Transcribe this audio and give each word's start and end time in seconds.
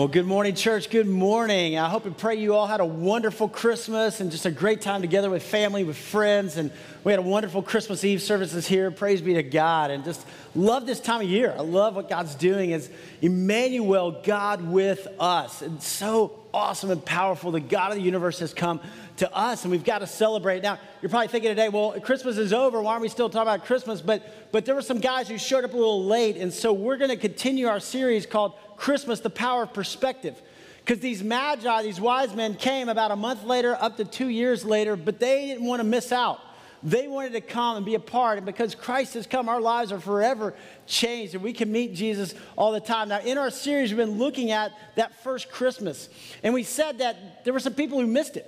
Well, 0.00 0.08
good 0.08 0.24
morning, 0.24 0.54
church. 0.54 0.88
Good 0.88 1.06
morning. 1.06 1.76
I 1.76 1.90
hope 1.90 2.06
and 2.06 2.16
pray 2.16 2.36
you 2.36 2.54
all 2.54 2.66
had 2.66 2.80
a 2.80 2.86
wonderful 2.86 3.50
Christmas 3.50 4.20
and 4.20 4.30
just 4.30 4.46
a 4.46 4.50
great 4.50 4.80
time 4.80 5.02
together 5.02 5.28
with 5.28 5.42
family, 5.42 5.84
with 5.84 5.98
friends. 5.98 6.56
And 6.56 6.70
we 7.04 7.12
had 7.12 7.18
a 7.18 7.22
wonderful 7.22 7.60
Christmas 7.60 8.02
Eve 8.02 8.22
services 8.22 8.66
here. 8.66 8.90
Praise 8.90 9.20
be 9.20 9.34
to 9.34 9.42
God. 9.42 9.90
And 9.90 10.02
just 10.02 10.26
love 10.54 10.86
this 10.86 11.00
time 11.00 11.20
of 11.20 11.28
year. 11.28 11.54
I 11.54 11.60
love 11.60 11.96
what 11.96 12.08
God's 12.08 12.34
doing 12.34 12.72
as 12.72 12.88
Emmanuel, 13.20 14.22
God 14.24 14.66
with 14.66 15.06
us. 15.18 15.60
And 15.60 15.82
so 15.82 16.40
awesome 16.54 16.90
and 16.90 17.04
powerful. 17.04 17.50
The 17.50 17.60
God 17.60 17.90
of 17.90 17.98
the 17.98 18.02
universe 18.02 18.38
has 18.38 18.54
come 18.54 18.80
to 19.18 19.36
us, 19.36 19.64
and 19.64 19.70
we've 19.70 19.84
got 19.84 19.98
to 19.98 20.06
celebrate. 20.06 20.62
Now, 20.62 20.78
you're 21.02 21.10
probably 21.10 21.28
thinking 21.28 21.50
today, 21.50 21.68
well, 21.68 22.00
Christmas 22.00 22.38
is 22.38 22.54
over. 22.54 22.80
Why 22.80 22.94
are 22.94 23.00
we 23.00 23.10
still 23.10 23.28
talking 23.28 23.42
about 23.42 23.66
Christmas? 23.66 24.00
But, 24.00 24.50
but 24.50 24.64
there 24.64 24.74
were 24.74 24.80
some 24.80 24.98
guys 24.98 25.28
who 25.28 25.36
showed 25.36 25.64
up 25.64 25.74
a 25.74 25.76
little 25.76 26.06
late, 26.06 26.38
and 26.38 26.50
so 26.50 26.72
we're 26.72 26.96
going 26.96 27.10
to 27.10 27.18
continue 27.18 27.66
our 27.66 27.80
series 27.80 28.24
called 28.24 28.54
Christmas, 28.80 29.20
the 29.20 29.28
power 29.28 29.64
of 29.64 29.74
perspective. 29.74 30.40
Because 30.78 31.00
these 31.00 31.22
magi, 31.22 31.82
these 31.82 32.00
wise 32.00 32.34
men, 32.34 32.54
came 32.54 32.88
about 32.88 33.10
a 33.10 33.16
month 33.16 33.44
later, 33.44 33.76
up 33.78 33.98
to 33.98 34.06
two 34.06 34.28
years 34.28 34.64
later, 34.64 34.96
but 34.96 35.20
they 35.20 35.46
didn't 35.46 35.66
want 35.66 35.80
to 35.80 35.84
miss 35.84 36.12
out. 36.12 36.40
They 36.82 37.06
wanted 37.06 37.32
to 37.32 37.42
come 37.42 37.76
and 37.76 37.84
be 37.84 37.94
a 37.94 38.00
part. 38.00 38.38
And 38.38 38.46
because 38.46 38.74
Christ 38.74 39.12
has 39.12 39.26
come, 39.26 39.50
our 39.50 39.60
lives 39.60 39.92
are 39.92 40.00
forever 40.00 40.54
changed. 40.86 41.34
And 41.34 41.44
we 41.44 41.52
can 41.52 41.70
meet 41.70 41.94
Jesus 41.94 42.34
all 42.56 42.72
the 42.72 42.80
time. 42.80 43.10
Now, 43.10 43.20
in 43.20 43.36
our 43.36 43.50
series, 43.50 43.90
we've 43.90 43.98
been 43.98 44.16
looking 44.16 44.50
at 44.50 44.72
that 44.96 45.22
first 45.22 45.50
Christmas. 45.50 46.08
And 46.42 46.54
we 46.54 46.62
said 46.62 46.98
that 46.98 47.44
there 47.44 47.52
were 47.52 47.60
some 47.60 47.74
people 47.74 48.00
who 48.00 48.06
missed 48.06 48.38
it. 48.38 48.46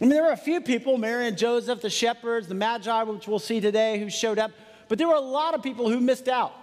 I 0.00 0.04
mean, 0.04 0.08
there 0.08 0.22
were 0.22 0.32
a 0.32 0.36
few 0.36 0.62
people, 0.62 0.96
Mary 0.96 1.28
and 1.28 1.36
Joseph, 1.36 1.82
the 1.82 1.90
shepherds, 1.90 2.48
the 2.48 2.54
magi, 2.54 3.02
which 3.02 3.28
we'll 3.28 3.38
see 3.38 3.60
today, 3.60 3.98
who 3.98 4.08
showed 4.08 4.38
up. 4.38 4.50
But 4.88 4.96
there 4.96 5.08
were 5.08 5.14
a 5.14 5.20
lot 5.20 5.52
of 5.52 5.62
people 5.62 5.90
who 5.90 6.00
missed 6.00 6.28
out. 6.28 6.54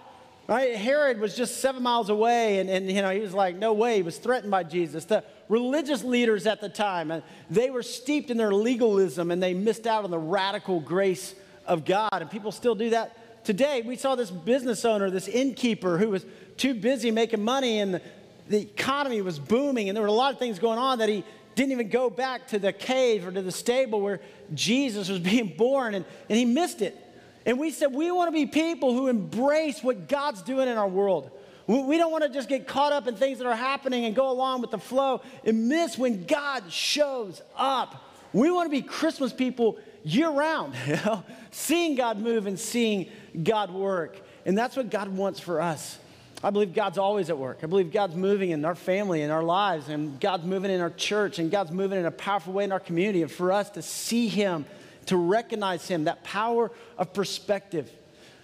Right? 0.48 0.76
Herod 0.76 1.18
was 1.18 1.34
just 1.34 1.60
seven 1.60 1.82
miles 1.82 2.08
away, 2.08 2.60
and, 2.60 2.70
and 2.70 2.90
you 2.90 3.02
know, 3.02 3.10
he 3.10 3.18
was 3.18 3.34
like, 3.34 3.56
no 3.56 3.72
way. 3.72 3.96
He 3.96 4.02
was 4.02 4.16
threatened 4.16 4.50
by 4.50 4.62
Jesus. 4.62 5.04
The 5.04 5.24
religious 5.48 6.04
leaders 6.04 6.46
at 6.46 6.60
the 6.60 6.68
time, 6.68 7.10
and 7.10 7.24
they 7.50 7.70
were 7.70 7.82
steeped 7.82 8.30
in 8.30 8.36
their 8.36 8.52
legalism, 8.52 9.32
and 9.32 9.42
they 9.42 9.54
missed 9.54 9.88
out 9.88 10.04
on 10.04 10.10
the 10.12 10.18
radical 10.18 10.78
grace 10.78 11.34
of 11.66 11.84
God. 11.84 12.10
And 12.12 12.30
people 12.30 12.52
still 12.52 12.76
do 12.76 12.90
that 12.90 13.44
today. 13.44 13.82
We 13.82 13.96
saw 13.96 14.14
this 14.14 14.30
business 14.30 14.84
owner, 14.84 15.10
this 15.10 15.26
innkeeper, 15.26 15.98
who 15.98 16.10
was 16.10 16.24
too 16.56 16.74
busy 16.74 17.10
making 17.10 17.42
money, 17.42 17.80
and 17.80 17.94
the, 17.94 18.02
the 18.48 18.60
economy 18.60 19.20
was 19.22 19.40
booming, 19.40 19.88
and 19.88 19.96
there 19.96 20.02
were 20.02 20.08
a 20.08 20.12
lot 20.12 20.32
of 20.32 20.38
things 20.38 20.60
going 20.60 20.78
on 20.78 20.98
that 20.98 21.08
he 21.08 21.24
didn't 21.56 21.72
even 21.72 21.88
go 21.88 22.08
back 22.08 22.46
to 22.48 22.60
the 22.60 22.72
cave 22.72 23.26
or 23.26 23.32
to 23.32 23.42
the 23.42 23.50
stable 23.50 24.00
where 24.00 24.20
Jesus 24.54 25.08
was 25.08 25.18
being 25.32 25.54
born, 25.56 25.96
and, 25.96 26.04
and 26.28 26.38
he 26.38 26.44
missed 26.44 26.82
it. 26.82 27.02
And 27.46 27.60
we 27.60 27.70
said 27.70 27.94
we 27.94 28.10
want 28.10 28.28
to 28.28 28.32
be 28.32 28.44
people 28.44 28.92
who 28.92 29.06
embrace 29.06 29.82
what 29.82 30.08
God's 30.08 30.42
doing 30.42 30.68
in 30.68 30.76
our 30.76 30.88
world. 30.88 31.30
We 31.68 31.96
don't 31.96 32.12
want 32.12 32.22
to 32.24 32.30
just 32.30 32.48
get 32.48 32.68
caught 32.68 32.92
up 32.92 33.08
in 33.08 33.16
things 33.16 33.38
that 33.38 33.46
are 33.46 33.56
happening 33.56 34.04
and 34.04 34.14
go 34.14 34.30
along 34.30 34.60
with 34.60 34.70
the 34.70 34.78
flow 34.78 35.22
and 35.44 35.68
miss 35.68 35.96
when 35.96 36.24
God 36.24 36.70
shows 36.70 37.42
up. 37.56 38.04
We 38.32 38.50
want 38.50 38.66
to 38.66 38.70
be 38.70 38.82
Christmas 38.82 39.32
people 39.32 39.78
year 40.04 40.30
round, 40.30 40.74
you 40.86 40.96
know, 40.96 41.24
seeing 41.50 41.96
God 41.96 42.18
move 42.18 42.46
and 42.46 42.58
seeing 42.58 43.08
God 43.42 43.72
work. 43.72 44.20
And 44.44 44.56
that's 44.56 44.76
what 44.76 44.90
God 44.90 45.08
wants 45.08 45.40
for 45.40 45.60
us. 45.60 45.98
I 46.44 46.50
believe 46.50 46.74
God's 46.74 46.98
always 46.98 47.30
at 47.30 47.38
work. 47.38 47.60
I 47.62 47.66
believe 47.66 47.90
God's 47.90 48.14
moving 48.14 48.50
in 48.50 48.64
our 48.64 48.74
family, 48.74 49.22
in 49.22 49.30
our 49.30 49.42
lives, 49.42 49.88
and 49.88 50.20
God's 50.20 50.44
moving 50.44 50.70
in 50.70 50.80
our 50.80 50.90
church, 50.90 51.38
and 51.38 51.50
God's 51.50 51.72
moving 51.72 51.98
in 51.98 52.06
a 52.06 52.10
powerful 52.10 52.52
way 52.52 52.64
in 52.64 52.72
our 52.72 52.78
community. 52.78 53.22
And 53.22 53.30
for 53.30 53.50
us 53.50 53.70
to 53.70 53.82
see 53.82 54.28
Him 54.28 54.66
to 55.06 55.16
recognize 55.16 55.86
Him, 55.88 56.04
that 56.04 56.24
power 56.24 56.70
of 56.98 57.12
perspective. 57.12 57.90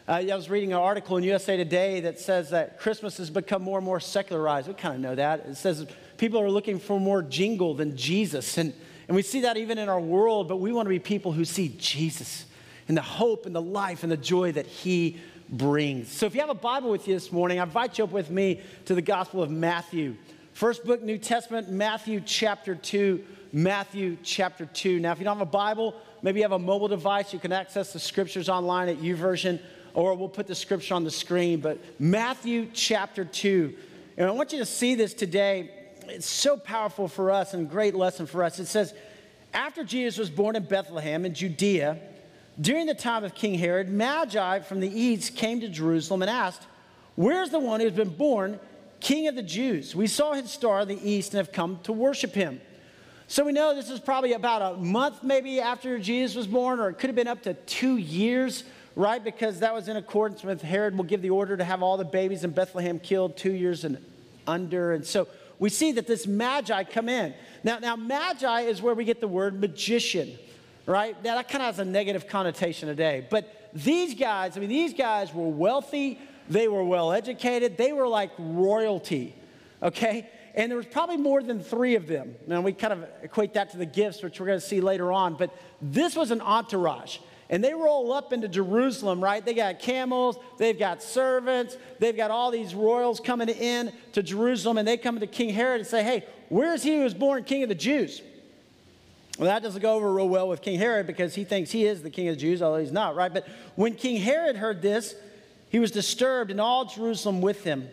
Uh, 0.09 0.25
I 0.29 0.35
was 0.35 0.51
reading 0.51 0.73
an 0.73 0.79
article 0.79 1.17
in 1.17 1.25
USA 1.25 1.57
Today 1.57 2.01
that 2.01 2.19
says 2.19 2.51
that 2.51 2.81
Christmas 2.81 3.19
has 3.19 3.31
become 3.31 3.63
more 3.63 3.79
and 3.79 3.85
more 3.85 4.01
secularized. 4.01 4.67
We 4.67 4.75
kind 4.75 4.95
of 4.95 5.01
know 5.01 5.15
that. 5.15 5.47
It 5.47 5.57
says 5.57 5.87
people 6.17 6.41
are 6.41 6.51
looking 6.51 6.79
for 6.81 6.99
more 6.99 7.23
jingle 7.23 7.75
than 7.75 7.97
Jesus. 7.97 8.59
And, 8.59 8.75
and 9.07 9.15
we 9.15 9.23
see 9.23 9.43
that 9.43 9.57
even 9.57 9.79
in 9.79 9.89
our 9.89 10.01
world, 10.01 10.49
but 10.49 10.57
we 10.57 10.73
want 10.73 10.87
to 10.87 10.91
be 10.91 10.99
people 10.99 11.33
who 11.33 11.45
see 11.45 11.77
Jesus 11.79 12.47
and 12.89 12.97
the 12.97 13.03
hope 13.03 13.47
and 13.47 13.55
the 13.55 13.63
life 13.63 14.03
and 14.03 14.11
the 14.11 14.17
joy 14.17 14.51
that 14.53 14.67
He 14.67 15.21
brings. 15.49 16.11
So 16.11 16.27
if 16.27 16.35
you 16.35 16.41
have 16.41 16.51
a 16.51 16.55
Bible 16.55 16.91
with 16.91 17.07
you 17.07 17.15
this 17.15 17.31
morning, 17.31 17.61
I 17.61 17.63
invite 17.63 17.99
you 17.99 18.05
up 18.05 18.11
with 18.11 18.31
me 18.31 18.61
to 18.87 18.95
the 18.97 19.03
Gospel 19.03 19.43
of 19.43 19.51
Matthew. 19.51 20.17
First 20.53 20.85
book, 20.85 21.03
New 21.03 21.19
Testament, 21.19 21.71
Matthew 21.71 22.21
chapter 22.21 22.75
2. 22.75 23.25
Matthew 23.53 24.17
chapter 24.23 24.65
2. 24.67 24.99
Now, 24.99 25.13
if 25.13 25.19
you 25.19 25.25
don't 25.25 25.37
have 25.37 25.47
a 25.47 25.51
Bible, 25.51 25.95
maybe 26.23 26.41
you 26.41 26.45
have 26.45 26.53
a 26.53 26.59
mobile 26.59 26.89
device, 26.89 27.33
you 27.33 27.39
can 27.39 27.53
access 27.53 27.93
the 27.93 27.99
scriptures 27.99 28.49
online 28.49 28.89
at 28.89 28.99
YouVersion, 28.99 29.61
or 29.95 30.15
we'll 30.15 30.29
put 30.29 30.47
the 30.47 30.55
scripture 30.55 30.95
on 30.95 31.05
the 31.05 31.11
screen. 31.11 31.61
But 31.61 31.79
Matthew 32.01 32.69
chapter 32.73 33.25
2. 33.25 33.75
And 34.17 34.27
I 34.27 34.31
want 34.31 34.53
you 34.53 34.59
to 34.59 34.67
see 34.67 34.95
this 34.95 35.15
today. 35.15 35.71
It's 36.09 36.27
so 36.27 36.57
powerful 36.57 37.09
for 37.09 37.31
us 37.31 37.55
and 37.55 37.69
great 37.69 37.95
lesson 37.95 38.27
for 38.27 38.43
us. 38.43 38.59
It 38.59 38.67
says, 38.67 38.95
After 39.53 39.85
Jesus 39.85 40.19
was 40.19 40.31
born 40.31 40.57
in 40.57 40.65
Bethlehem 40.65 41.25
in 41.25 41.35
Judea, 41.35 41.99
during 42.61 42.87
the 42.87 42.95
time 42.95 43.25
of 43.25 43.35
King 43.35 43.55
Herod, 43.55 43.89
Magi 43.89 44.61
from 44.61 44.81
the 44.81 44.89
east 44.89 45.37
came 45.37 45.61
to 45.61 45.69
Jerusalem 45.69 46.23
and 46.23 46.31
asked, 46.31 46.63
Where's 47.15 47.51
the 47.51 47.59
one 47.59 47.81
who's 47.81 47.93
been 47.93 48.15
born 48.15 48.59
king 49.01 49.29
of 49.29 49.35
the 49.35 49.43
Jews? 49.43 49.95
We 49.95 50.07
saw 50.07 50.33
his 50.33 50.51
star 50.51 50.81
in 50.81 50.89
the 50.89 51.11
east 51.11 51.33
and 51.33 51.39
have 51.39 51.53
come 51.53 51.81
to 51.85 51.93
worship 51.93 52.35
him. 52.35 52.61
So 53.33 53.45
we 53.45 53.53
know 53.53 53.75
this 53.75 53.89
is 53.89 53.99
probably 53.99 54.35
about 54.35 54.61
a 54.61 54.77
month 54.77 55.23
maybe 55.23 55.59
after 55.59 55.99
Jesus 55.99 56.37
was 56.37 56.47
born, 56.47 56.81
or 56.81 56.91
it 56.91 56.99
could 56.99 57.09
have 57.09 57.17
been 57.17 57.27
up 57.27 57.41
to 57.45 57.55
two 57.55 57.97
years, 57.97 58.63
right? 58.95 59.25
Because 59.25 59.61
that 59.61 59.73
was 59.73 59.89
in 59.89 59.97
accordance 59.97 60.43
with 60.43 60.61
Herod 60.61 60.95
will 60.95 61.05
give 61.05 61.23
the 61.23 61.31
order 61.31 61.57
to 61.57 61.65
have 61.65 61.83
all 61.83 61.97
the 61.97 62.05
babies 62.05 62.45
in 62.45 62.51
Bethlehem 62.51 62.99
killed 62.99 63.39
two 63.39 63.55
years 63.55 63.85
and 63.85 63.97
under. 64.47 64.93
And 64.93 65.03
so 65.07 65.29
we 65.59 65.71
see 65.71 65.93
that 65.93 66.07
this 66.07 66.27
magi 66.27 66.85
come 66.85 67.09
in. 67.09 67.33
Now, 67.65 67.79
now 67.79 67.97
magi 67.97 68.61
is 68.65 68.83
where 68.83 68.93
we 68.93 69.07
get 69.07 69.23
the 69.23 69.29
word 69.29 69.59
magician, 69.59 70.39
right? 70.85 71.17
Now 71.25 71.37
that 71.37 71.49
kind 71.49 71.63
of 71.63 71.75
has 71.75 71.79
a 71.79 71.87
negative 71.87 72.29
connotation 72.29 72.87
today. 72.87 73.27
But 73.31 73.71
these 73.73 74.15
guys, 74.15 74.59
I 74.59 74.61
mean, 74.61 74.69
these 74.69 74.93
guys 74.93 75.33
were 75.33 75.49
wealthy, 75.49 76.21
they 76.51 76.69
were 76.69 76.85
well 76.85 77.13
educated, 77.13 77.79
they 77.79 77.95
were 77.95 78.09
like 78.09 78.33
royalty, 78.39 79.35
okay? 79.83 80.29
And 80.55 80.71
there 80.71 80.77
was 80.77 80.87
probably 80.87 81.17
more 81.17 81.43
than 81.43 81.61
three 81.61 81.95
of 81.95 82.07
them. 82.07 82.35
Now, 82.47 82.61
we 82.61 82.73
kind 82.73 82.93
of 82.93 83.05
equate 83.23 83.55
that 83.55 83.71
to 83.71 83.79
the 83.79 83.87
gifts, 83.87 84.23
which 84.23 84.39
we're 84.39 84.47
going 84.47 84.61
to 84.61 84.67
see 84.67 84.81
later 84.81 85.11
on, 85.11 85.35
but 85.35 85.55
this 85.81 86.15
was 86.15 86.31
an 86.31 86.41
entourage. 86.41 87.19
And 87.49 87.63
they 87.63 87.75
roll 87.75 88.13
up 88.13 88.33
into 88.33 88.49
Jerusalem, 88.49 89.23
right? 89.23 89.45
They 89.45 89.55
got 89.55 89.79
camels, 89.79 90.39
they've 90.59 90.79
got 90.79 91.03
servants, 91.03 91.77
they've 91.99 92.17
got 92.17 92.31
all 92.31 92.51
these 92.51 92.75
royals 92.75 93.21
coming 93.21 93.49
in 93.49 93.93
to 94.13 94.23
Jerusalem, 94.23 94.79
and 94.79 94.89
they 94.89 94.97
come 94.97 95.21
to 95.21 95.27
King 95.27 95.51
Herod 95.51 95.81
and 95.81 95.89
say, 95.89 96.03
Hey, 96.03 96.25
where's 96.49 96.83
he 96.83 96.97
who 96.97 97.05
was 97.05 97.15
born 97.15 97.45
king 97.45 97.63
of 97.63 97.69
the 97.69 97.75
Jews? 97.75 98.23
Well, 99.39 99.49
that 99.49 99.63
doesn't 99.63 99.81
go 99.81 99.95
over 99.95 100.13
real 100.13 100.29
well 100.29 100.49
with 100.49 100.61
King 100.63 100.79
Herod 100.79 101.07
because 101.07 101.35
he 101.35 101.45
thinks 101.45 101.71
he 101.71 101.87
is 101.87 102.03
the 102.03 102.11
king 102.11 102.29
of 102.29 102.37
the 102.37 102.41
Jews, 102.41 102.63
although 102.63 102.81
he's 102.81 102.93
not, 102.93 103.17
right? 103.17 103.33
But 103.33 103.47
when 103.77 103.95
King 103.95 104.21
Herod 104.21 104.57
heard 104.57 104.83
this, 104.83 105.15
he 105.71 105.79
was 105.79 105.91
disturbed, 105.91 106.51
and 106.51 106.61
all 106.61 106.85
Jerusalem 106.85 107.41
with 107.41 107.65
him. 107.65 107.89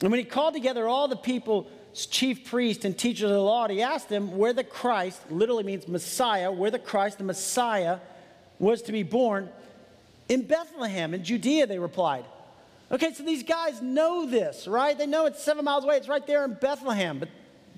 And 0.00 0.10
when 0.10 0.18
he 0.18 0.24
called 0.24 0.54
together 0.54 0.88
all 0.88 1.06
the 1.08 1.16
people, 1.16 1.70
chief 1.94 2.44
priest 2.44 2.84
and 2.84 2.96
teachers 2.96 3.24
of 3.24 3.30
the 3.30 3.40
law, 3.40 3.66
he 3.68 3.82
asked 3.82 4.08
them 4.08 4.36
where 4.36 4.52
the 4.52 4.64
Christ, 4.64 5.30
literally 5.30 5.64
means 5.64 5.88
Messiah, 5.88 6.50
where 6.52 6.70
the 6.70 6.78
Christ, 6.78 7.18
the 7.18 7.24
Messiah, 7.24 7.98
was 8.58 8.82
to 8.82 8.92
be 8.92 9.02
born. 9.02 9.48
In 10.28 10.42
Bethlehem, 10.42 11.14
in 11.14 11.24
Judea, 11.24 11.66
they 11.66 11.78
replied. 11.78 12.24
Okay, 12.92 13.12
so 13.12 13.22
these 13.22 13.42
guys 13.42 13.80
know 13.80 14.26
this, 14.26 14.66
right? 14.66 14.96
They 14.96 15.06
know 15.06 15.26
it's 15.26 15.42
seven 15.42 15.64
miles 15.64 15.84
away. 15.84 15.96
It's 15.96 16.08
right 16.08 16.26
there 16.26 16.44
in 16.44 16.54
Bethlehem, 16.54 17.18
but 17.18 17.28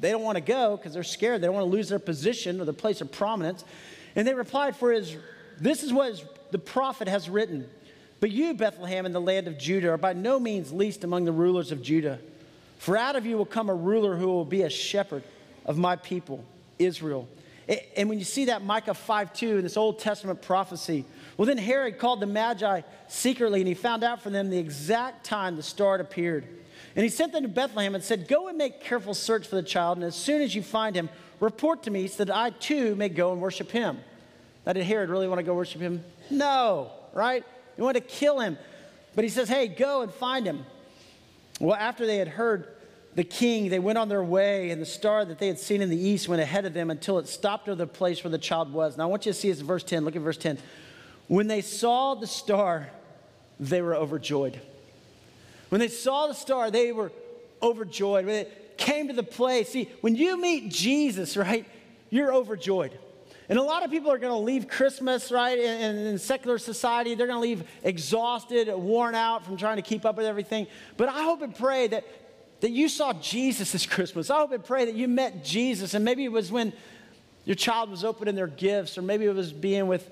they 0.00 0.11
don't 0.11 0.23
want 0.23 0.37
to 0.37 0.43
go 0.43 0.76
because 0.76 0.94
they're 0.94 1.03
scared. 1.03 1.41
They 1.41 1.47
don't 1.47 1.55
want 1.55 1.67
to 1.67 1.70
lose 1.70 1.88
their 1.88 1.99
position 1.99 2.61
or 2.61 2.65
their 2.65 2.75
place 2.75 3.00
of 3.00 3.12
prominence. 3.12 3.65
And 4.17 4.26
they 4.26 4.35
replied, 4.35 4.76
For 4.76 4.93
his, 4.93 5.17
this 5.61 5.82
is 5.82 5.93
what 5.93 6.11
his, 6.11 6.25
the 6.50 6.58
prophet 6.58 7.08
has 7.08 7.29
written. 7.29 7.69
But 8.20 8.31
you, 8.31 8.55
Bethlehem, 8.55 9.05
in 9.05 9.12
the 9.12 9.20
land 9.20 9.49
of 9.49 9.58
Judah, 9.58 9.91
are 9.91 9.99
by 9.99 10.12
no 10.12 10.38
means 10.38 10.73
least 10.73 11.05
among 11.05 11.25
the 11.25 11.32
rulers 11.32 11.73
of 11.73 11.82
Judah. 11.82 12.19
For 12.82 12.96
out 12.96 13.14
of 13.14 13.25
you 13.25 13.37
will 13.37 13.46
come 13.46 13.70
a 13.70 13.75
ruler 13.75 14.17
who 14.17 14.26
will 14.26 14.44
be 14.44 14.62
a 14.62 14.69
shepherd 14.69 15.23
of 15.64 15.79
my 15.79 15.94
people, 15.94 16.44
Israel. 16.81 17.29
And 17.96 18.08
when 18.08 18.19
you 18.19 18.25
see 18.25 18.46
that 18.46 18.64
Micah 18.64 18.94
5 18.94 19.32
2 19.32 19.58
in 19.58 19.62
this 19.62 19.76
Old 19.76 20.00
Testament 20.00 20.43
prophecy, 20.43 21.05
well, 21.37 21.46
then 21.46 21.58
Herod 21.58 22.00
called 22.00 22.19
the 22.19 22.26
Magi 22.26 22.81
secretly 23.06 23.61
and 23.61 23.69
he 23.69 23.75
found 23.75 24.02
out 24.02 24.20
from 24.20 24.32
them 24.32 24.50
the 24.50 24.58
exact 24.58 25.25
time 25.25 25.55
the 25.55 25.62
star 25.62 25.94
appeared. 25.94 26.44
And 26.96 27.05
he 27.05 27.08
sent 27.08 27.32
them 27.32 27.44
to 27.44 27.49
Bethlehem 27.49 27.94
and 27.94 28.02
said, 28.02 28.26
Go 28.26 28.49
and 28.49 28.58
make 28.58 28.81
careful 28.81 29.14
search 29.14 29.46
for 29.46 29.55
the 29.55 29.62
child, 29.62 29.99
and 29.99 30.05
as 30.05 30.17
soon 30.17 30.43
as 30.43 30.52
you 30.52 30.61
find 30.64 30.96
him, 30.96 31.08
report 31.38 31.84
to 31.84 31.93
me 31.93 32.08
so 32.08 32.25
that 32.25 32.34
I 32.34 32.50
too 32.50 32.96
may 32.96 33.11
go 33.11 33.31
and 33.31 33.40
worship 33.40 33.70
him. 33.70 34.00
Now, 34.67 34.73
did 34.73 34.82
Herod 34.82 35.08
really 35.08 35.29
want 35.29 35.38
to 35.38 35.44
go 35.44 35.55
worship 35.55 35.81
him? 35.81 36.02
No, 36.32 36.90
right? 37.12 37.44
He 37.76 37.82
wanted 37.82 38.08
to 38.08 38.12
kill 38.12 38.40
him. 38.40 38.58
But 39.14 39.23
he 39.23 39.31
says, 39.31 39.49
Hey, 39.49 39.69
go 39.69 40.02
and 40.02 40.12
find 40.12 40.44
him. 40.44 40.67
Well, 41.61 41.76
after 41.76 42.06
they 42.06 42.17
had 42.17 42.26
heard 42.26 42.71
the 43.14 43.25
king, 43.25 43.69
they 43.69 43.79
went 43.79 43.99
on 43.99 44.09
their 44.09 44.23
way, 44.23 44.70
and 44.70 44.81
the 44.81 44.87
star 44.87 45.25
that 45.25 45.38
they 45.38 45.49
had 45.49 45.59
seen 45.59 45.82
in 45.82 45.91
the 45.91 45.97
east 45.99 46.29
went 46.29 46.41
ahead 46.41 46.64
of 46.64 46.73
them 46.73 46.91
until 46.91 47.19
it 47.19 47.29
stopped 47.29 47.69
over 47.69 47.76
the 47.76 47.87
place 47.87 48.25
where 48.25 48.31
the 48.31 48.38
child 48.38 48.73
was. 48.73 48.97
Now, 48.97 49.05
I 49.05 49.06
want 49.06 49.26
you 49.26 49.32
to 49.32 49.38
see 49.38 49.50
this 49.50 49.61
in 49.61 49.67
verse 49.67 49.82
10. 49.82 50.05
Look 50.05 50.17
at 50.17 50.23
verse 50.23 50.38
10. 50.38 50.59
When 51.29 51.47
they 51.47 51.61
saw 51.61 52.14
the 52.14 52.26
star, 52.26 52.88
they 53.61 53.82
were 53.82 53.94
overjoyed. 53.94 54.61
When 55.69 55.81
they 55.81 55.88
saw 55.88 56.26
the 56.26 56.35
star, 56.35 56.70
they 56.70 56.93
were 56.93 57.12
overjoyed. 57.62 58.26
When 58.26 58.35
it 58.35 58.62
came 58.76 59.09
to 59.09 59.15
the 59.15 59.23
place. 59.23 59.70
See, 59.70 59.91
when 60.00 60.15
you 60.17 60.41
meet 60.41 60.70
Jesus, 60.70 61.37
right, 61.37 61.67
you're 62.11 62.35
overjoyed. 62.35 62.99
And 63.49 63.58
a 63.58 63.62
lot 63.62 63.85
of 63.85 63.91
people 63.91 64.11
are 64.11 64.19
going 64.19 64.32
to 64.32 64.38
leave 64.38 64.69
Christmas, 64.69 65.31
right, 65.31 65.58
in, 65.58 65.97
in 65.97 66.19
secular 66.19 66.58
society. 66.58 67.15
They're 67.15 67.26
going 67.26 67.37
to 67.37 67.43
leave 67.43 67.65
exhausted, 67.82 68.69
worn 68.75 69.15
out 69.15 69.44
from 69.44 69.56
trying 69.56 69.76
to 69.76 69.82
keep 69.82 70.05
up 70.05 70.17
with 70.17 70.26
everything. 70.26 70.67
But 70.97 71.08
I 71.08 71.23
hope 71.23 71.43
and 71.43 71.55
pray 71.55 71.88
that, 71.88 72.05
that 72.62 72.70
you 72.70 72.88
saw 72.88 73.12
Jesus 73.12 73.73
this 73.73 73.87
Christmas. 73.87 74.31
I 74.31 74.38
hope 74.38 74.53
and 74.53 74.64
pray 74.64 74.85
that 74.85 74.94
you 74.94 75.09
met 75.09 75.44
Jesus. 75.44 75.94
And 75.94 76.05
maybe 76.05 76.25
it 76.25 76.31
was 76.31 76.53
when 76.53 76.73
your 77.44 77.56
child 77.56 77.91
was 77.91 78.05
opening 78.05 78.37
their 78.37 78.47
gifts, 78.47 78.97
or 78.97 79.03
maybe 79.03 79.25
it 79.25 79.35
was 79.35 79.53
being 79.53 79.88
with 79.88 80.09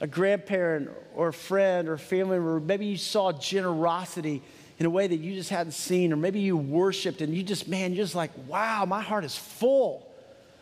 a 0.00 0.06
grandparent 0.06 0.88
or 1.14 1.28
a 1.28 1.32
friend 1.32 1.86
or 1.86 1.98
family, 1.98 2.38
or 2.38 2.58
maybe 2.58 2.86
you 2.86 2.96
saw 2.96 3.32
generosity 3.32 4.42
in 4.78 4.86
a 4.86 4.90
way 4.90 5.06
that 5.06 5.16
you 5.16 5.34
just 5.34 5.50
hadn't 5.50 5.72
seen, 5.72 6.10
or 6.10 6.16
maybe 6.16 6.40
you 6.40 6.56
worshiped 6.56 7.20
and 7.20 7.34
you 7.34 7.42
just, 7.42 7.68
man, 7.68 7.92
you're 7.92 8.04
just 8.04 8.14
like, 8.14 8.30
wow, 8.48 8.86
my 8.86 9.02
heart 9.02 9.24
is 9.24 9.36
full. 9.36 10.10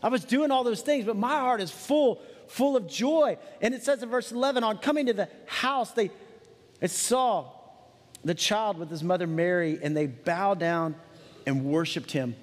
I 0.03 0.09
was 0.09 0.25
doing 0.25 0.51
all 0.51 0.65
those 0.65 0.83
things, 0.83 1.05
but 1.05 1.17
my 1.17 1.39
heart 1.39 1.61
is 1.61 1.71
full, 1.71 2.21
full 2.49 2.77
of 2.77 2.89
joy. 2.89 3.39
And 3.61 3.75
it 3.75 3.85
says 3.85 4.03
in 4.03 4.09
verse 4.09 4.33
11, 4.33 4.65
on 4.65 4.79
coming 4.79 5.07
to 5.07 5.13
the 5.13 5.29
house, 5.47 5.93
they, 5.93 6.11
they 6.81 6.89
saw 6.89 7.47
the 8.25 8.35
child 8.35 8.77
with 8.77 8.91
his 8.91 9.05
mother 9.05 9.29
Mary, 9.29 9.79
and 9.81 9.97
they 9.97 10.09
bowed 10.09 10.59
down 10.59 10.97
and 11.47 11.65
worshiped 11.65 12.13
him. 12.13 12.35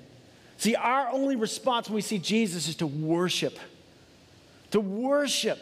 See, 0.57 0.75
our 0.75 1.09
only 1.09 1.35
response 1.35 1.87
when 1.87 1.95
we 1.95 2.01
see 2.01 2.17
Jesus 2.17 2.67
is 2.67 2.75
to 2.77 2.87
worship. 2.87 3.57
To 4.71 4.81
worship. 4.81 5.59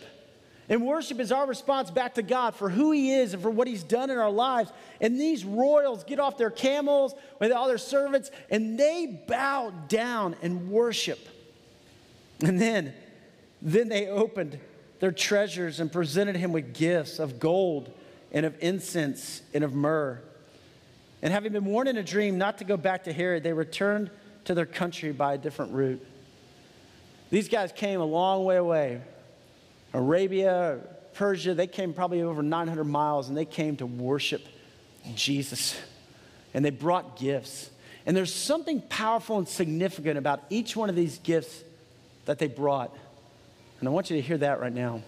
And 0.69 0.86
worship 0.86 1.19
is 1.19 1.31
our 1.31 1.45
response 1.45 1.92
back 1.92 2.16
to 2.16 2.24
God 2.24 2.56
for 2.56 2.69
who 2.69 2.92
He 2.92 3.13
is 3.13 3.34
and 3.34 3.42
for 3.42 3.50
what 3.50 3.68
He's 3.68 3.84
done 3.84 4.10
in 4.10 4.18
our 4.18 4.31
lives. 4.31 4.72
And 5.00 5.19
these 5.19 5.45
royals 5.45 6.04
get 6.04 6.19
off 6.19 6.38
their 6.38 6.50
camels 6.50 7.16
with 7.39 7.51
all 7.51 7.68
their 7.68 7.78
servants 7.78 8.31
and 8.50 8.78
they 8.78 9.24
bow 9.28 9.72
down 9.88 10.36
and 10.42 10.69
worship. 10.69 11.19
And 12.44 12.60
then, 12.60 12.94
then 13.62 13.88
they 13.89 14.07
opened 14.07 14.60
their 15.00 15.12
treasures 15.12 15.80
and 15.80 15.92
presented 15.92 16.36
Him 16.36 16.51
with 16.51 16.74
gifts 16.74 17.19
of 17.19 17.39
gold 17.39 17.94
and 18.31 18.45
of 18.45 18.56
incense 18.60 19.42
and 19.54 19.63
of 19.63 19.74
myrrh. 19.74 20.22
And 21.27 21.33
having 21.33 21.51
been 21.51 21.65
warned 21.65 21.89
in 21.89 21.97
a 21.97 22.03
dream 22.03 22.38
not 22.38 22.59
to 22.59 22.63
go 22.63 22.77
back 22.77 23.03
to 23.03 23.12
Herod, 23.12 23.44
they 23.44 23.51
returned 23.51 24.09
to 24.45 24.53
their 24.53 24.65
country 24.65 25.12
by 25.12 25.33
a 25.33 25.38
different 25.38 25.74
route. 25.74 26.01
These 27.31 27.50
guys 27.50 27.74
came 27.74 28.00
a 28.00 28.06
long 28.06 28.45
way 28.45 28.56
away 28.56 29.01
Arabia, 29.94 30.79
Persia, 31.15 31.53
they 31.53 31.68
came 31.68 31.94
probably 31.94 32.21
over 32.21 32.41
900 32.41 32.85
miles 32.85 33.27
and 33.27 33.38
they 33.38 33.44
came 33.44 33.75
to 33.75 33.85
worship 33.85 34.41
Jesus. 35.15 35.77
And 36.53 36.63
they 36.63 36.69
brought 36.69 37.18
gifts. 37.18 37.71
And 38.06 38.15
there's 38.15 38.33
something 38.33 38.79
powerful 38.79 39.38
and 39.38 39.50
significant 39.50 40.18
about 40.18 40.44
each 40.50 40.77
one 40.77 40.89
of 40.89 40.95
these 40.95 41.18
gifts 41.18 41.62
that 42.24 42.39
they 42.39 42.47
brought. 42.47 42.95
And 43.81 43.89
I 43.89 43.91
want 43.91 44.09
you 44.09 44.15
to 44.15 44.21
hear 44.21 44.38
that 44.38 44.62
right 44.62 44.74
now. 44.74 45.01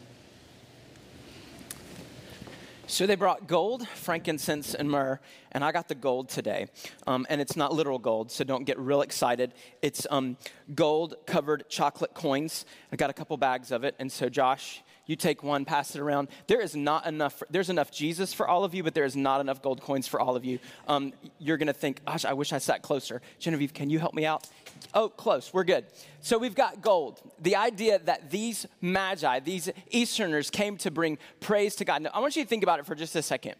So 2.89 3.05
they 3.05 3.13
brought 3.13 3.45
gold, 3.45 3.87
frankincense, 3.87 4.73
and 4.73 4.89
myrrh, 4.89 5.19
and 5.51 5.63
I 5.63 5.71
got 5.71 5.87
the 5.89 5.93
gold 5.93 6.27
today. 6.27 6.65
Um, 7.05 7.27
and 7.29 7.39
it's 7.39 7.55
not 7.55 7.71
literal 7.71 7.99
gold, 7.99 8.31
so 8.31 8.43
don't 8.43 8.63
get 8.63 8.79
real 8.79 9.03
excited. 9.03 9.53
It's 9.83 10.07
um, 10.09 10.37
gold 10.73 11.13
covered 11.27 11.69
chocolate 11.69 12.15
coins. 12.15 12.65
I 12.91 12.95
got 12.95 13.11
a 13.11 13.13
couple 13.13 13.37
bags 13.37 13.71
of 13.71 13.83
it, 13.83 13.93
and 13.99 14.11
so 14.11 14.27
Josh, 14.27 14.81
you 15.09 15.15
take 15.15 15.41
one, 15.41 15.65
pass 15.65 15.95
it 15.95 15.99
around. 16.01 16.27
There 16.45 16.61
is 16.61 16.75
not 16.75 17.07
enough, 17.07 17.41
there's 17.49 17.71
enough 17.71 17.89
Jesus 17.89 18.31
for 18.31 18.47
all 18.47 18.63
of 18.63 18.75
you, 18.75 18.83
but 18.83 18.93
there 18.93 19.05
is 19.05 19.15
not 19.15 19.41
enough 19.41 19.59
gold 19.59 19.81
coins 19.81 20.07
for 20.07 20.19
all 20.19 20.35
of 20.35 20.45
you. 20.45 20.59
Um, 20.87 21.13
you're 21.39 21.57
gonna 21.57 21.73
think, 21.73 22.05
gosh, 22.05 22.25
I 22.25 22.33
wish 22.33 22.53
I 22.53 22.59
sat 22.59 22.83
closer. 22.83 23.19
Genevieve, 23.39 23.73
can 23.73 23.89
you 23.89 23.97
help 23.97 24.13
me 24.13 24.27
out? 24.27 24.47
Oh, 24.93 25.09
close, 25.09 25.51
we're 25.51 25.63
good. 25.63 25.85
So 26.21 26.37
we've 26.37 26.53
got 26.53 26.83
gold. 26.83 27.21
The 27.41 27.55
idea 27.55 27.97
that 27.97 28.29
these 28.29 28.67
magi, 28.81 29.39
these 29.39 29.67
Easterners 29.89 30.51
came 30.51 30.77
to 30.77 30.91
bring 30.91 31.17
praise 31.39 31.75
to 31.77 31.85
God. 31.85 32.03
Now, 32.03 32.11
I 32.13 32.19
want 32.19 32.35
you 32.35 32.43
to 32.43 32.47
think 32.47 32.61
about 32.61 32.79
it 32.79 32.85
for 32.85 32.93
just 32.93 33.15
a 33.15 33.23
second. 33.23 33.55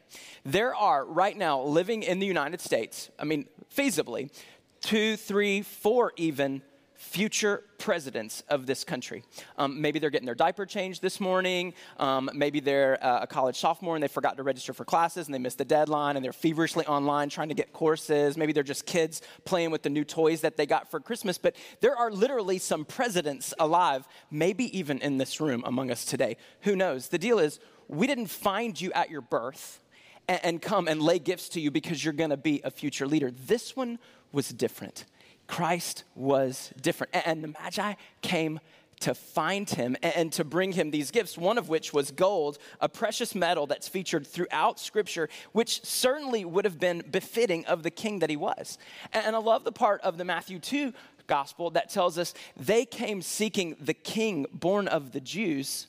There 0.46 0.76
are 0.76 1.04
right 1.04 1.36
now 1.36 1.64
living 1.64 2.04
in 2.04 2.20
the 2.20 2.28
United 2.28 2.62
States, 2.62 3.10
I 3.18 3.24
mean, 3.24 3.48
feasibly, 3.76 4.30
two, 4.82 5.18
three, 5.18 5.64
four 5.64 6.14
even 6.16 6.62
future 7.00 7.64
presidents 7.78 8.44
of 8.50 8.66
this 8.66 8.84
country. 8.84 9.24
Um, 9.58 9.80
maybe 9.80 10.00
they're 10.00 10.10
getting 10.10 10.26
their 10.26 10.36
diaper 10.36 10.66
changed 10.66 11.02
this 11.02 11.22
morning. 11.22 11.74
Um, 11.98 12.30
maybe 12.34 12.60
they're 12.60 13.02
uh, 13.02 13.22
a 13.22 13.28
college 13.28 13.58
sophomore 13.58 13.96
and 13.96 14.04
they 14.04 14.10
forgot 14.10 14.36
to 14.36 14.44
register 14.44 14.74
for 14.74 14.84
classes 14.84 15.26
and 15.26 15.34
they 15.34 15.40
missed 15.40 15.60
the 15.60 15.66
deadline 15.66 16.18
and 16.18 16.26
they're 16.26 16.34
feverishly 16.34 16.86
online 16.88 17.30
trying 17.30 17.48
to 17.48 17.56
get 17.56 17.72
courses. 17.72 18.36
Maybe 18.36 18.52
they're 18.52 18.64
just 18.64 18.86
kids 18.86 19.22
playing 19.46 19.72
with 19.72 19.82
the 19.82 19.90
new 19.90 20.04
toys 20.04 20.42
that 20.42 20.58
they 20.58 20.66
got 20.66 20.92
for 20.92 21.00
Christmas. 21.00 21.38
But 21.38 21.56
there 21.80 21.96
are 21.96 22.12
literally 22.12 22.58
some 22.58 22.84
presidents 22.84 23.54
alive, 23.60 24.06
maybe 24.30 24.78
even 24.78 25.00
in 25.00 25.18
this 25.18 25.40
room 25.40 25.64
among 25.66 25.92
us 25.92 26.04
today. 26.04 26.36
Who 26.64 26.76
knows? 26.76 27.08
The 27.08 27.18
deal 27.18 27.40
is, 27.40 27.62
we 27.88 28.08
didn't 28.08 28.28
find 28.28 28.80
you 28.80 28.92
at 28.92 29.10
your 29.10 29.22
birth 29.22 29.80
and, 30.28 30.42
and 30.44 30.62
come 30.62 30.90
and 30.90 31.02
lay 31.02 31.20
gifts 31.20 31.48
to 31.50 31.62
you 31.62 31.72
because 31.72 32.04
you're 32.04 32.14
going 32.14 32.32
to 32.32 32.38
be 32.38 32.60
a 32.66 32.70
future 32.70 33.08
leader. 33.08 33.32
This 33.32 33.74
one 33.74 34.00
was 34.34 34.50
different. 34.50 35.06
Christ 35.50 36.04
was 36.16 36.72
different. 36.80 37.14
And 37.26 37.44
the 37.44 37.48
Magi 37.48 37.96
came 38.22 38.60
to 39.00 39.16
find 39.16 39.68
him 39.68 39.98
and 40.04 40.32
to 40.34 40.44
bring 40.44 40.74
him 40.74 40.92
these 40.92 41.10
gifts, 41.10 41.38
one 41.38 41.58
of 41.58 41.70
which 41.70 41.92
was 41.92 42.12
gold, 42.12 42.60
a 42.80 42.88
precious 42.88 43.34
metal 43.34 43.66
that's 43.66 43.88
featured 43.88 44.28
throughout 44.28 44.80
Scripture, 44.80 45.28
which 45.52 45.84
certainly 45.84 46.46
would 46.46 46.66
have 46.66 46.80
been 46.80 47.04
befitting 47.10 47.66
of 47.66 47.82
the 47.82 47.90
king 47.90 48.20
that 48.20 48.30
he 48.30 48.36
was. 48.36 48.78
And 49.12 49.36
I 49.36 49.40
love 49.40 49.64
the 49.64 49.72
part 49.72 50.02
of 50.02 50.18
the 50.18 50.26
Matthew 50.26 50.60
2 50.60 50.94
gospel 51.26 51.72
that 51.72 51.90
tells 51.90 52.18
us 52.18 52.34
they 52.56 52.86
came 52.86 53.22
seeking 53.22 53.76
the 53.80 53.94
king 53.94 54.46
born 54.54 54.88
of 54.88 55.14
the 55.14 55.22
Jews. 55.22 55.88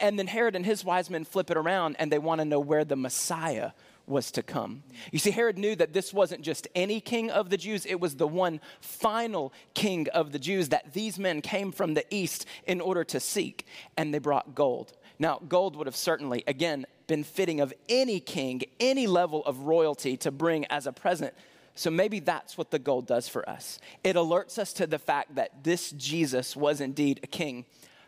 And 0.00 0.18
then 0.18 0.28
Herod 0.28 0.54
and 0.54 0.64
his 0.64 0.84
wise 0.84 1.10
men 1.10 1.24
flip 1.24 1.50
it 1.50 1.56
around 1.56 1.96
and 1.98 2.12
they 2.12 2.18
want 2.18 2.40
to 2.40 2.44
know 2.44 2.60
where 2.60 2.84
the 2.84 2.96
Messiah 2.96 3.72
was 4.06 4.30
to 4.32 4.42
come. 4.42 4.82
You 5.10 5.18
see, 5.18 5.30
Herod 5.30 5.58
knew 5.58 5.74
that 5.76 5.92
this 5.92 6.12
wasn't 6.12 6.42
just 6.42 6.68
any 6.74 7.00
king 7.00 7.30
of 7.30 7.50
the 7.50 7.56
Jews, 7.56 7.86
it 7.86 8.00
was 8.00 8.16
the 8.16 8.26
one 8.26 8.60
final 8.80 9.52
king 9.74 10.08
of 10.10 10.32
the 10.32 10.38
Jews 10.38 10.68
that 10.68 10.92
these 10.92 11.18
men 11.18 11.40
came 11.40 11.72
from 11.72 11.94
the 11.94 12.04
east 12.14 12.46
in 12.66 12.80
order 12.80 13.04
to 13.04 13.20
seek, 13.20 13.66
and 13.96 14.14
they 14.14 14.18
brought 14.18 14.54
gold. 14.54 14.92
Now, 15.18 15.40
gold 15.48 15.76
would 15.76 15.86
have 15.86 15.96
certainly, 15.96 16.44
again, 16.46 16.86
been 17.06 17.24
fitting 17.24 17.60
of 17.60 17.72
any 17.88 18.20
king, 18.20 18.62
any 18.80 19.06
level 19.06 19.44
of 19.44 19.60
royalty 19.60 20.16
to 20.18 20.30
bring 20.30 20.66
as 20.66 20.86
a 20.86 20.92
present. 20.92 21.34
So 21.74 21.90
maybe 21.90 22.20
that's 22.20 22.56
what 22.56 22.70
the 22.70 22.78
gold 22.78 23.06
does 23.06 23.28
for 23.28 23.48
us. 23.48 23.78
It 24.02 24.16
alerts 24.16 24.58
us 24.58 24.72
to 24.74 24.86
the 24.86 24.98
fact 24.98 25.34
that 25.34 25.62
this 25.62 25.90
Jesus 25.90 26.56
was 26.56 26.80
indeed 26.80 27.20
a 27.22 27.26
king. 27.26 27.66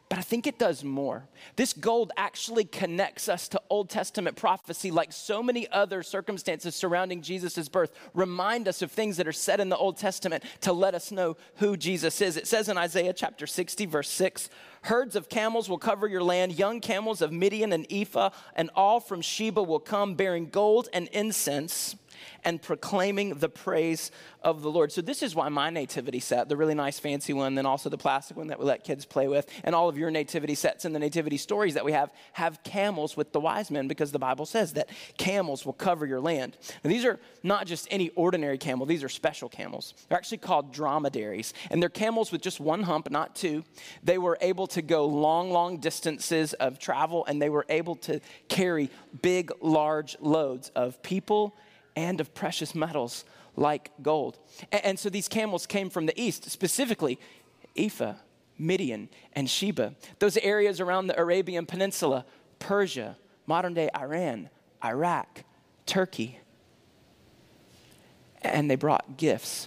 But 0.09 0.19
I 0.19 0.23
think 0.23 0.47
it 0.47 0.59
does 0.59 0.83
more. 0.83 1.29
This 1.57 1.75
gold 1.75 2.12
actually 2.17 2.65
connects 2.65 3.29
us 3.29 3.47
to 3.49 3.61
Old 3.69 3.91
Testament 3.91 4.37
prophecy, 4.37 4.91
like 4.91 5.12
so 5.12 5.43
many 5.43 5.69
other 5.69 6.03
circumstances 6.03 6.75
surrounding 6.75 7.21
Jesus' 7.21 7.69
birth, 7.69 7.93
remind 8.15 8.69
us 8.69 8.81
of 8.81 8.91
things 8.91 9.19
that 9.19 9.29
are 9.29 9.33
said 9.33 9.61
in 9.61 9.69
the 9.69 9.77
Old 9.77 9.99
Testament 9.99 10.45
to 10.62 10.73
let 10.73 10.95
us 10.95 11.12
know 11.12 11.37
who 11.57 11.77
Jesus 11.77 12.23
is. 12.23 12.38
It 12.38 12.47
says 12.47 12.71
in 12.71 12.79
Isaiah 12.79 13.12
chapter 13.12 13.47
60, 13.47 13.85
verse 13.87 14.09
6 14.09 14.49
Herds 14.83 15.15
of 15.15 15.29
camels 15.29 15.69
will 15.69 15.79
cover 15.79 16.07
your 16.07 16.23
land, 16.23 16.59
young 16.59 16.81
camels 16.81 17.21
of 17.21 17.31
Midian 17.31 17.73
and 17.73 17.87
Ephah, 17.93 18.31
and 18.55 18.71
all 18.75 19.00
from 19.00 19.21
Sheba 19.21 19.62
will 19.62 19.81
come 19.81 20.15
bearing 20.15 20.49
gold 20.49 20.88
and 20.93 21.09
incense 21.09 21.97
and 22.45 22.61
proclaiming 22.61 23.35
the 23.35 23.49
praise 23.49 24.11
of 24.43 24.63
the 24.63 24.71
Lord. 24.71 24.93
So, 24.93 25.01
this 25.01 25.23
is 25.23 25.35
why 25.35 25.49
my 25.49 25.71
nativity 25.71 26.21
set, 26.21 26.49
the 26.49 26.57
really 26.57 26.75
nice 26.75 26.99
fancy 26.99 27.33
one, 27.33 27.55
then 27.55 27.67
also 27.67 27.89
the 27.89 27.99
plastic 27.99 28.37
one 28.37 28.49
that 28.49 28.59
we 28.59 28.65
let 28.65 28.85
kids 28.85 29.05
play 29.05 29.29
with, 29.29 29.47
and 29.65 29.75
all 29.75 29.89
of 29.89 29.99
your 29.99 30.11
nativity 30.11 30.55
sets 30.55 30.85
and 30.85 30.95
the 30.95 30.99
nativity 30.99 31.37
stories 31.37 31.75
that 31.75 31.85
we 31.85 31.93
have, 31.93 32.11
have 32.35 32.63
camels 32.63 33.17
with 33.17 33.33
the 33.33 33.41
wise 33.41 33.71
men 33.71 33.89
because 33.89 34.13
the 34.13 34.19
Bible 34.19 34.47
says 34.47 34.75
that 34.75 34.89
camels 35.17 35.67
will 35.67 35.73
cover 35.73 36.07
your 36.07 36.21
land. 36.21 36.57
Now, 36.85 36.91
these 36.91 37.05
are 37.05 37.19
not 37.43 37.67
just 37.67 37.89
any 37.91 38.11
ordinary 38.11 38.59
camel, 38.59 38.87
these 38.87 39.05
are 39.05 39.09
special 39.09 39.49
camels. 39.49 39.95
They're 40.09 40.19
actually 40.19 40.39
called 40.39 40.73
dromedaries, 40.73 41.53
and 41.71 41.83
they're 41.83 41.89
camels 41.89 42.31
with 42.33 42.41
just 42.41 42.61
one 42.61 42.85
hump, 42.85 43.11
not 43.11 43.35
two. 43.35 43.65
They 44.03 44.19
were 44.19 44.39
able 44.41 44.67
to 44.69 44.83
go 44.83 45.07
long, 45.07 45.51
long 45.51 45.79
distances 45.79 46.55
of 46.55 46.79
travel, 46.79 47.25
and 47.27 47.41
they 47.41 47.51
were 47.51 47.67
able 47.69 47.97
to 47.97 48.21
carry 48.49 48.91
big, 49.23 49.51
large 49.61 50.17
loads 50.21 50.71
of 50.75 51.03
people 51.03 51.57
and 51.99 52.21
of 52.21 52.33
precious 52.33 52.76
metals 52.76 53.25
like 53.57 53.90
gold. 54.02 54.38
And, 54.71 54.85
and 54.85 54.99
so 54.99 55.11
these 55.11 55.26
camels 55.26 55.67
came 55.67 55.90
from 55.90 56.07
the 56.07 56.19
east, 56.21 56.49
specifically 56.49 57.19
Ephah, 57.76 58.14
Midian, 58.57 59.09
and 59.33 59.50
Sheba. 59.50 59.97
Those 60.21 60.37
areas 60.37 60.81
around 60.81 61.09
the 61.09 61.21
Arabian 61.21 61.67
Peninsula, 61.67 62.25
Persia, 62.61 63.17
modern 63.47 63.75
day 63.75 63.90
Iran, 63.97 64.49
Iraq, 64.85 65.43
Turkey. 65.87 66.38
And 68.43 68.71
they 68.71 68.76
brought 68.76 69.17
gifts 69.17 69.67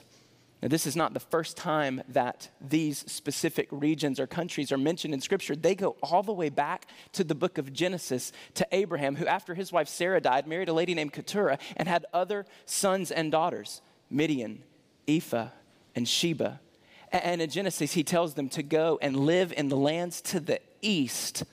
now, 0.62 0.68
this 0.68 0.86
is 0.86 0.96
not 0.96 1.16
the 1.16 1.20
first 1.20 1.58
time 1.58 2.04
that 2.10 2.50
these 2.62 3.00
specific 3.12 3.68
regions 3.72 4.20
or 4.20 4.28
countries 4.28 4.72
are 4.72 4.78
mentioned 4.78 5.12
in 5.12 5.20
Scripture. 5.20 5.56
They 5.56 5.74
go 5.74 5.96
all 6.04 6.22
the 6.22 6.34
way 6.34 6.50
back 6.50 6.86
to 7.14 7.24
the 7.24 7.34
book 7.34 7.58
of 7.58 7.74
Genesis 7.74 8.32
to 8.54 8.68
Abraham, 8.72 9.16
who, 9.16 9.26
after 9.26 9.56
his 9.56 9.72
wife 9.72 9.88
Sarah 9.88 10.22
died, 10.22 10.46
married 10.46 10.70
a 10.70 10.74
lady 10.74 10.94
named 10.94 11.14
Keturah 11.14 11.58
and 11.78 11.88
had 11.88 12.06
other 12.14 12.46
sons 12.66 13.10
and 13.10 13.32
daughters 13.32 13.82
Midian, 14.12 14.62
Ephah, 15.08 15.50
and 15.96 16.08
Sheba. 16.08 16.60
And 17.12 17.42
in 17.42 17.50
Genesis, 17.50 17.94
he 17.94 18.04
tells 18.04 18.36
them 18.36 18.48
to 18.50 18.62
go 18.62 19.00
and 19.02 19.16
live 19.16 19.52
in 19.54 19.68
the 19.68 19.78
lands 19.78 20.22
to 20.22 20.40
the 20.40 20.60
east. 20.82 21.44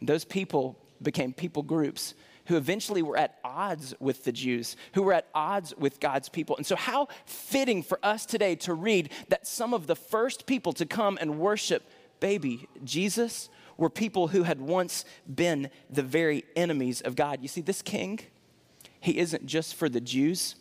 Those 0.00 0.24
people 0.24 0.78
became 1.02 1.34
people 1.34 1.62
groups 1.62 2.14
who 2.46 2.56
eventually 2.56 3.02
were 3.02 3.16
at 3.16 3.38
odds 3.44 3.94
with 4.00 4.24
the 4.24 4.32
Jews, 4.32 4.76
who 4.92 5.02
were 5.02 5.12
at 5.12 5.28
odds 5.34 5.74
with 5.76 6.00
God's 6.00 6.28
people. 6.28 6.56
And 6.56 6.66
so, 6.66 6.76
how 6.76 7.08
fitting 7.26 7.82
for 7.82 7.98
us 8.02 8.26
today 8.26 8.54
to 8.56 8.74
read 8.74 9.10
that 9.28 9.46
some 9.46 9.72
of 9.72 9.86
the 9.86 9.96
first 9.96 10.46
people 10.46 10.72
to 10.74 10.86
come 10.86 11.18
and 11.20 11.38
worship 11.38 11.82
baby 12.20 12.68
Jesus 12.84 13.48
were 13.76 13.90
people 13.90 14.28
who 14.28 14.44
had 14.44 14.60
once 14.60 15.04
been 15.32 15.70
the 15.90 16.02
very 16.02 16.44
enemies 16.54 17.00
of 17.00 17.16
God. 17.16 17.42
You 17.42 17.48
see, 17.48 17.60
this 17.60 17.82
king, 17.82 18.20
he 19.00 19.18
isn't 19.18 19.46
just 19.46 19.74
for 19.74 19.88
the 19.88 20.00
Jews, 20.00 20.54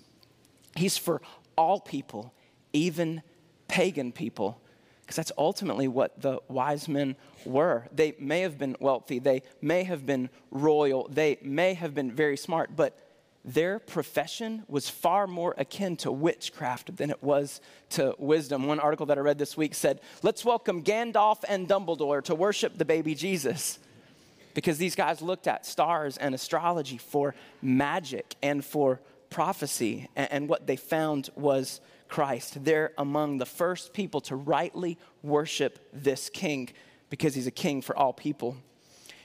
he's 0.75 0.97
for 0.97 1.21
all 1.57 1.79
people, 1.79 2.33
even 2.71 3.21
pagan 3.67 4.11
people, 4.11 4.61
because 5.03 5.17
that's 5.17 5.31
ultimately 5.37 5.87
what 5.87 6.21
the 6.21 6.39
wise 6.47 6.87
men 6.87 7.15
were. 7.45 7.87
They 7.91 8.15
may 8.19 8.41
have 8.41 8.57
been 8.57 8.75
wealthy, 8.79 9.19
they 9.19 9.43
may 9.61 9.83
have 9.83 10.05
been 10.05 10.29
royal, 10.49 11.07
they 11.09 11.37
may 11.41 11.73
have 11.73 11.93
been 11.93 12.11
very 12.11 12.37
smart, 12.37 12.75
but 12.75 12.97
their 13.45 13.79
profession 13.79 14.63
was 14.69 14.89
far 14.89 15.27
more 15.27 15.53
akin 15.57 15.97
to 15.97 16.11
witchcraft 16.11 16.95
than 16.95 17.09
it 17.09 17.21
was 17.21 17.59
to 17.89 18.15
wisdom. 18.17 18.67
One 18.67 18.79
article 18.79 19.05
that 19.07 19.17
I 19.17 19.21
read 19.21 19.37
this 19.37 19.57
week 19.57 19.75
said, 19.75 19.99
Let's 20.21 20.45
welcome 20.45 20.81
Gandalf 20.81 21.43
and 21.49 21.67
Dumbledore 21.67 22.23
to 22.23 22.35
worship 22.35 22.77
the 22.77 22.85
baby 22.85 23.15
Jesus. 23.15 23.79
Because 24.53 24.77
these 24.77 24.95
guys 24.95 25.21
looked 25.21 25.47
at 25.47 25.65
stars 25.65 26.15
and 26.17 26.33
astrology 26.33 26.97
for 26.97 27.35
magic 27.61 28.35
and 28.41 28.63
for 28.63 29.01
prophecy, 29.29 30.07
and 30.15 30.47
what 30.47 30.67
they 30.67 30.75
found 30.75 31.29
was 31.35 31.81
Christ. 32.07 32.63
They're 32.63 32.91
among 32.97 33.37
the 33.37 33.45
first 33.45 33.93
people 33.93 34.21
to 34.21 34.35
rightly 34.35 34.97
worship 35.21 35.79
this 35.93 36.29
king 36.29 36.69
because 37.09 37.35
he's 37.35 37.47
a 37.47 37.51
king 37.51 37.81
for 37.81 37.97
all 37.97 38.13
people. 38.13 38.57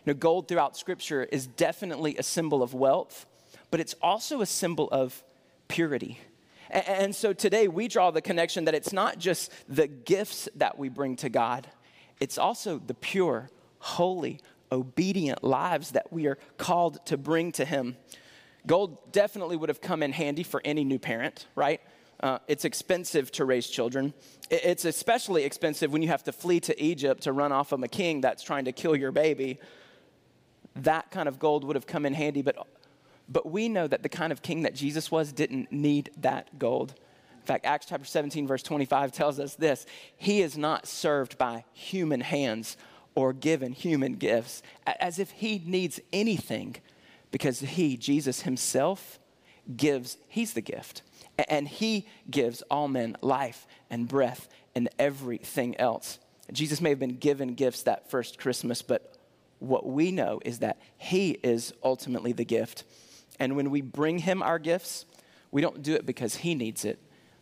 You 0.05 0.15
know, 0.15 0.15
gold 0.15 0.49
throughout 0.49 0.77
scripture 0.77 1.25
is 1.25 1.47
definitely 1.47 2.17
a 2.17 2.23
symbol 2.23 2.63
of 2.63 2.75
wealth, 2.75 3.27
but 3.71 3.81
it's 3.81 3.95
also 4.03 4.41
a 4.41 4.47
symbol 4.47 4.89
of 4.91 5.23
purity. 5.69 6.19
And 6.71 7.15
so 7.15 7.33
today 7.33 7.69
we 7.69 7.89
draw 7.89 8.11
the 8.11 8.21
connection 8.21 8.67
that 8.67 8.75
it's 8.75 8.93
not 8.93 9.19
just 9.19 9.53
the 9.69 9.87
gifts 9.87 10.49
that 10.57 10.79
we 10.79 10.89
bring 10.89 11.17
to 11.17 11.29
God, 11.29 11.67
it's 12.21 12.37
also 12.37 12.79
the 12.79 12.95
pure, 12.95 13.49
holy, 13.79 14.41
obedient 14.71 15.43
lives 15.43 15.93
that 15.93 16.13
we 16.13 16.27
are 16.27 16.39
called 16.57 17.05
to 17.07 17.17
bring 17.17 17.53
to 17.53 17.65
Him. 17.65 17.97
Gold 18.67 19.13
definitely 19.13 19.57
would 19.57 19.69
have 19.69 19.81
come 19.81 20.03
in 20.03 20.13
handy 20.13 20.43
for 20.43 20.61
any 20.65 20.85
new 20.85 20.99
parent, 20.99 21.47
right? 21.55 21.81
Uh, 22.21 22.39
it's 22.49 22.65
expensive 22.65 23.31
to 23.33 23.45
raise 23.45 23.69
children. 23.69 24.13
It's 24.51 24.85
especially 24.85 25.45
expensive 25.45 25.93
when 25.93 26.03
you 26.03 26.09
have 26.09 26.25
to 26.25 26.33
flee 26.33 26.59
to 26.61 26.83
Egypt 26.83 27.23
to 27.23 27.33
run 27.33 27.53
off 27.53 27.69
from 27.69 27.85
a 27.85 27.89
king 27.89 28.21
that's 28.21 28.43
trying 28.43 28.65
to 28.65 28.73
kill 28.73 28.97
your 28.97 29.13
baby. 29.13 29.61
That 30.77 31.11
kind 31.11 31.29
of 31.29 31.39
gold 31.39 31.65
would 31.65 31.77
have 31.77 31.87
come 31.87 32.05
in 32.05 32.15
handy, 32.15 32.43
but, 32.43 32.57
but 33.29 33.51
we 33.51 33.69
know 33.69 33.87
that 33.87 34.03
the 34.03 34.09
kind 34.09 34.33
of 34.33 34.43
king 34.43 34.63
that 34.63 34.75
Jesus 34.75 35.11
was 35.11 35.33
didn't 35.33 35.71
need 35.71 36.11
that 36.19 36.59
gold. 36.59 36.95
In 37.37 37.47
fact, 37.47 37.65
Acts 37.65 37.87
chapter 37.87 38.05
17, 38.05 38.47
verse 38.47 38.63
25 38.63 39.13
tells 39.13 39.39
us 39.39 39.55
this 39.55 39.87
He 40.17 40.43
is 40.43 40.59
not 40.59 40.87
served 40.87 41.39
by 41.39 41.65
human 41.73 42.21
hands 42.21 42.77
or 43.15 43.33
given 43.33 43.73
human 43.73 44.15
gifts, 44.15 44.63
as 44.87 45.19
if 45.19 45.31
he 45.31 45.63
needs 45.65 46.01
anything, 46.13 46.77
because 47.31 47.61
he, 47.61 47.97
Jesus 47.97 48.43
himself, 48.43 49.19
gives, 49.77 50.19
he's 50.29 50.53
the 50.53 50.61
gift. 50.61 51.03
And 51.49 51.69
he 51.69 52.07
gives 52.31 52.63
all 52.63 52.89
men 52.89 53.17
life 53.21 53.67
and 53.91 54.09
breath 54.09 54.49
and 54.75 54.89
everything 54.99 55.79
else. 55.79 56.19
Jesus 56.53 56.81
may 56.81 56.91
have 56.91 56.99
been 56.99 57.17
given 57.17 57.55
gifts 57.55 57.83
that 57.83 58.11
first 58.11 58.39
Christmas, 58.39 58.83
but 58.83 59.15
what 59.59 59.87
we 59.87 60.11
know 60.11 60.41
is 60.45 60.61
that 60.61 60.79
he 60.97 61.33
is 61.43 61.73
ultimately 61.85 62.33
the 62.33 62.45
gift. 62.45 62.85
And 63.39 63.57
when 63.57 63.71
we 63.71 63.83
bring 63.83 64.19
him 64.19 64.43
our 64.43 64.59
gifts, 64.59 65.05
we 65.51 65.61
don't 65.61 65.83
do 65.83 65.95
it 65.95 66.07
because 66.07 66.37
he 66.37 66.55
needs 66.55 66.85
it. 66.85 66.99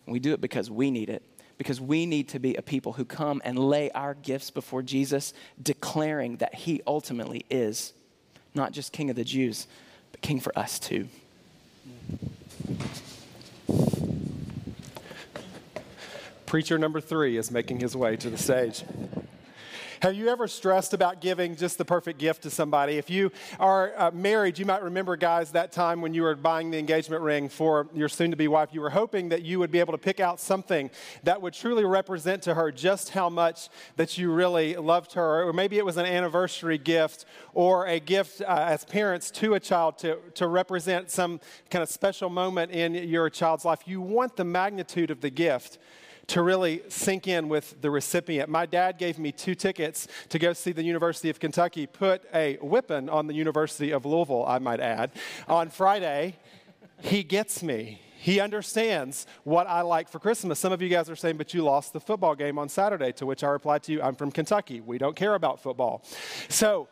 We 0.07 0.19
do 0.19 0.33
it 0.33 0.41
because 0.41 0.71
we 0.71 0.91
need 0.91 1.09
it. 1.09 1.23
Because 1.59 1.81
we 1.81 2.05
need 2.05 2.29
to 2.31 2.39
be 2.39 2.55
a 2.55 2.63
people 2.63 2.93
who 2.93 3.05
come 3.05 3.41
and 3.45 3.59
lay 3.59 3.91
our 3.93 4.15
gifts 4.15 4.51
before 4.51 4.83
Jesus, 4.83 5.33
declaring 5.63 6.37
that 6.37 6.55
he 6.55 6.83
ultimately 6.87 7.47
is 7.49 7.95
not 8.55 8.73
just 8.73 8.93
King 8.93 9.11
of 9.11 9.17
the 9.17 9.25
Jews, 9.25 9.67
but 10.13 10.21
King 10.21 10.41
for 10.41 10.57
us 10.59 10.79
too. 10.79 11.09
Preacher 16.57 16.79
number 16.79 17.03
three 17.03 17.37
is 17.37 17.51
making 17.51 17.81
his 17.81 17.95
way 17.95 18.17
to 18.17 18.31
the 18.31 18.39
stage. 18.39 18.83
Have 20.01 20.15
you 20.15 20.31
ever 20.31 20.49
stressed 20.49 20.95
about 20.95 21.21
giving 21.21 21.55
just 21.55 21.77
the 21.77 21.85
perfect 21.85 22.19
gift 22.19 22.45
to 22.45 22.51
somebody? 22.51 22.95
If 22.95 23.11
you 23.11 23.31
are 23.61 23.93
uh, 23.95 24.11
married, 24.13 24.59
you 24.59 24.65
might 24.65 24.83
remember, 24.83 25.19
guys, 25.19 25.51
that 25.51 25.71
time 25.71 26.01
when 26.01 26.15
you 26.15 26.23
were 26.23 26.35
buying 26.35 26.71
the 26.71 26.79
engagement 26.79 27.21
ring 27.23 27.51
for 27.51 27.89
your 27.93 28.09
soon 28.09 28.31
to 28.31 28.39
be 28.39 28.49
wife, 28.49 28.71
you 28.73 28.81
were 28.81 28.89
hoping 28.89 29.29
that 29.29 29.43
you 29.43 29.59
would 29.59 29.71
be 29.71 29.81
able 29.81 29.93
to 29.93 29.99
pick 29.99 30.19
out 30.19 30.41
something 30.41 30.89
that 31.25 31.43
would 31.43 31.53
truly 31.53 31.85
represent 31.85 32.41
to 32.45 32.55
her 32.55 32.73
just 32.73 33.11
how 33.11 33.29
much 33.29 33.69
that 33.97 34.17
you 34.17 34.33
really 34.33 34.77
loved 34.77 35.13
her. 35.13 35.47
Or 35.47 35.53
maybe 35.53 35.77
it 35.77 35.85
was 35.85 35.99
an 35.99 36.07
anniversary 36.07 36.79
gift 36.79 37.27
or 37.53 37.87
a 37.87 38.01
gift 38.01 38.41
uh, 38.41 38.45
as 38.47 38.83
parents 38.83 39.31
to 39.33 39.53
a 39.53 39.61
child 39.61 39.99
to, 39.99 40.17
to 40.37 40.47
represent 40.47 41.11
some 41.11 41.39
kind 41.69 41.83
of 41.83 41.91
special 41.91 42.31
moment 42.31 42.73
in 42.73 42.95
your 42.95 43.29
child's 43.29 43.67
life. 43.67 43.81
You 43.85 44.01
want 44.01 44.37
the 44.37 44.45
magnitude 44.45 45.11
of 45.11 45.21
the 45.21 45.29
gift 45.29 45.77
to 46.29 46.43
really 46.43 46.83
sink 46.89 47.29
in 47.29 47.49
with 47.49 47.81
the 47.81 47.91
recipient. 47.91 48.49
My 48.49 48.67
dad 48.67 48.99
gave 48.99 49.19
me 49.19 49.33
two 49.33 49.55
tickets 49.55 50.09
to 50.29 50.39
go 50.39 50.53
see 50.53 50.73
the 50.73 50.83
University 50.83 51.31
of 51.31 51.39
Kentucky 51.39 51.87
put 51.87 52.23
a 52.35 52.57
whipping 52.57 53.09
on 53.09 53.27
the 53.27 53.35
University 53.35 53.93
of 53.93 54.05
Louisville, 54.05 54.45
I 54.47 54.59
might 54.59 54.81
add, 54.81 55.13
on 55.49 55.71
Friday. 55.71 56.37
He 57.01 57.23
gets 57.23 57.63
me. 57.63 58.01
He 58.19 58.41
understands 58.41 59.27
what 59.45 59.69
I 59.69 59.83
like 59.83 60.09
for 60.09 60.19
Christmas. 60.19 60.59
Some 60.59 60.73
of 60.73 60.83
you 60.83 60.89
guys 60.89 61.09
are 61.09 61.17
saying, 61.17 61.37
but 61.37 61.55
you 61.55 61.63
lost 61.63 61.93
the 61.93 62.01
football 62.01 62.35
game 62.35 62.59
on 62.59 62.69
Saturday, 62.69 63.13
to 63.13 63.27
which 63.27 63.45
I 63.45 63.49
replied 63.49 63.85
to 63.85 63.93
you, 63.93 64.03
I'm 64.03 64.17
from 64.17 64.33
Kentucky. 64.33 64.81
We 64.81 64.99
don't 64.99 65.15
care 65.15 65.35
about 65.35 65.63
football. 65.63 66.03
So, 66.49 66.89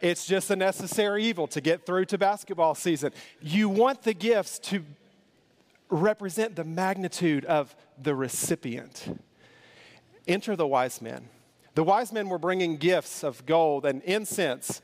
it's 0.00 0.26
just 0.26 0.50
a 0.50 0.56
necessary 0.56 1.24
evil 1.24 1.46
to 1.48 1.60
get 1.60 1.84
through 1.84 2.06
to 2.06 2.18
basketball 2.18 2.74
season. 2.74 3.12
You 3.40 3.68
want 3.68 4.02
the 4.02 4.14
gifts 4.14 4.58
to 4.60 4.82
represent 5.90 6.56
the 6.56 6.64
magnitude 6.64 7.44
of 7.44 7.74
the 8.00 8.14
recipient. 8.14 9.20
Enter 10.26 10.56
the 10.56 10.66
wise 10.66 11.02
men. 11.02 11.28
The 11.74 11.84
wise 11.84 12.12
men 12.12 12.28
were 12.28 12.38
bringing 12.38 12.76
gifts 12.76 13.22
of 13.22 13.44
gold 13.46 13.84
and 13.84 14.02
incense 14.02 14.82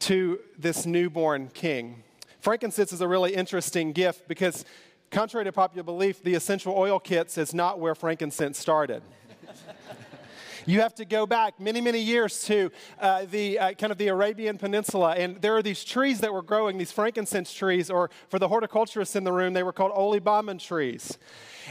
to 0.00 0.40
this 0.58 0.84
newborn 0.84 1.48
king. 1.54 2.02
Frankincense 2.40 2.92
is 2.92 3.00
a 3.00 3.08
really 3.08 3.34
interesting 3.34 3.92
gift 3.92 4.26
because, 4.26 4.64
contrary 5.10 5.44
to 5.44 5.52
popular 5.52 5.84
belief, 5.84 6.22
the 6.22 6.34
essential 6.34 6.76
oil 6.76 6.98
kits 6.98 7.38
is 7.38 7.54
not 7.54 7.78
where 7.78 7.94
frankincense 7.94 8.58
started. 8.58 9.02
You 10.64 10.80
have 10.80 10.94
to 10.96 11.04
go 11.04 11.26
back 11.26 11.58
many, 11.58 11.80
many 11.80 11.98
years 11.98 12.44
to 12.44 12.70
uh, 13.00 13.24
the 13.28 13.58
uh, 13.58 13.72
kind 13.74 13.90
of 13.90 13.98
the 13.98 14.08
Arabian 14.08 14.58
Peninsula, 14.58 15.14
and 15.16 15.40
there 15.42 15.56
are 15.56 15.62
these 15.62 15.82
trees 15.82 16.20
that 16.20 16.32
were 16.32 16.42
growing, 16.42 16.78
these 16.78 16.92
frankincense 16.92 17.52
trees, 17.52 17.90
or 17.90 18.10
for 18.28 18.38
the 18.38 18.46
horticulturists 18.46 19.16
in 19.16 19.24
the 19.24 19.32
room, 19.32 19.54
they 19.54 19.64
were 19.64 19.72
called 19.72 19.92
olibanum 19.92 20.60
trees. 20.60 21.18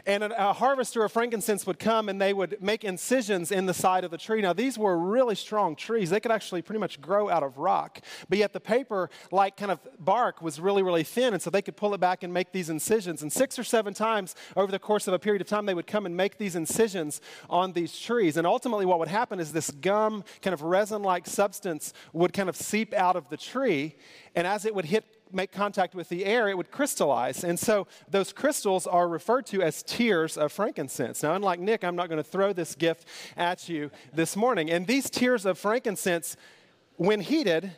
And 0.06 0.24
a, 0.24 0.54
harvester 0.54 1.04
of 1.04 1.12
frankincense 1.12 1.66
would 1.66 1.80
come 1.80 2.10
and 2.10 2.22
they 2.22 2.34
would 2.34 2.62
make 2.62 2.84
incisions 2.84 3.52
in 3.52 3.66
the 3.66 3.74
side 3.74 4.04
of 4.04 4.12
the 4.12 4.18
tree. 4.18 4.42
Now, 4.42 4.54
these 4.54 4.78
were 4.78 4.98
really 4.98 5.36
strong 5.36 5.76
trees. 5.76 6.10
They 6.10 6.20
could 6.20 6.32
actually 6.32 6.62
pretty 6.62 6.80
much 6.80 7.02
grow 7.02 7.30
out 7.30 7.44
of 7.44 7.58
rock. 7.58 8.00
But 8.30 8.38
yet, 8.38 8.54
the 8.54 8.60
paper, 8.60 9.10
like 9.32 9.58
kind 9.58 9.72
of 9.72 9.80
bark, 10.00 10.42
was 10.42 10.60
really, 10.60 10.84
really 10.84 11.04
thin. 11.04 11.34
And 11.34 11.42
so 11.42 11.50
they 11.50 11.62
could 11.62 11.78
pull 11.78 11.94
it 11.94 12.00
back 12.00 12.24
and 12.24 12.34
make 12.34 12.52
these 12.52 12.70
incisions. 12.70 13.22
And 13.22 13.32
six 13.32 13.58
or 13.58 13.64
seven 13.64 13.94
times 13.94 14.36
over 14.56 14.72
the 14.72 14.80
course 14.80 15.08
of 15.08 15.14
a 15.14 15.20
period 15.20 15.42
of 15.42 15.48
time, 15.48 15.66
they 15.66 15.74
would 15.74 15.88
come 15.88 16.06
and 16.06 16.16
make 16.16 16.38
these 16.38 16.56
incisions 16.56 17.22
on 17.50 17.74
these 17.74 17.98
trees. 17.98 18.38
And 18.38 18.46
ultimately, 18.46 18.86
what 18.86 19.00
would 19.00 19.08
happen 19.08 19.40
is 19.40 19.52
this 19.52 19.72
gum, 19.72 20.24
kind 20.42 20.54
of 20.54 20.62
resin 20.62 21.04
like 21.04 21.28
substance, 21.28 21.94
would 22.14 22.34
kind 22.34 22.50
of 22.50 22.56
seep 22.56 22.94
out 22.94 23.16
of 23.16 23.30
the 23.30 23.38
tree. 23.38 23.96
And 24.36 24.46
as 24.46 24.66
it 24.66 24.76
would 24.76 24.86
hit 24.86 25.06
make 25.34 25.52
contact 25.52 25.96
with 25.96 26.10
the 26.10 26.26
air, 26.26 26.48
it 26.48 26.58
would 26.58 26.72
crystallize. 26.72 27.44
And 27.44 27.60
so 27.60 27.88
those 28.10 28.34
crystals 28.34 28.88
are 28.88 29.08
referred 29.08 29.46
to 29.48 29.62
as 29.62 29.84
tears 29.84 30.38
of 30.38 30.52
frankincense. 30.52 31.24
Now, 31.24 31.36
unlike 31.36 31.60
Nick, 31.60 31.84
I'm 31.84 31.96
not 31.96 32.10
going 32.10 32.24
to 32.24 32.30
throw 32.30 32.54
this 32.54 32.76
gift 32.76 33.08
at 33.38 33.70
you 33.70 33.92
this 34.14 34.36
morning. 34.36 34.70
And 34.70 34.88
these 34.88 35.10
tears 35.10 35.46
of 35.46 35.58
frankincense, 35.58 36.38
when 36.98 37.22
heated, 37.22 37.72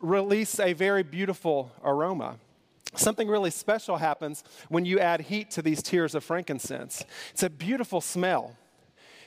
release 0.00 0.60
a 0.60 0.72
very 0.72 1.02
beautiful 1.02 1.72
aroma. 1.82 2.36
Something 2.96 3.28
really 3.28 3.50
special 3.50 3.96
happens 3.96 4.44
when 4.68 4.84
you 4.84 5.00
add 5.00 5.22
heat 5.22 5.50
to 5.52 5.62
these 5.62 5.82
tears 5.82 6.14
of 6.14 6.22
frankincense. 6.22 7.04
It's 7.32 7.42
a 7.42 7.50
beautiful 7.50 8.00
smell 8.00 8.56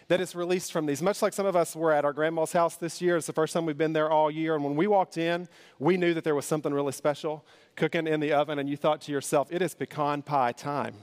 that 0.07 0.21
is 0.21 0.35
released 0.35 0.71
from 0.71 0.85
these. 0.85 1.01
Much 1.01 1.21
like 1.21 1.33
some 1.33 1.45
of 1.45 1.55
us 1.55 1.75
were 1.75 1.91
at 1.91 2.05
our 2.05 2.13
grandma's 2.13 2.53
house 2.53 2.77
this 2.77 3.01
year. 3.01 3.17
It's 3.17 3.27
the 3.27 3.33
first 3.33 3.53
time 3.53 3.65
we've 3.65 3.77
been 3.77 3.93
there 3.93 4.09
all 4.09 4.31
year. 4.31 4.55
And 4.55 4.63
when 4.63 4.75
we 4.75 4.87
walked 4.87 5.17
in, 5.17 5.49
we 5.79 5.97
knew 5.97 6.13
that 6.13 6.23
there 6.23 6.35
was 6.35 6.45
something 6.45 6.73
really 6.73 6.93
special 6.93 7.45
cooking 7.75 8.07
in 8.07 8.19
the 8.19 8.31
oven. 8.31 8.57
And 8.59 8.69
you 8.69 8.77
thought 8.77 9.01
to 9.01 9.11
yourself, 9.11 9.51
it 9.51 9.61
is 9.61 9.75
pecan 9.75 10.21
pie 10.21 10.53
time. 10.53 10.95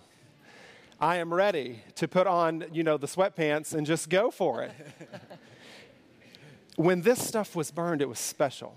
I 0.99 1.17
am 1.17 1.35
ready 1.35 1.83
to 1.97 2.09
put 2.09 2.27
on, 2.27 2.65
you 2.73 2.83
know, 2.83 2.97
the 2.97 3.07
sweatpants 3.07 3.75
and 3.75 3.87
just 3.87 4.09
go 4.09 4.31
for 4.31 4.63
it. 4.63 4.73
when 6.77 7.03
this 7.03 7.23
stuff 7.23 7.55
was 7.55 7.71
burned, 7.71 8.01
it 8.01 8.09
was 8.09 8.19
special. 8.19 8.75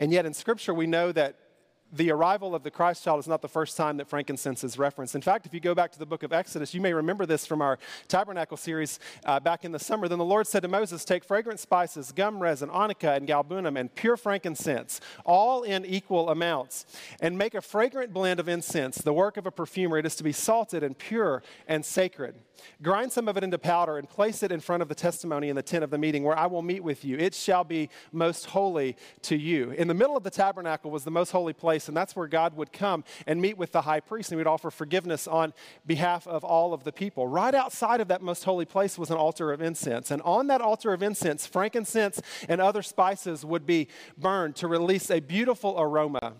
And 0.00 0.10
yet 0.10 0.26
in 0.26 0.34
Scripture, 0.34 0.74
we 0.74 0.86
know 0.86 1.12
that 1.12 1.38
the 1.92 2.10
arrival 2.10 2.54
of 2.54 2.62
the 2.62 2.70
Christ 2.70 3.04
child 3.04 3.20
is 3.20 3.28
not 3.28 3.42
the 3.42 3.48
first 3.48 3.76
time 3.76 3.96
that 3.98 4.08
frankincense 4.08 4.64
is 4.64 4.78
referenced. 4.78 5.14
In 5.14 5.22
fact, 5.22 5.46
if 5.46 5.54
you 5.54 5.60
go 5.60 5.74
back 5.74 5.92
to 5.92 5.98
the 5.98 6.06
book 6.06 6.22
of 6.22 6.32
Exodus, 6.32 6.74
you 6.74 6.80
may 6.80 6.92
remember 6.92 7.26
this 7.26 7.46
from 7.46 7.62
our 7.62 7.78
tabernacle 8.08 8.56
series 8.56 8.98
uh, 9.24 9.38
back 9.38 9.64
in 9.64 9.72
the 9.72 9.78
summer. 9.78 10.08
Then 10.08 10.18
the 10.18 10.24
Lord 10.24 10.46
said 10.46 10.60
to 10.60 10.68
Moses, 10.68 11.04
Take 11.04 11.24
fragrant 11.24 11.60
spices, 11.60 12.12
gum 12.12 12.40
resin, 12.40 12.68
onycha, 12.70 13.16
and 13.16 13.28
galbanum, 13.28 13.78
and 13.78 13.94
pure 13.94 14.16
frankincense, 14.16 15.00
all 15.24 15.62
in 15.62 15.84
equal 15.84 16.28
amounts, 16.28 16.86
and 17.20 17.38
make 17.38 17.54
a 17.54 17.60
fragrant 17.60 18.12
blend 18.12 18.40
of 18.40 18.48
incense, 18.48 18.98
the 18.98 19.12
work 19.12 19.36
of 19.36 19.46
a 19.46 19.50
perfumer. 19.50 19.98
It 19.98 20.06
is 20.06 20.16
to 20.16 20.24
be 20.24 20.32
salted 20.32 20.82
and 20.82 20.98
pure 20.98 21.42
and 21.68 21.84
sacred. 21.84 22.34
Grind 22.82 23.12
some 23.12 23.28
of 23.28 23.36
it 23.36 23.44
into 23.44 23.58
powder 23.58 23.98
and 23.98 24.08
place 24.08 24.42
it 24.42 24.52
in 24.52 24.60
front 24.60 24.82
of 24.82 24.88
the 24.88 24.94
testimony 24.94 25.48
in 25.48 25.56
the 25.56 25.62
tent 25.62 25.84
of 25.84 25.90
the 25.90 25.98
meeting 25.98 26.22
where 26.24 26.38
I 26.38 26.46
will 26.46 26.62
meet 26.62 26.82
with 26.82 27.04
you. 27.04 27.16
It 27.16 27.34
shall 27.34 27.64
be 27.64 27.90
most 28.12 28.46
holy 28.46 28.96
to 29.22 29.36
you. 29.36 29.70
In 29.72 29.88
the 29.88 29.94
middle 29.94 30.16
of 30.16 30.22
the 30.22 30.30
tabernacle 30.30 30.90
was 30.90 31.04
the 31.04 31.10
most 31.10 31.30
holy 31.30 31.52
place, 31.76 31.88
and 31.88 31.96
that's 31.96 32.16
where 32.16 32.26
God 32.26 32.56
would 32.56 32.72
come 32.72 33.04
and 33.26 33.40
meet 33.40 33.58
with 33.58 33.72
the 33.72 33.82
high 33.82 34.00
priest, 34.00 34.30
and 34.30 34.36
he 34.36 34.38
would 34.38 34.46
offer 34.46 34.70
forgiveness 34.70 35.28
on 35.28 35.52
behalf 35.86 36.26
of 36.26 36.42
all 36.42 36.72
of 36.72 36.84
the 36.84 36.92
people. 36.92 37.26
Right 37.26 37.54
outside 37.54 38.00
of 38.00 38.08
that 38.08 38.22
most 38.22 38.44
holy 38.44 38.64
place 38.64 38.98
was 38.98 39.10
an 39.10 39.16
altar 39.16 39.52
of 39.52 39.60
incense, 39.60 40.10
and 40.10 40.22
on 40.22 40.46
that 40.46 40.62
altar 40.62 40.94
of 40.94 41.02
incense, 41.02 41.46
frankincense 41.46 42.22
and 42.48 42.60
other 42.60 42.82
spices 42.82 43.44
would 43.44 43.66
be 43.66 43.88
burned 44.16 44.56
to 44.56 44.66
release 44.66 45.10
a 45.10 45.20
beautiful 45.20 45.74
aroma 45.78 46.34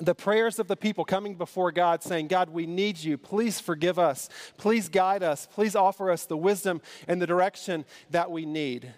the 0.00 0.14
prayers 0.14 0.60
of 0.60 0.68
the 0.68 0.76
people 0.76 1.04
coming 1.04 1.34
before 1.34 1.72
God 1.72 2.04
saying, 2.04 2.28
God, 2.28 2.50
we 2.50 2.66
need 2.66 2.98
you. 2.98 3.18
Please 3.18 3.58
forgive 3.58 3.98
us. 3.98 4.28
Please 4.56 4.88
guide 4.88 5.24
us. 5.24 5.48
Please 5.52 5.74
offer 5.74 6.12
us 6.12 6.24
the 6.24 6.36
wisdom 6.36 6.80
and 7.08 7.20
the 7.20 7.26
direction 7.26 7.84
that 8.10 8.30
we 8.30 8.46
need. 8.46 8.94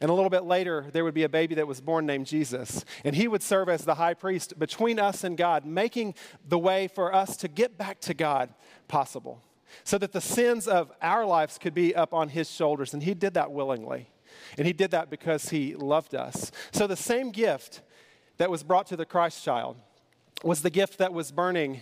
And 0.00 0.10
a 0.10 0.14
little 0.14 0.30
bit 0.30 0.44
later, 0.44 0.86
there 0.92 1.04
would 1.04 1.14
be 1.14 1.22
a 1.22 1.28
baby 1.28 1.54
that 1.54 1.66
was 1.66 1.80
born 1.80 2.06
named 2.06 2.26
Jesus. 2.26 2.84
And 3.04 3.16
he 3.16 3.28
would 3.28 3.42
serve 3.42 3.68
as 3.68 3.84
the 3.84 3.94
high 3.94 4.14
priest 4.14 4.58
between 4.58 4.98
us 4.98 5.24
and 5.24 5.36
God, 5.36 5.64
making 5.64 6.14
the 6.46 6.58
way 6.58 6.88
for 6.88 7.14
us 7.14 7.36
to 7.38 7.48
get 7.48 7.78
back 7.78 8.00
to 8.00 8.14
God 8.14 8.52
possible. 8.88 9.42
So 9.84 9.98
that 9.98 10.12
the 10.12 10.20
sins 10.20 10.68
of 10.68 10.92
our 11.00 11.24
lives 11.24 11.58
could 11.58 11.74
be 11.74 11.94
up 11.94 12.12
on 12.12 12.28
his 12.28 12.50
shoulders. 12.50 12.94
And 12.94 13.02
he 13.02 13.14
did 13.14 13.34
that 13.34 13.52
willingly. 13.52 14.10
And 14.58 14.66
he 14.66 14.72
did 14.72 14.90
that 14.90 15.10
because 15.10 15.48
he 15.48 15.74
loved 15.74 16.14
us. 16.14 16.52
So 16.72 16.86
the 16.86 16.96
same 16.96 17.30
gift 17.30 17.82
that 18.38 18.50
was 18.50 18.62
brought 18.62 18.86
to 18.88 18.96
the 18.96 19.06
Christ 19.06 19.42
child 19.42 19.76
was 20.42 20.62
the 20.62 20.70
gift 20.70 20.98
that 20.98 21.12
was 21.12 21.32
burning 21.32 21.80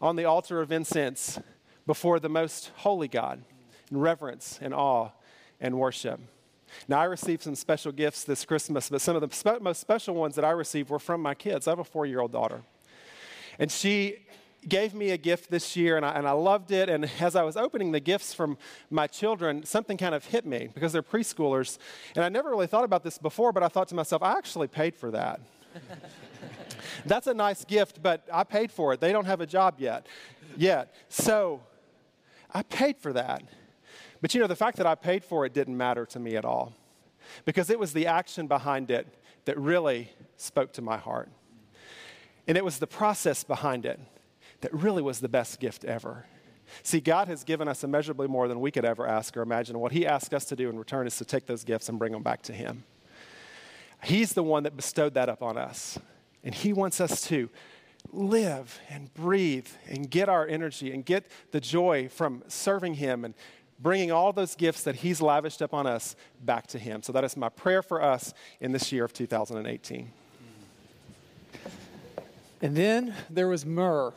on 0.00 0.16
the 0.16 0.24
altar 0.24 0.60
of 0.60 0.70
incense 0.70 1.38
before 1.86 2.20
the 2.20 2.28
most 2.28 2.70
holy 2.76 3.08
God 3.08 3.42
in 3.90 3.98
reverence 3.98 4.58
and 4.62 4.72
awe 4.72 5.10
and 5.60 5.78
worship. 5.78 6.20
Now, 6.88 7.00
I 7.00 7.04
received 7.04 7.42
some 7.42 7.54
special 7.54 7.92
gifts 7.92 8.24
this 8.24 8.44
Christmas, 8.44 8.88
but 8.88 9.00
some 9.00 9.16
of 9.16 9.22
the 9.22 9.34
spe- 9.34 9.60
most 9.60 9.80
special 9.80 10.14
ones 10.14 10.34
that 10.36 10.44
I 10.44 10.50
received 10.50 10.90
were 10.90 10.98
from 10.98 11.22
my 11.22 11.34
kids. 11.34 11.66
I 11.66 11.72
have 11.72 11.78
a 11.78 11.84
four 11.84 12.06
year 12.06 12.20
old 12.20 12.32
daughter. 12.32 12.62
And 13.58 13.70
she 13.70 14.26
gave 14.68 14.94
me 14.94 15.10
a 15.10 15.16
gift 15.16 15.50
this 15.50 15.76
year, 15.76 15.96
and 15.96 16.04
I, 16.04 16.10
and 16.12 16.26
I 16.26 16.32
loved 16.32 16.70
it. 16.70 16.88
And 16.88 17.10
as 17.20 17.36
I 17.36 17.42
was 17.42 17.56
opening 17.56 17.92
the 17.92 18.00
gifts 18.00 18.34
from 18.34 18.58
my 18.90 19.06
children, 19.06 19.64
something 19.64 19.96
kind 19.96 20.14
of 20.14 20.24
hit 20.26 20.46
me 20.46 20.68
because 20.72 20.92
they're 20.92 21.02
preschoolers. 21.02 21.78
And 22.14 22.24
I 22.24 22.28
never 22.28 22.50
really 22.50 22.66
thought 22.66 22.84
about 22.84 23.02
this 23.02 23.18
before, 23.18 23.52
but 23.52 23.62
I 23.62 23.68
thought 23.68 23.88
to 23.88 23.94
myself, 23.94 24.22
I 24.22 24.32
actually 24.32 24.68
paid 24.68 24.94
for 24.94 25.10
that. 25.12 25.40
That's 27.06 27.26
a 27.26 27.34
nice 27.34 27.64
gift, 27.64 28.02
but 28.02 28.26
I 28.32 28.44
paid 28.44 28.70
for 28.70 28.92
it. 28.92 29.00
They 29.00 29.12
don't 29.12 29.24
have 29.24 29.40
a 29.40 29.46
job 29.46 29.76
yet. 29.78 30.06
Yet. 30.56 30.94
So 31.08 31.62
I 32.52 32.62
paid 32.62 32.98
for 32.98 33.12
that. 33.12 33.42
But 34.20 34.34
you 34.34 34.40
know, 34.40 34.46
the 34.46 34.56
fact 34.56 34.76
that 34.76 34.86
I 34.86 34.94
paid 34.94 35.24
for 35.24 35.46
it 35.46 35.54
didn't 35.54 35.76
matter 35.76 36.04
to 36.06 36.18
me 36.18 36.36
at 36.36 36.44
all 36.44 36.74
because 37.44 37.70
it 37.70 37.78
was 37.78 37.92
the 37.92 38.06
action 38.06 38.46
behind 38.46 38.90
it 38.90 39.06
that 39.44 39.58
really 39.58 40.10
spoke 40.36 40.72
to 40.74 40.82
my 40.82 40.96
heart. 40.96 41.30
And 42.46 42.56
it 42.56 42.64
was 42.64 42.78
the 42.78 42.86
process 42.86 43.44
behind 43.44 43.86
it 43.86 44.00
that 44.60 44.72
really 44.74 45.02
was 45.02 45.20
the 45.20 45.28
best 45.28 45.60
gift 45.60 45.84
ever. 45.84 46.26
See, 46.82 47.00
God 47.00 47.28
has 47.28 47.44
given 47.44 47.68
us 47.68 47.82
immeasurably 47.82 48.28
more 48.28 48.48
than 48.48 48.60
we 48.60 48.70
could 48.70 48.84
ever 48.84 49.06
ask 49.06 49.36
or 49.36 49.42
imagine. 49.42 49.78
What 49.78 49.92
He 49.92 50.06
asked 50.06 50.34
us 50.34 50.44
to 50.46 50.56
do 50.56 50.68
in 50.68 50.78
return 50.78 51.06
is 51.06 51.16
to 51.18 51.24
take 51.24 51.46
those 51.46 51.64
gifts 51.64 51.88
and 51.88 51.98
bring 51.98 52.12
them 52.12 52.22
back 52.22 52.42
to 52.42 52.52
Him. 52.52 52.84
He's 54.02 54.32
the 54.32 54.42
one 54.42 54.62
that 54.62 54.76
bestowed 54.76 55.14
that 55.14 55.28
upon 55.28 55.58
us. 55.58 55.98
And 56.44 56.54
He 56.54 56.72
wants 56.72 57.00
us 57.00 57.22
to 57.28 57.50
live 58.12 58.80
and 58.88 59.12
breathe 59.14 59.68
and 59.86 60.10
get 60.10 60.28
our 60.28 60.46
energy 60.46 60.92
and 60.92 61.04
get 61.04 61.26
the 61.50 61.60
joy 61.60 62.08
from 62.08 62.42
serving 62.48 62.94
Him 62.94 63.24
and 63.24 63.34
bringing 63.80 64.12
all 64.12 64.32
those 64.32 64.54
gifts 64.54 64.84
that 64.84 64.96
He's 64.96 65.20
lavished 65.20 65.60
upon 65.60 65.86
us 65.86 66.16
back 66.42 66.66
to 66.68 66.78
Him. 66.78 67.02
So 67.02 67.12
that 67.12 67.24
is 67.24 67.36
my 67.36 67.48
prayer 67.48 67.82
for 67.82 68.02
us 68.02 68.34
in 68.60 68.72
this 68.72 68.92
year 68.92 69.04
of 69.04 69.12
2018. 69.12 70.12
And 72.62 72.76
then 72.76 73.14
there 73.30 73.48
was 73.48 73.64
myrrh. 73.64 74.12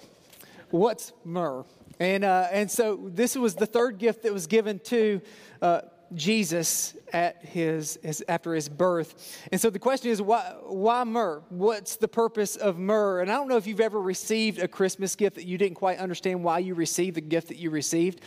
What's 0.69 1.13
myrrh? 1.23 1.63
And, 1.99 2.23
uh, 2.23 2.47
and 2.51 2.69
so 2.69 3.09
this 3.13 3.35
was 3.35 3.55
the 3.55 3.65
third 3.65 3.99
gift 3.99 4.23
that 4.23 4.33
was 4.33 4.47
given 4.47 4.79
to 4.79 5.21
uh, 5.61 5.81
Jesus 6.13 6.95
at 7.11 7.43
his, 7.45 7.99
his, 8.03 8.23
after 8.27 8.53
his 8.53 8.67
birth. 8.67 9.39
And 9.51 9.61
so 9.61 9.69
the 9.69 9.79
question 9.79 10.11
is, 10.11 10.21
why, 10.21 10.55
why 10.63 11.03
myrrh? 11.03 11.41
What's 11.49 11.95
the 11.95 12.07
purpose 12.07 12.55
of 12.55 12.77
myrrh? 12.77 13.21
And 13.21 13.31
I 13.31 13.35
don't 13.35 13.47
know 13.47 13.57
if 13.57 13.67
you've 13.67 13.79
ever 13.79 14.01
received 14.01 14.59
a 14.59 14.67
Christmas 14.67 15.15
gift 15.15 15.35
that 15.35 15.45
you 15.45 15.57
didn't 15.57 15.75
quite 15.75 15.99
understand 15.99 16.43
why 16.43 16.59
you 16.59 16.73
received 16.73 17.15
the 17.15 17.21
gift 17.21 17.47
that 17.47 17.57
you 17.57 17.69
received. 17.69 18.21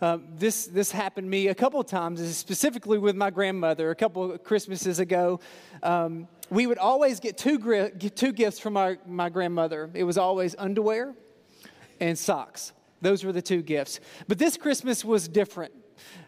Um, 0.00 0.24
this, 0.36 0.66
this 0.66 0.92
happened 0.92 1.26
to 1.26 1.30
me 1.30 1.48
a 1.48 1.54
couple 1.54 1.80
of 1.80 1.86
times, 1.86 2.36
specifically 2.36 2.98
with 2.98 3.16
my 3.16 3.30
grandmother. 3.30 3.90
A 3.90 3.96
couple 3.96 4.32
of 4.32 4.44
Christmases 4.44 5.00
ago, 5.00 5.40
um, 5.82 6.28
we 6.50 6.66
would 6.66 6.78
always 6.78 7.20
get 7.20 7.36
two, 7.36 7.58
get 7.58 8.16
two 8.16 8.32
gifts 8.32 8.58
from 8.58 8.76
our, 8.76 8.98
my 9.06 9.28
grandmother. 9.28 9.90
It 9.94 10.04
was 10.04 10.16
always 10.16 10.54
underwear 10.56 11.14
and 12.00 12.16
socks. 12.16 12.72
Those 13.00 13.24
were 13.24 13.32
the 13.32 13.42
two 13.42 13.62
gifts. 13.62 14.00
But 14.28 14.38
this 14.38 14.56
Christmas 14.56 15.04
was 15.04 15.28
different 15.28 15.72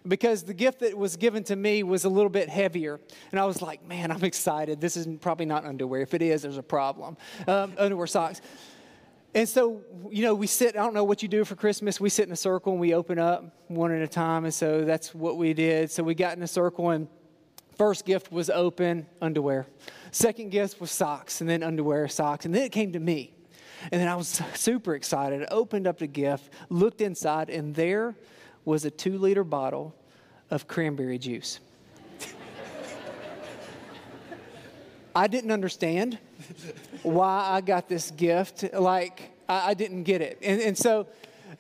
because 0.07 0.43
the 0.43 0.55
gift 0.55 0.81
that 0.81 0.97
was 0.97 1.17
given 1.17 1.45
to 1.45 1.57
me 1.57 1.83
was 1.83 2.05
a 2.05 2.09
little 2.09 2.31
bit 2.31 2.49
heavier. 2.49 3.01
And 3.31 3.41
I 3.41 3.45
was 3.45 3.63
like, 3.63 3.87
man, 3.87 4.11
I'm 4.11 4.25
excited. 4.25 4.81
This 4.81 4.97
is 4.97 5.07
probably 5.21 5.47
not 5.47 5.65
underwear. 5.65 6.01
If 6.01 6.15
it 6.15 6.23
is, 6.23 6.43
there's 6.43 6.59
a 6.59 6.63
problem. 6.63 7.17
Um, 7.47 7.75
underwear 7.79 8.07
socks. 8.07 8.41
And 9.35 9.49
so, 9.49 9.83
you 10.11 10.23
know, 10.23 10.35
we 10.35 10.47
sit, 10.47 10.77
I 10.77 10.81
don't 10.83 10.95
know 10.95 11.05
what 11.05 11.23
you 11.23 11.29
do 11.29 11.45
for 11.45 11.55
Christmas. 11.55 12.01
We 12.01 12.09
sit 12.09 12.27
in 12.27 12.33
a 12.33 12.37
circle 12.37 12.73
and 12.73 12.81
we 12.81 12.95
open 12.95 13.19
up 13.19 13.45
one 13.69 13.93
at 13.93 14.03
a 14.03 14.09
time. 14.09 14.45
And 14.45 14.53
so 14.53 14.85
that's 14.85 15.15
what 15.15 15.37
we 15.37 15.55
did. 15.55 15.91
So 15.91 16.03
we 16.03 16.15
got 16.15 16.37
in 16.37 16.43
a 16.43 16.49
circle 16.49 16.91
and 16.91 17.07
first 17.77 18.05
gift 18.05 18.33
was 18.33 18.51
open 18.51 19.07
underwear. 19.23 19.67
Second 20.11 20.51
gift 20.51 20.81
was 20.81 20.91
socks 20.91 21.41
and 21.41 21.49
then 21.49 21.63
underwear, 21.63 22.09
socks. 22.09 22.45
And 22.45 22.53
then 22.53 22.63
it 22.63 22.73
came 22.73 22.93
to 22.93 23.01
me. 23.01 23.33
And 23.93 24.01
then 24.01 24.09
I 24.09 24.17
was 24.17 24.43
super 24.55 24.95
excited. 24.97 25.47
Opened 25.51 25.87
up 25.87 25.99
the 25.99 26.09
gift, 26.09 26.53
looked 26.69 27.01
inside, 27.01 27.51
and 27.51 27.75
there 27.75 28.17
was 28.65 28.85
a 28.85 28.91
two 28.91 29.17
liter 29.17 29.45
bottle 29.45 29.95
of 30.51 30.67
cranberry 30.67 31.19
juice. 31.19 31.61
I 35.15 35.27
didn't 35.27 35.51
understand 35.51 36.19
why 37.03 37.49
I 37.51 37.61
got 37.61 37.89
this 37.89 38.11
gift. 38.11 38.73
Like, 38.73 39.31
I, 39.49 39.71
I 39.71 39.75
didn't 39.75 40.05
get 40.05 40.21
it. 40.21 40.39
And, 40.43 40.61
and 40.61 40.79
so 40.79 41.07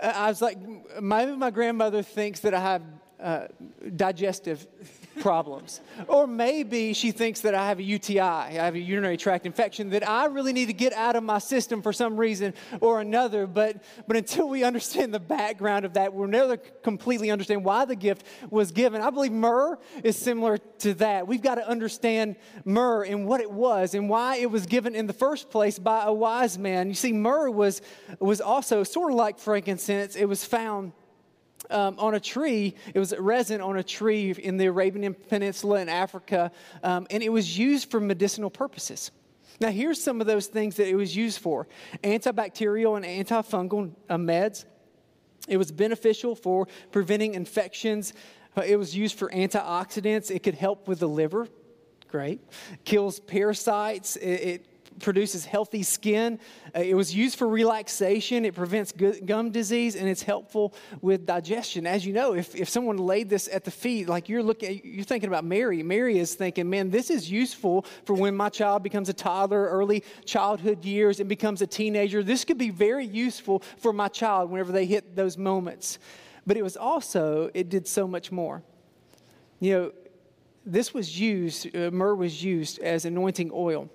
uh, 0.00 0.12
I 0.14 0.28
was 0.28 0.40
like, 0.40 0.58
maybe 1.00 1.36
my 1.36 1.50
grandmother 1.50 2.02
thinks 2.02 2.40
that 2.40 2.54
I 2.54 2.60
have 2.60 2.82
uh, 3.22 3.46
digestive 3.96 4.66
problems. 5.20 5.80
Or 6.08 6.26
maybe 6.26 6.92
she 6.94 7.12
thinks 7.12 7.42
that 7.42 7.54
I 7.54 7.68
have 7.68 7.78
a 7.78 7.82
UTI, 7.82 8.20
I 8.20 8.52
have 8.52 8.74
a 8.74 8.78
urinary 8.78 9.16
tract 9.16 9.44
infection 9.44 9.90
that 9.90 10.08
I 10.08 10.26
really 10.26 10.52
need 10.52 10.66
to 10.66 10.72
get 10.72 10.92
out 10.92 11.14
of 11.14 11.22
my 11.22 11.38
system 11.38 11.82
for 11.82 11.92
some 11.92 12.16
reason 12.16 12.54
or 12.80 13.00
another. 13.00 13.46
But, 13.46 13.82
but 14.06 14.16
until 14.16 14.48
we 14.48 14.64
understand 14.64 15.12
the 15.12 15.20
background 15.20 15.84
of 15.84 15.94
that, 15.94 16.14
we'll 16.14 16.28
never 16.28 16.56
completely 16.56 17.30
understand 17.30 17.64
why 17.64 17.84
the 17.84 17.96
gift 17.96 18.24
was 18.48 18.72
given. 18.72 19.02
I 19.02 19.10
believe 19.10 19.32
myrrh 19.32 19.78
is 20.02 20.16
similar 20.16 20.58
to 20.78 20.94
that. 20.94 21.26
We've 21.26 21.42
got 21.42 21.56
to 21.56 21.68
understand 21.68 22.36
myrrh 22.64 23.04
and 23.04 23.26
what 23.26 23.40
it 23.40 23.50
was 23.50 23.94
and 23.94 24.08
why 24.08 24.36
it 24.36 24.50
was 24.50 24.66
given 24.66 24.94
in 24.94 25.06
the 25.06 25.12
first 25.12 25.50
place 25.50 25.78
by 25.78 26.04
a 26.04 26.12
wise 26.12 26.58
man. 26.58 26.88
You 26.88 26.94
see, 26.94 27.12
myrrh 27.12 27.50
was, 27.50 27.82
was 28.18 28.40
also 28.40 28.84
sort 28.84 29.12
of 29.12 29.16
like 29.16 29.38
frankincense, 29.38 30.16
it 30.16 30.26
was 30.26 30.44
found 30.44 30.92
um, 31.70 31.96
on 31.98 32.14
a 32.14 32.20
tree. 32.20 32.74
It 32.94 32.98
was 32.98 33.14
resin 33.18 33.60
on 33.60 33.76
a 33.76 33.82
tree 33.82 34.32
in 34.32 34.56
the 34.56 34.66
Arabian 34.66 35.14
Peninsula 35.14 35.80
in 35.80 35.88
Africa, 35.88 36.52
um, 36.82 37.06
and 37.10 37.22
it 37.22 37.32
was 37.32 37.58
used 37.58 37.90
for 37.90 38.00
medicinal 38.00 38.50
purposes. 38.50 39.10
Now, 39.60 39.70
here's 39.70 40.02
some 40.02 40.20
of 40.20 40.26
those 40.26 40.46
things 40.46 40.76
that 40.76 40.88
it 40.88 40.94
was 40.94 41.14
used 41.14 41.38
for 41.38 41.68
antibacterial 42.02 42.96
and 42.96 43.04
antifungal 43.04 43.92
uh, 44.08 44.16
meds. 44.16 44.64
It 45.48 45.56
was 45.56 45.70
beneficial 45.70 46.34
for 46.34 46.66
preventing 46.92 47.34
infections. 47.34 48.14
Uh, 48.56 48.62
it 48.62 48.76
was 48.76 48.96
used 48.96 49.18
for 49.18 49.28
antioxidants. 49.30 50.30
It 50.30 50.42
could 50.42 50.54
help 50.54 50.88
with 50.88 51.00
the 51.00 51.08
liver. 51.08 51.46
Great. 52.08 52.40
Kills 52.84 53.20
parasites. 53.20 54.16
It, 54.16 54.26
it 54.28 54.79
produces 54.98 55.44
healthy 55.44 55.82
skin. 55.82 56.38
Uh, 56.74 56.80
it 56.80 56.94
was 56.94 57.14
used 57.14 57.38
for 57.38 57.48
relaxation. 57.48 58.44
It 58.44 58.54
prevents 58.54 58.92
gum 58.92 59.50
disease, 59.50 59.96
and 59.96 60.08
it's 60.08 60.22
helpful 60.22 60.74
with 61.00 61.26
digestion. 61.26 61.86
As 61.86 62.04
you 62.04 62.12
know, 62.12 62.34
if, 62.34 62.54
if 62.54 62.68
someone 62.68 62.96
laid 62.98 63.28
this 63.28 63.48
at 63.52 63.64
the 63.64 63.70
feet, 63.70 64.08
like 64.08 64.28
you're 64.28 64.42
looking, 64.42 64.80
you're 64.84 65.04
thinking 65.04 65.28
about 65.28 65.44
Mary. 65.44 65.82
Mary 65.82 66.18
is 66.18 66.34
thinking, 66.34 66.68
man, 66.68 66.90
this 66.90 67.10
is 67.10 67.30
useful 67.30 67.84
for 68.04 68.14
when 68.14 68.36
my 68.36 68.48
child 68.48 68.82
becomes 68.82 69.08
a 69.08 69.14
toddler, 69.14 69.68
early 69.68 70.04
childhood 70.24 70.84
years, 70.84 71.20
and 71.20 71.28
becomes 71.28 71.62
a 71.62 71.66
teenager. 71.66 72.22
This 72.22 72.44
could 72.44 72.58
be 72.58 72.70
very 72.70 73.06
useful 73.06 73.62
for 73.78 73.92
my 73.92 74.08
child 74.08 74.50
whenever 74.50 74.72
they 74.72 74.86
hit 74.86 75.16
those 75.16 75.38
moments. 75.38 75.98
But 76.46 76.56
it 76.56 76.62
was 76.62 76.76
also, 76.76 77.50
it 77.54 77.68
did 77.68 77.86
so 77.86 78.08
much 78.08 78.32
more. 78.32 78.62
You 79.60 79.72
know, 79.74 79.92
this 80.64 80.94
was 80.94 81.18
used, 81.18 81.74
uh, 81.74 81.90
myrrh 81.90 82.14
was 82.14 82.42
used 82.42 82.78
as 82.80 83.04
anointing 83.04 83.50
oil. 83.52 83.90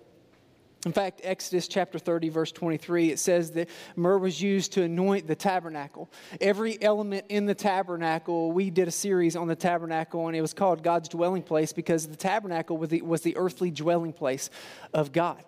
In 0.85 0.93
fact, 0.93 1.21
Exodus 1.23 1.67
chapter 1.67 1.97
30, 1.97 2.29
verse 2.29 2.51
23, 2.51 3.09
it 3.09 3.17
says 3.17 3.51
that 3.51 3.69
myrrh 3.95 4.19
was 4.19 4.39
used 4.39 4.71
to 4.73 4.83
anoint 4.83 5.25
the 5.25 5.35
tabernacle. 5.35 6.11
Every 6.39 6.79
element 6.81 7.25
in 7.29 7.47
the 7.47 7.55
tabernacle, 7.55 8.51
we 8.51 8.69
did 8.69 8.87
a 8.87 8.91
series 8.91 9.35
on 9.35 9.47
the 9.47 9.55
tabernacle, 9.55 10.27
and 10.27 10.37
it 10.37 10.41
was 10.41 10.53
called 10.53 10.83
God's 10.83 11.09
dwelling 11.09 11.41
place 11.41 11.73
because 11.73 12.07
the 12.07 12.15
tabernacle 12.15 12.77
was 12.77 12.89
the, 12.89 13.01
was 13.01 13.21
the 13.21 13.35
earthly 13.35 13.71
dwelling 13.71 14.13
place 14.13 14.51
of 14.93 15.11
God. 15.11 15.43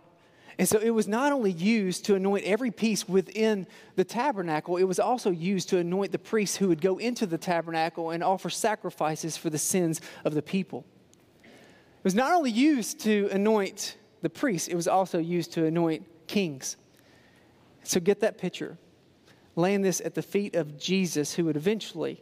And 0.58 0.68
so 0.68 0.80
it 0.80 0.90
was 0.90 1.08
not 1.08 1.32
only 1.32 1.52
used 1.52 2.06
to 2.06 2.16
anoint 2.16 2.44
every 2.46 2.72
piece 2.72 3.08
within 3.08 3.68
the 3.96 4.04
tabernacle, 4.04 4.78
it 4.78 4.86
was 4.86 5.00
also 5.00 5.30
used 5.30 5.70
to 5.70 5.78
anoint 5.78 6.12
the 6.12 6.18
priests 6.18 6.58
who 6.58 6.68
would 6.70 6.82
go 6.82 6.98
into 6.98 7.28
the 7.28 7.38
tabernacle 7.38 8.10
and 8.10 8.24
offer 8.24 8.50
sacrifices 8.50 9.38
for 9.38 9.52
the 9.52 9.60
sins 9.60 10.02
of 10.26 10.34
the 10.34 10.42
people. 10.42 10.84
It 11.44 12.04
was 12.04 12.16
not 12.16 12.34
only 12.34 12.50
used 12.50 13.02
to 13.02 13.30
anoint 13.32 13.98
the 14.22 14.30
priests, 14.30 14.68
it 14.68 14.76
was 14.76 14.88
also 14.88 15.20
used 15.20 15.54
to 15.54 15.66
anoint 15.66 16.06
kings. 16.28 16.78
So 17.84 18.00
get 18.00 18.20
that 18.22 18.38
picture. 18.38 18.78
Laying 19.56 19.82
this 19.82 20.02
at 20.02 20.14
the 20.14 20.22
feet 20.22 20.56
of 20.56 20.78
Jesus, 20.78 21.34
who 21.34 21.46
would 21.46 21.58
eventually 21.58 22.22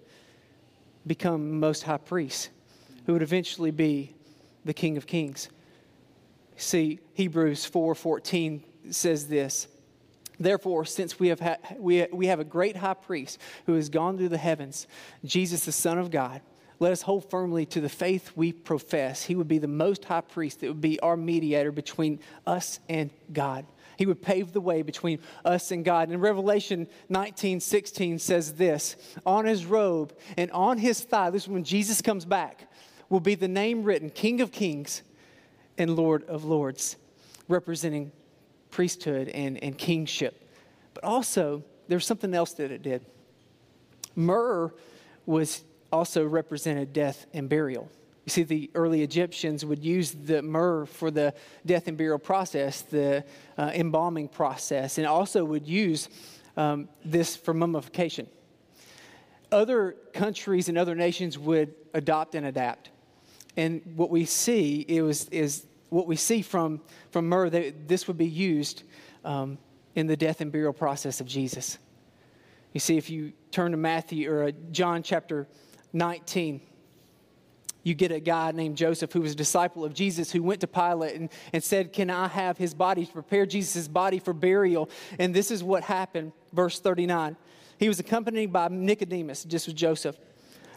become 1.08 1.60
most 1.60 1.84
high 1.84 1.98
priest, 1.98 2.50
who 3.06 3.14
would 3.14 3.22
eventually 3.22 3.72
be 3.72 4.14
the 4.64 4.74
King 4.74 4.98
of 4.98 5.06
Kings. 5.06 5.50
See, 6.58 7.00
Hebrews 7.14 7.70
4:14 7.70 8.62
says 8.90 9.28
this. 9.28 9.68
Therefore, 10.40 10.86
since 10.86 11.20
we 11.20 11.30
have, 11.30 11.40
ha- 11.40 11.58
we, 11.78 12.06
we 12.12 12.28
have 12.28 12.40
a 12.40 12.46
great 12.46 12.76
high 12.76 12.94
priest 12.94 13.40
who 13.66 13.74
has 13.74 13.90
gone 13.90 14.18
through 14.18 14.30
the 14.30 14.38
heavens, 14.38 14.86
Jesus, 15.24 15.66
the 15.66 15.72
Son 15.72 15.98
of 15.98 16.12
God, 16.12 16.42
let 16.80 16.92
us 16.92 17.02
hold 17.02 17.30
firmly 17.30 17.66
to 17.68 17.82
the 17.82 17.90
faith 17.90 18.32
we 18.36 18.52
profess. 18.52 19.24
He 19.24 19.36
would 19.36 19.48
be 19.48 19.58
the 19.58 19.68
most 19.68 20.06
high 20.06 20.22
priest 20.22 20.60
that 20.62 20.68
would 20.68 20.82
be 20.82 21.00
our 21.00 21.16
mediator 21.16 21.72
between 21.72 22.20
us 22.46 22.80
and 22.90 23.12
God. 23.32 23.66
He 23.98 24.06
would 24.06 24.22
pave 24.22 24.52
the 24.52 24.62
way 24.62 24.82
between 24.82 25.20
us 25.46 25.72
and 25.72 25.86
God. 25.86 26.10
And 26.10 26.22
Revelation 26.22 26.88
19 27.08 27.62
16 27.62 28.20
says 28.20 28.54
this 28.54 28.98
On 29.26 29.46
his 29.46 29.66
robe 29.66 30.14
and 30.38 30.52
on 30.52 30.78
his 30.78 31.02
thigh, 31.02 31.30
this 31.30 31.44
is 31.44 31.50
when 31.50 31.64
Jesus 31.64 32.02
comes 32.02 32.26
back, 32.26 32.70
will 33.10 33.22
be 33.22 33.36
the 33.36 33.48
name 33.48 33.84
written 33.84 34.10
King 34.10 34.42
of 34.42 34.52
Kings 34.52 35.02
and 35.78 35.96
Lord 35.96 36.24
of 36.26 36.44
Lords, 36.44 36.98
representing 37.48 38.12
priesthood 38.70 39.30
and, 39.30 39.62
and 39.64 39.78
kingship. 39.78 40.50
But 40.94 41.06
also, 41.06 41.64
there's 41.88 42.06
something 42.06 42.34
else 42.34 42.54
that 42.54 42.72
it 42.72 42.82
did. 42.82 43.06
Myrrh 44.16 44.74
was 45.26 45.64
also 45.96 46.26
represented 46.26 46.94
death 46.94 47.26
and 47.34 47.48
burial. 47.50 47.90
You 48.26 48.32
see, 48.32 48.44
the 48.44 48.72
early 48.76 49.02
Egyptians 49.02 49.64
would 49.64 49.84
use 49.84 50.12
the 50.12 50.42
myrrh 50.42 50.86
for 50.86 51.10
the 51.12 51.34
death 51.66 51.88
and 51.88 51.98
burial 51.98 52.20
process, 52.20 52.82
the 52.82 53.24
uh, 53.58 53.72
embalming 53.74 54.28
process, 54.28 54.98
and 54.98 55.08
also 55.08 55.46
would 55.46 55.68
use 55.68 56.10
um, 56.58 56.90
this 57.04 57.36
for 57.36 57.54
mummification. 57.54 58.28
Other 59.52 59.96
countries 60.14 60.70
and 60.70 60.78
other 60.78 60.96
nations 60.96 61.38
would 61.38 61.74
adopt 61.94 62.36
and 62.36 62.46
adapt. 62.46 62.90
And 63.56 63.82
what 63.96 64.10
we 64.10 64.26
see 64.26 64.86
was, 64.90 65.30
is 65.30 65.66
what 65.90 66.08
we 66.08 66.16
see 66.16 66.42
from, 66.42 66.82
from 67.12 67.30
myrrh, 67.30 67.50
that 67.50 67.88
this 67.88 68.08
would 68.08 68.18
be 68.18 68.28
used 68.28 68.84
um, 69.24 69.58
in 69.94 70.08
the 70.08 70.18
death 70.18 70.42
and 70.42 70.52
burial 70.52 70.74
process 70.74 71.22
of 71.22 71.28
Jesus. 71.28 71.78
You 72.74 72.80
see, 72.80 72.98
if 72.98 73.10
you 73.10 73.32
turn 73.52 73.72
to 73.72 73.78
Matthew 73.78 74.30
or 74.30 74.44
uh, 74.44 74.52
John 74.72 75.02
chapter 75.02 75.48
19, 75.96 76.62
you 77.84 77.94
get 77.94 78.12
a 78.12 78.20
guy 78.20 78.52
named 78.52 78.78
Joseph 78.78 79.14
who 79.14 79.22
was 79.22 79.32
a 79.32 79.36
disciple 79.36 79.86
of 79.86 79.94
Jesus 79.94 80.32
who 80.32 80.44
went 80.44 80.60
to 80.62 80.68
Pilate 80.68 81.16
and, 81.16 81.30
and 81.54 81.64
said, 81.64 81.94
Can 81.94 82.10
I 82.10 82.28
have 82.28 82.58
his 82.58 82.74
body 82.74 83.06
to 83.06 83.12
prepare 83.12 83.46
Jesus' 83.46 83.88
body 83.88 84.20
for 84.20 84.34
burial? 84.34 84.90
And 85.20 85.34
this 85.34 85.52
is 85.52 85.64
what 85.64 85.84
happened, 85.84 86.34
verse 86.52 86.80
39. 86.80 87.38
He 87.78 87.88
was 87.88 88.00
accompanied 88.00 88.52
by 88.52 88.68
Nicodemus, 88.70 89.44
just 89.44 89.68
with 89.68 89.76
Joseph. 89.76 90.18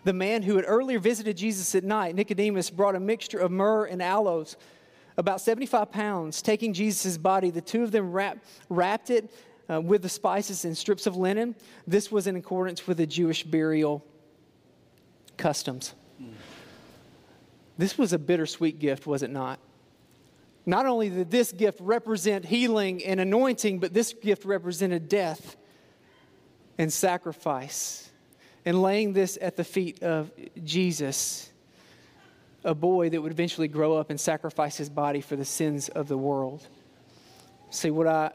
The 0.05 0.13
man 0.13 0.43
who 0.43 0.57
had 0.57 0.67
earlier 0.69 0.99
visited 0.99 1.37
Jesus 1.37 1.75
at 1.75 1.83
night, 1.83 2.15
Nicodemus, 2.15 2.71
brought 2.71 2.95
a 2.95 3.01
mixture 3.01 3.39
of 3.39 3.51
myrrh 3.51 3.87
and 3.87 4.03
aloes, 4.03 4.57
about 5.17 5.41
75 5.41 5.91
pounds. 5.91 6.43
Taking 6.43 6.73
Jesus' 6.73 7.19
body, 7.19 7.51
the 7.51 7.61
two 7.61 7.83
of 7.83 7.91
them 7.91 8.13
wrap, 8.13 8.39
wrapped 8.69 9.11
it 9.11 9.33
uh, 9.71 9.81
with 9.81 10.03
the 10.03 10.09
spices 10.09 10.65
and 10.65 10.77
strips 10.77 11.07
of 11.07 11.17
linen. 11.17 11.57
This 11.87 12.13
was 12.13 12.27
in 12.27 12.37
accordance 12.37 12.87
with 12.87 12.99
the 12.99 13.07
Jewish 13.07 13.45
burial 13.45 14.05
customs. 15.39 15.95
This 17.79 17.97
was 17.97 18.13
a 18.13 18.19
bittersweet 18.19 18.81
gift, 18.81 19.07
was 19.07 19.23
it 19.23 19.31
not? 19.31 19.61
Not 20.67 20.85
only 20.85 21.09
did 21.09 21.31
this 21.31 21.53
gift 21.53 21.81
represent 21.81 22.45
healing 22.45 23.03
and 23.05 23.21
anointing, 23.21 23.79
but 23.79 23.95
this 23.95 24.13
gift 24.13 24.45
represented 24.45 25.09
death 25.09 25.57
and 26.77 26.93
sacrifice. 26.93 28.11
And 28.67 28.83
laying 28.83 29.15
this 29.15 29.39
at 29.41 29.57
the 29.57 29.65
feet 29.65 30.03
of 30.03 30.31
Jesus, 30.63 31.51
a 32.65 32.75
boy 32.75 33.09
that 33.11 33.23
would 33.23 33.33
eventually 33.33 33.69
grow 33.69 33.95
up 33.95 34.11
and 34.11 34.21
sacrifice 34.21 34.77
his 34.77 34.91
body 34.91 35.21
for 35.21 35.37
the 35.37 35.45
sins 35.45 35.89
of 35.89 36.09
the 36.09 36.19
world. 36.19 36.67
See, 37.71 37.91
what 37.91 38.07
I 38.07 38.33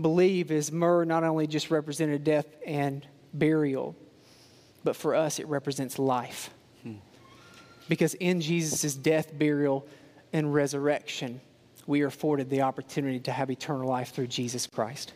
believe 0.00 0.50
is 0.50 0.72
myrrh 0.72 1.04
not 1.04 1.22
only 1.22 1.46
just 1.46 1.70
represented 1.70 2.24
death 2.24 2.46
and 2.66 3.06
burial, 3.34 3.94
but 4.86 4.94
for 4.94 5.16
us, 5.16 5.40
it 5.40 5.48
represents 5.48 5.98
life. 5.98 6.48
Hmm. 6.84 6.94
Because 7.88 8.14
in 8.14 8.40
Jesus' 8.40 8.94
death, 8.94 9.36
burial, 9.36 9.84
and 10.32 10.54
resurrection, 10.54 11.40
we 11.88 12.02
are 12.02 12.06
afforded 12.06 12.48
the 12.50 12.62
opportunity 12.62 13.18
to 13.18 13.32
have 13.32 13.50
eternal 13.50 13.88
life 13.88 14.14
through 14.14 14.28
Jesus 14.28 14.68
Christ. 14.68 15.12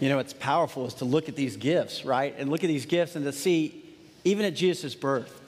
You 0.00 0.08
know, 0.08 0.18
it's 0.18 0.32
powerful 0.32 0.86
is 0.86 0.94
to 0.94 1.04
look 1.04 1.28
at 1.28 1.36
these 1.36 1.58
gifts, 1.58 2.06
right? 2.06 2.34
And 2.38 2.48
look 2.48 2.64
at 2.64 2.68
these 2.68 2.86
gifts 2.86 3.16
and 3.16 3.24
to 3.26 3.32
see, 3.32 3.84
even 4.24 4.46
at 4.46 4.54
Jesus' 4.54 4.94
birth, 4.94 5.42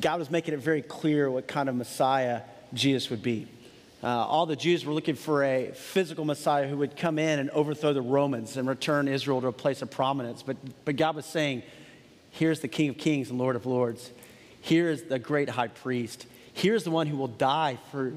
God 0.00 0.18
was 0.18 0.30
making 0.30 0.54
it 0.54 0.60
very 0.60 0.80
clear 0.80 1.30
what 1.30 1.46
kind 1.46 1.68
of 1.68 1.74
Messiah 1.74 2.40
Jesus 2.72 3.10
would 3.10 3.22
be. 3.22 3.46
Uh, 4.02 4.06
all 4.06 4.46
the 4.46 4.56
Jews 4.56 4.84
were 4.86 4.94
looking 4.94 5.14
for 5.14 5.44
a 5.44 5.72
physical 5.72 6.24
Messiah 6.24 6.66
who 6.66 6.78
would 6.78 6.96
come 6.96 7.18
in 7.18 7.38
and 7.38 7.50
overthrow 7.50 7.92
the 7.92 8.00
Romans 8.00 8.56
and 8.56 8.66
return 8.66 9.08
Israel 9.08 9.42
to 9.42 9.48
a 9.48 9.52
place 9.52 9.82
of 9.82 9.90
prominence. 9.90 10.42
But, 10.42 10.56
but 10.86 10.96
God 10.96 11.16
was 11.16 11.26
saying, 11.26 11.62
here's 12.30 12.60
the 12.60 12.68
King 12.68 12.88
of 12.88 12.96
Kings 12.96 13.28
and 13.28 13.38
Lord 13.38 13.56
of 13.56 13.66
Lords. 13.66 14.10
Here 14.62 14.88
is 14.88 15.02
the 15.02 15.18
great 15.18 15.50
high 15.50 15.68
priest. 15.68 16.26
Here's 16.54 16.84
the 16.84 16.90
one 16.90 17.08
who 17.08 17.16
will 17.16 17.28
die 17.28 17.78
for 17.90 18.12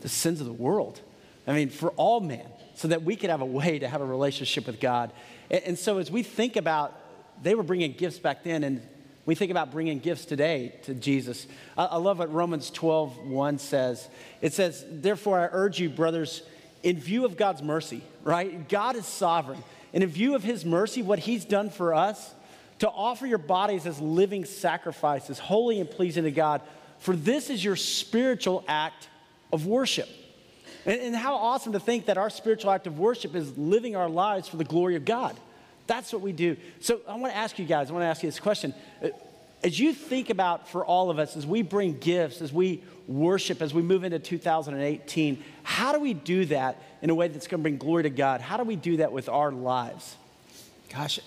the 0.00 0.08
sins 0.10 0.40
of 0.40 0.46
the 0.46 0.52
world. 0.52 1.00
I 1.46 1.54
mean, 1.54 1.70
for 1.70 1.90
all 1.92 2.20
men, 2.20 2.46
so 2.74 2.88
that 2.88 3.02
we 3.02 3.16
could 3.16 3.30
have 3.30 3.40
a 3.40 3.46
way 3.46 3.78
to 3.78 3.88
have 3.88 4.00
a 4.00 4.04
relationship 4.04 4.66
with 4.66 4.78
God. 4.78 5.10
And, 5.50 5.62
and 5.64 5.78
so 5.78 5.98
as 5.98 6.10
we 6.10 6.22
think 6.22 6.56
about, 6.56 6.98
they 7.42 7.54
were 7.54 7.62
bringing 7.62 7.92
gifts 7.92 8.18
back 8.18 8.44
then, 8.44 8.62
and 8.62 8.82
we 9.24 9.34
think 9.34 9.50
about 9.50 9.70
bringing 9.70 10.00
gifts 10.00 10.24
today 10.24 10.74
to 10.84 10.94
Jesus. 10.94 11.46
I, 11.76 11.84
I 11.84 11.96
love 11.96 12.18
what 12.18 12.32
Romans 12.32 12.70
12, 12.70 13.26
1 13.26 13.58
says. 13.58 14.08
It 14.40 14.52
says, 14.52 14.84
Therefore, 14.90 15.38
I 15.38 15.48
urge 15.52 15.78
you, 15.78 15.88
brothers, 15.88 16.42
in 16.82 16.98
view 16.98 17.24
of 17.24 17.36
God's 17.36 17.62
mercy, 17.62 18.02
right? 18.24 18.68
God 18.68 18.96
is 18.96 19.06
sovereign. 19.06 19.62
And 19.94 20.02
in 20.02 20.10
view 20.10 20.34
of 20.34 20.42
his 20.42 20.64
mercy, 20.64 21.02
what 21.02 21.20
he's 21.20 21.44
done 21.44 21.70
for 21.70 21.94
us, 21.94 22.34
to 22.80 22.88
offer 22.88 23.26
your 23.26 23.38
bodies 23.38 23.86
as 23.86 24.00
living 24.00 24.44
sacrifices, 24.44 25.38
holy 25.38 25.78
and 25.78 25.88
pleasing 25.88 26.24
to 26.24 26.32
God, 26.32 26.62
for 26.98 27.14
this 27.14 27.48
is 27.48 27.62
your 27.62 27.76
spiritual 27.76 28.64
act 28.66 29.08
of 29.52 29.66
worship. 29.66 30.08
And, 30.84 31.00
and 31.00 31.14
how 31.14 31.36
awesome 31.36 31.72
to 31.74 31.80
think 31.80 32.06
that 32.06 32.18
our 32.18 32.30
spiritual 32.30 32.72
act 32.72 32.88
of 32.88 32.98
worship 32.98 33.36
is 33.36 33.56
living 33.56 33.94
our 33.94 34.08
lives 34.08 34.48
for 34.48 34.56
the 34.56 34.64
glory 34.64 34.96
of 34.96 35.04
God. 35.04 35.36
That's 35.86 36.12
what 36.12 36.22
we 36.22 36.32
do. 36.32 36.56
So 36.80 37.00
I 37.08 37.16
want 37.16 37.32
to 37.32 37.36
ask 37.36 37.58
you 37.58 37.64
guys, 37.64 37.90
I 37.90 37.92
want 37.92 38.02
to 38.02 38.08
ask 38.08 38.22
you 38.22 38.28
this 38.28 38.40
question. 38.40 38.74
Uh, 39.02 39.08
as 39.64 39.78
you 39.78 39.92
think 39.92 40.30
about 40.30 40.68
for 40.68 40.84
all 40.84 41.10
of 41.10 41.18
us, 41.18 41.36
as 41.36 41.46
we 41.46 41.62
bring 41.62 41.98
gifts, 41.98 42.40
as 42.40 42.52
we 42.52 42.82
worship, 43.06 43.62
as 43.62 43.72
we 43.72 43.82
move 43.82 44.04
into 44.04 44.18
2018, 44.18 45.42
how 45.62 45.92
do 45.92 46.00
we 46.00 46.14
do 46.14 46.44
that 46.46 46.82
in 47.00 47.10
a 47.10 47.14
way 47.14 47.28
that's 47.28 47.46
going 47.46 47.60
to 47.60 47.62
bring 47.62 47.76
glory 47.76 48.04
to 48.04 48.10
God? 48.10 48.40
How 48.40 48.56
do 48.56 48.64
we 48.64 48.76
do 48.76 48.98
that 48.98 49.12
with 49.12 49.28
our 49.28 49.52
lives? 49.52 50.16
Gosh, 50.92 51.20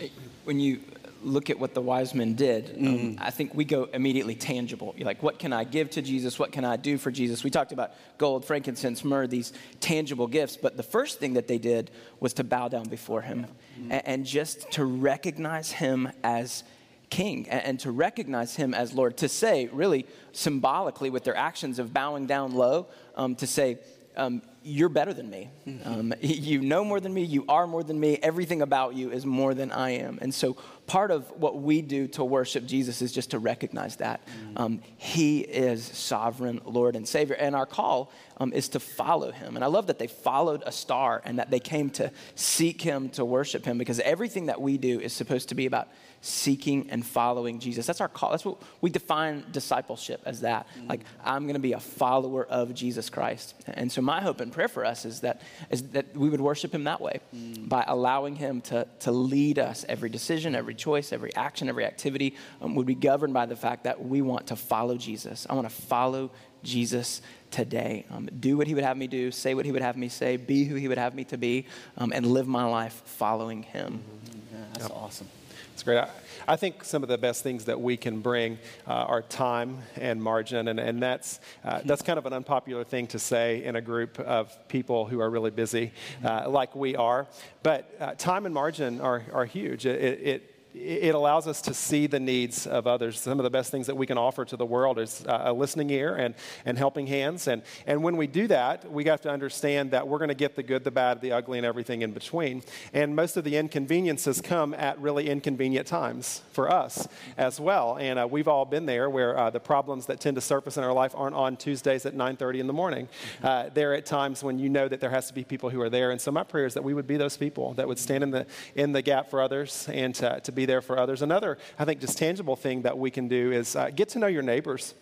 when 0.43 0.59
you 0.59 0.81
look 1.25 1.49
at 1.49 1.59
what 1.59 1.73
the 1.73 1.81
wise 1.81 2.13
men 2.13 2.35
did, 2.35 2.77
um, 2.79 3.17
I 3.19 3.31
think 3.31 3.53
we 3.53 3.65
go 3.65 3.85
immediately 3.85 4.35
tangible. 4.35 4.93
You're 4.95 5.07
like, 5.07 5.23
what 5.23 5.39
can 5.39 5.51
I 5.51 5.63
give 5.63 5.89
to 5.91 6.01
Jesus? 6.01 6.37
What 6.37 6.51
can 6.51 6.63
I 6.63 6.77
do 6.77 6.97
for 6.97 7.11
Jesus? 7.11 7.43
We 7.43 7.49
talked 7.49 7.71
about 7.71 7.91
gold, 8.17 8.45
frankincense, 8.45 9.03
myrrh, 9.03 9.27
these 9.27 9.51
tangible 9.79 10.27
gifts. 10.27 10.55
But 10.55 10.77
the 10.77 10.83
first 10.83 11.19
thing 11.19 11.33
that 11.33 11.47
they 11.47 11.57
did 11.57 11.91
was 12.19 12.33
to 12.33 12.43
bow 12.43 12.67
down 12.67 12.87
before 12.87 13.21
him 13.21 13.47
and, 13.89 14.07
and 14.07 14.25
just 14.25 14.71
to 14.73 14.85
recognize 14.85 15.71
him 15.71 16.11
as 16.23 16.63
king 17.09 17.47
and, 17.49 17.63
and 17.63 17.79
to 17.81 17.91
recognize 17.91 18.55
him 18.55 18.73
as 18.73 18.93
Lord. 18.93 19.17
To 19.17 19.29
say, 19.29 19.67
really 19.71 20.05
symbolically, 20.31 21.09
with 21.09 21.23
their 21.23 21.35
actions 21.35 21.79
of 21.79 21.93
bowing 21.93 22.27
down 22.27 22.53
low, 22.53 22.87
um, 23.15 23.35
to 23.35 23.47
say, 23.47 23.79
um, 24.17 24.41
you're 24.63 24.89
better 24.89 25.13
than 25.13 25.29
me. 25.29 25.49
Um, 25.83 26.13
you 26.21 26.61
know 26.61 26.83
more 26.83 26.99
than 26.99 27.13
me. 27.13 27.23
You 27.23 27.45
are 27.47 27.67
more 27.67 27.83
than 27.83 27.99
me. 27.99 28.17
Everything 28.21 28.61
about 28.61 28.95
you 28.95 29.11
is 29.11 29.25
more 29.25 29.53
than 29.53 29.71
I 29.71 29.91
am. 29.91 30.17
And 30.21 30.33
so, 30.33 30.57
part 30.87 31.11
of 31.11 31.29
what 31.39 31.61
we 31.61 31.81
do 31.81 32.07
to 32.09 32.23
worship 32.23 32.65
Jesus 32.65 33.01
is 33.01 33.11
just 33.11 33.31
to 33.31 33.39
recognize 33.39 33.95
that 33.97 34.21
um, 34.55 34.81
He 34.97 35.39
is 35.39 35.83
sovereign 35.83 36.61
Lord 36.65 36.95
and 36.95 37.07
Savior. 37.07 37.35
And 37.35 37.55
our 37.55 37.65
call 37.65 38.11
um, 38.37 38.53
is 38.53 38.69
to 38.69 38.79
follow 38.79 39.31
Him. 39.31 39.55
And 39.55 39.63
I 39.63 39.67
love 39.67 39.87
that 39.87 39.99
they 39.99 40.07
followed 40.07 40.63
a 40.65 40.71
star 40.71 41.21
and 41.25 41.39
that 41.39 41.49
they 41.49 41.59
came 41.59 41.89
to 41.91 42.11
seek 42.35 42.81
Him, 42.81 43.09
to 43.09 43.25
worship 43.25 43.65
Him, 43.65 43.77
because 43.77 43.99
everything 44.01 44.47
that 44.47 44.61
we 44.61 44.77
do 44.77 44.99
is 44.99 45.13
supposed 45.13 45.49
to 45.49 45.55
be 45.55 45.65
about 45.65 45.87
seeking 46.21 46.89
and 46.89 47.05
following 47.05 47.59
Jesus. 47.59 47.85
That's 47.85 48.01
our 48.01 48.07
call. 48.07 48.31
That's 48.31 48.45
what 48.45 48.61
we 48.81 48.89
define 48.89 49.45
discipleship 49.51 50.21
as 50.25 50.41
that. 50.41 50.67
Mm-hmm. 50.67 50.87
Like, 50.87 51.01
I'm 51.23 51.43
going 51.43 51.53
to 51.53 51.59
be 51.59 51.73
a 51.73 51.79
follower 51.79 52.45
of 52.45 52.73
Jesus 52.73 53.09
Christ. 53.09 53.53
And 53.67 53.91
so, 53.91 54.01
my 54.01 54.21
hope 54.21 54.41
and 54.41 54.51
prayer 54.51 54.67
for 54.67 54.85
us 54.85 55.05
is 55.05 55.21
that, 55.21 55.41
is 55.69 55.89
that 55.89 56.15
we 56.15 56.29
would 56.29 56.41
worship 56.41 56.73
him 56.73 56.85
that 56.85 56.99
way 56.99 57.19
mm-hmm. 57.33 57.67
by 57.67 57.83
allowing 57.87 58.35
him 58.35 58.61
to, 58.61 58.87
to 59.01 59.11
lead 59.11 59.59
us. 59.59 59.85
Every 59.87 60.09
decision, 60.09 60.55
every 60.55 60.73
choice, 60.75 61.11
every 61.11 61.33
action, 61.35 61.69
every 61.69 61.85
activity 61.85 62.35
um, 62.61 62.75
would 62.75 62.85
be 62.85 62.95
governed 62.95 63.33
by 63.33 63.45
the 63.45 63.55
fact 63.55 63.85
that 63.85 64.03
we 64.03 64.21
want 64.21 64.47
to 64.47 64.55
follow 64.55 64.97
Jesus. 64.97 65.47
I 65.49 65.53
want 65.53 65.69
to 65.69 65.75
follow 65.75 66.31
Jesus 66.63 67.21
today. 67.51 68.05
Um, 68.11 68.29
do 68.39 68.57
what 68.57 68.67
he 68.67 68.73
would 68.73 68.83
have 68.83 68.97
me 68.97 69.07
do, 69.07 69.31
say 69.31 69.53
what 69.53 69.65
he 69.65 69.71
would 69.71 69.81
have 69.81 69.95
me 69.95 70.09
say, 70.09 70.37
be 70.37 70.65
who 70.65 70.75
he 70.75 70.87
would 70.87 70.97
have 70.97 71.15
me 71.15 71.23
to 71.25 71.37
be, 71.37 71.65
um, 71.97 72.11
and 72.13 72.25
live 72.25 72.47
my 72.47 72.65
life 72.65 73.01
following 73.05 73.63
him. 73.63 74.01
Mm-hmm. 74.03 74.55
Yeah, 74.55 74.65
that's 74.73 74.89
yep. 74.89 74.97
awesome. 74.97 75.27
It's 75.73 75.83
great. 75.83 75.97
I, 75.97 76.09
I, 76.47 76.55
think 76.55 76.85
some 76.85 77.03
of 77.03 77.09
the 77.09 77.17
best 77.17 77.43
things 77.43 77.65
that 77.65 77.81
we 77.81 77.97
can 77.97 78.21
bring 78.21 78.59
uh, 78.87 78.93
are 78.93 79.21
time 79.21 79.79
and 79.97 80.23
margin, 80.23 80.69
and, 80.69 80.79
and 80.79 81.03
that's, 81.03 81.41
uh, 81.65 81.81
that's 81.85 82.01
kind 82.01 82.17
of 82.17 82.25
an 82.25 82.31
unpopular 82.31 82.85
thing 82.85 83.07
to 83.07 83.19
say 83.19 83.61
in 83.63 83.75
a 83.75 83.81
group 83.81 84.17
of 84.19 84.55
people 84.69 85.05
who 85.05 85.19
are 85.19 85.29
really 85.29 85.51
busy, 85.51 85.91
uh, 86.23 86.49
like 86.49 86.75
we 86.77 86.95
are. 86.95 87.27
But 87.61 87.93
uh, 87.99 88.13
time 88.15 88.45
and 88.45 88.55
margin 88.55 89.01
are, 89.01 89.23
are 89.33 89.43
huge. 89.43 89.85
It, 89.85 90.01
it, 90.01 90.54
it 90.75 91.15
allows 91.15 91.47
us 91.47 91.61
to 91.61 91.73
see 91.73 92.05
the 92.05 92.19
needs 92.19 92.67
of 92.67 92.85
others. 92.85 93.19
Some 93.19 93.39
of 93.39 93.43
the 93.43 93.49
best 93.49 93.71
things 93.71 93.87
that 93.87 93.95
we 93.95 94.05
can 94.05 94.17
offer 94.17 94.43
to 94.45 94.57
the 94.57 94.65
world 94.65 94.99
is 94.99 95.23
a 95.27 95.53
listening 95.53 95.89
ear 95.89 96.15
and, 96.15 96.35
and 96.65 96.77
helping 96.77 97.07
hands. 97.07 97.47
And, 97.47 97.61
and 97.87 98.03
when 98.03 98.17
we 98.17 98.27
do 98.27 98.47
that, 98.47 98.91
we 98.91 99.05
have 99.05 99.21
to 99.21 99.29
understand 99.29 99.91
that 99.91 100.07
we're 100.07 100.17
going 100.17 100.29
to 100.29 100.35
get 100.35 100.55
the 100.55 100.63
good, 100.63 100.83
the 100.83 100.91
bad, 100.91 101.21
the 101.21 101.31
ugly, 101.31 101.57
and 101.57 101.65
everything 101.65 102.01
in 102.01 102.11
between. 102.11 102.61
And 102.93 103.15
most 103.15 103.37
of 103.37 103.43
the 103.43 103.55
inconveniences 103.55 104.41
come 104.41 104.73
at 104.73 104.99
really 104.99 105.29
inconvenient 105.29 105.87
times 105.87 106.41
for 106.51 106.71
us 106.71 107.07
as 107.37 107.59
well. 107.59 107.97
And 107.97 108.19
uh, 108.19 108.27
we've 108.29 108.47
all 108.47 108.65
been 108.65 108.85
there 108.85 109.09
where 109.09 109.37
uh, 109.37 109.49
the 109.49 109.59
problems 109.59 110.07
that 110.07 110.19
tend 110.19 110.35
to 110.35 110.41
surface 110.41 110.77
in 110.77 110.83
our 110.83 110.93
life 110.93 111.13
aren't 111.15 111.35
on 111.35 111.55
Tuesdays 111.55 112.05
at 112.05 112.15
9.30 112.15 112.59
in 112.59 112.67
the 112.67 112.73
morning. 112.73 113.07
Uh, 113.41 113.69
they're 113.73 113.93
at 113.93 114.05
times 114.05 114.43
when 114.43 114.59
you 114.59 114.69
know 114.69 114.87
that 114.87 114.99
there 114.99 115.09
has 115.09 115.27
to 115.27 115.33
be 115.33 115.43
people 115.43 115.69
who 115.69 115.81
are 115.81 115.89
there. 115.89 116.11
And 116.11 116.19
so 116.19 116.31
my 116.31 116.43
prayer 116.43 116.65
is 116.65 116.73
that 116.73 116.83
we 116.83 116.93
would 116.93 117.07
be 117.07 117.17
those 117.17 117.37
people 117.37 117.73
that 117.75 117.87
would 117.87 117.99
stand 117.99 118.23
in 118.23 118.31
the, 118.31 118.45
in 118.75 118.91
the 118.91 119.01
gap 119.01 119.29
for 119.29 119.41
others 119.41 119.87
and 119.91 120.13
to, 120.15 120.39
to 120.41 120.51
be 120.51 120.64
there 120.65 120.81
for 120.81 120.99
others. 120.99 121.21
Another, 121.21 121.57
I 121.79 121.85
think, 121.85 122.01
just 122.01 122.17
tangible 122.17 122.55
thing 122.55 122.83
that 122.83 122.97
we 122.97 123.11
can 123.11 123.27
do 123.27 123.51
is 123.51 123.75
uh, 123.75 123.89
get 123.89 124.09
to 124.09 124.19
know 124.19 124.27
your 124.27 124.43
neighbors 124.43 124.93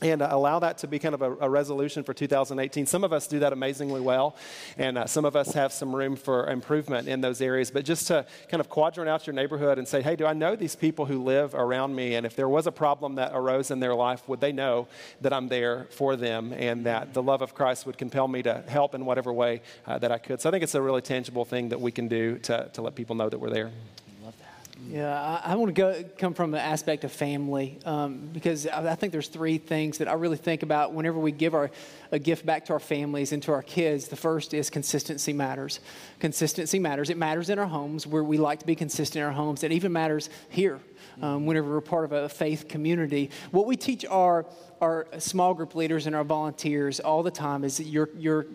and 0.00 0.22
uh, 0.22 0.28
allow 0.30 0.58
that 0.60 0.78
to 0.78 0.86
be 0.86 0.98
kind 0.98 1.14
of 1.14 1.22
a, 1.22 1.36
a, 1.40 1.50
resolution 1.50 2.04
for 2.04 2.14
2018. 2.14 2.86
Some 2.86 3.04
of 3.04 3.12
us 3.12 3.26
do 3.26 3.40
that 3.40 3.52
amazingly 3.52 4.00
well, 4.00 4.36
and 4.76 4.98
uh, 4.98 5.06
some 5.06 5.24
of 5.24 5.34
us 5.34 5.54
have 5.54 5.72
some 5.72 5.94
room 5.94 6.16
for 6.16 6.48
improvement 6.48 7.08
in 7.08 7.20
those 7.20 7.40
areas. 7.40 7.70
But 7.70 7.84
just 7.84 8.06
to 8.08 8.24
kind 8.48 8.60
of 8.60 8.68
quadrant 8.68 9.08
out 9.08 9.26
your 9.26 9.34
neighborhood 9.34 9.78
and 9.78 9.88
say, 9.88 10.02
hey, 10.02 10.16
do 10.16 10.26
I 10.26 10.34
know 10.34 10.54
these 10.54 10.76
people 10.76 11.06
who 11.06 11.22
live 11.22 11.54
around 11.54 11.94
me? 11.94 12.14
And 12.14 12.24
if 12.24 12.36
there 12.36 12.48
was 12.48 12.66
a 12.66 12.72
problem 12.72 13.16
that 13.16 13.32
arose 13.34 13.70
in 13.70 13.80
their 13.80 13.94
life, 13.94 14.28
would 14.28 14.40
they 14.40 14.52
know 14.52 14.86
that 15.20 15.32
I'm 15.32 15.48
there 15.48 15.88
for 15.90 16.16
them 16.16 16.52
and 16.52 16.86
that 16.86 17.14
the 17.14 17.22
love 17.22 17.42
of 17.42 17.54
Christ 17.54 17.86
would 17.86 17.98
compel 17.98 18.28
me 18.28 18.42
to 18.42 18.62
help 18.68 18.94
in 18.94 19.04
whatever 19.04 19.32
way 19.32 19.62
uh, 19.86 19.98
that 19.98 20.12
I 20.12 20.18
could? 20.18 20.40
So 20.40 20.48
I 20.48 20.52
think 20.52 20.62
it's 20.62 20.74
a 20.74 20.82
really 20.82 21.02
tangible 21.02 21.44
thing 21.44 21.70
that 21.70 21.80
we 21.80 21.90
can 21.90 22.08
do 22.08 22.38
to, 22.38 22.70
to 22.72 22.82
let 22.82 22.94
people 22.94 23.16
know 23.16 23.28
that 23.28 23.38
we're 23.38 23.50
there. 23.50 23.72
Yeah, 24.90 25.40
I, 25.44 25.52
I 25.52 25.54
want 25.56 25.68
to 25.68 25.74
go 25.74 26.02
come 26.16 26.32
from 26.32 26.50
the 26.50 26.60
aspect 26.60 27.04
of 27.04 27.12
family 27.12 27.78
um, 27.84 28.30
because 28.32 28.66
I, 28.66 28.92
I, 28.92 28.94
think 28.94 29.12
there's 29.12 29.28
three 29.28 29.58
things 29.58 29.98
that 29.98 30.08
I 30.08 30.14
really 30.14 30.38
think 30.38 30.62
about 30.62 30.94
whenever 30.94 31.18
we 31.18 31.30
give 31.30 31.54
our 31.54 31.70
a 32.10 32.18
gift 32.18 32.46
back 32.46 32.64
to 32.66 32.72
our 32.72 32.80
families 32.80 33.32
and 33.32 33.42
to 33.42 33.52
our 33.52 33.62
kids. 33.62 34.08
The 34.08 34.16
first 34.16 34.54
is 34.54 34.70
consistency 34.70 35.34
matters. 35.34 35.80
Consistency 36.20 36.78
matters. 36.78 37.10
It 37.10 37.18
matters 37.18 37.50
in 37.50 37.58
our 37.58 37.66
homes 37.66 38.06
where 38.06 38.24
we 38.24 38.38
like 38.38 38.60
to 38.60 38.66
be 38.66 38.74
consistent 38.74 39.20
in 39.20 39.26
our 39.26 39.32
homes. 39.32 39.62
It 39.62 39.72
even 39.72 39.92
matters 39.92 40.30
here 40.48 40.80
um, 41.20 41.44
whenever 41.44 41.68
we're 41.70 41.82
part 41.82 42.06
of 42.06 42.12
a 42.12 42.28
faith 42.30 42.66
community. 42.66 43.30
What 43.50 43.66
we 43.66 43.76
teach 43.76 44.06
our 44.06 44.46
our 44.80 45.06
small 45.18 45.54
group 45.54 45.74
leaders 45.74 46.06
and 46.06 46.14
our 46.16 46.24
volunteers 46.24 47.00
all 47.00 47.22
the 47.22 47.30
time 47.30 47.64
is 47.64 47.76
that 47.78 47.84
you're, 47.84 48.10
you're 48.16 48.46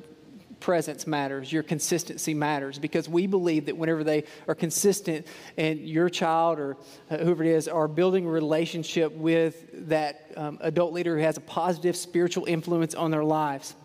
presence 0.64 1.06
matters, 1.06 1.52
your 1.52 1.62
consistency 1.62 2.34
matters, 2.34 2.80
because 2.80 3.10
we 3.10 3.28
believe 3.28 3.66
that 3.66 3.76
whenever 3.76 4.02
they 4.02 4.24
are 4.48 4.56
consistent 4.56 5.28
and 5.58 5.78
your 5.82 6.10
child 6.10 6.58
or 6.58 6.78
uh, 7.12 7.18
whoever 7.18 7.44
it 7.44 7.50
is 7.50 7.68
are 7.68 7.90
building 7.90 8.26
a 8.26 8.30
relationship 8.30 9.12
with 9.12 9.88
that 9.90 10.32
um, 10.38 10.58
adult 10.62 10.94
leader 10.94 11.18
who 11.18 11.22
has 11.22 11.36
a 11.36 11.42
positive 11.42 11.98
spiritual 11.98 12.46
influence 12.46 12.96
on 12.96 13.12
their 13.12 13.26
lives, 13.26 13.76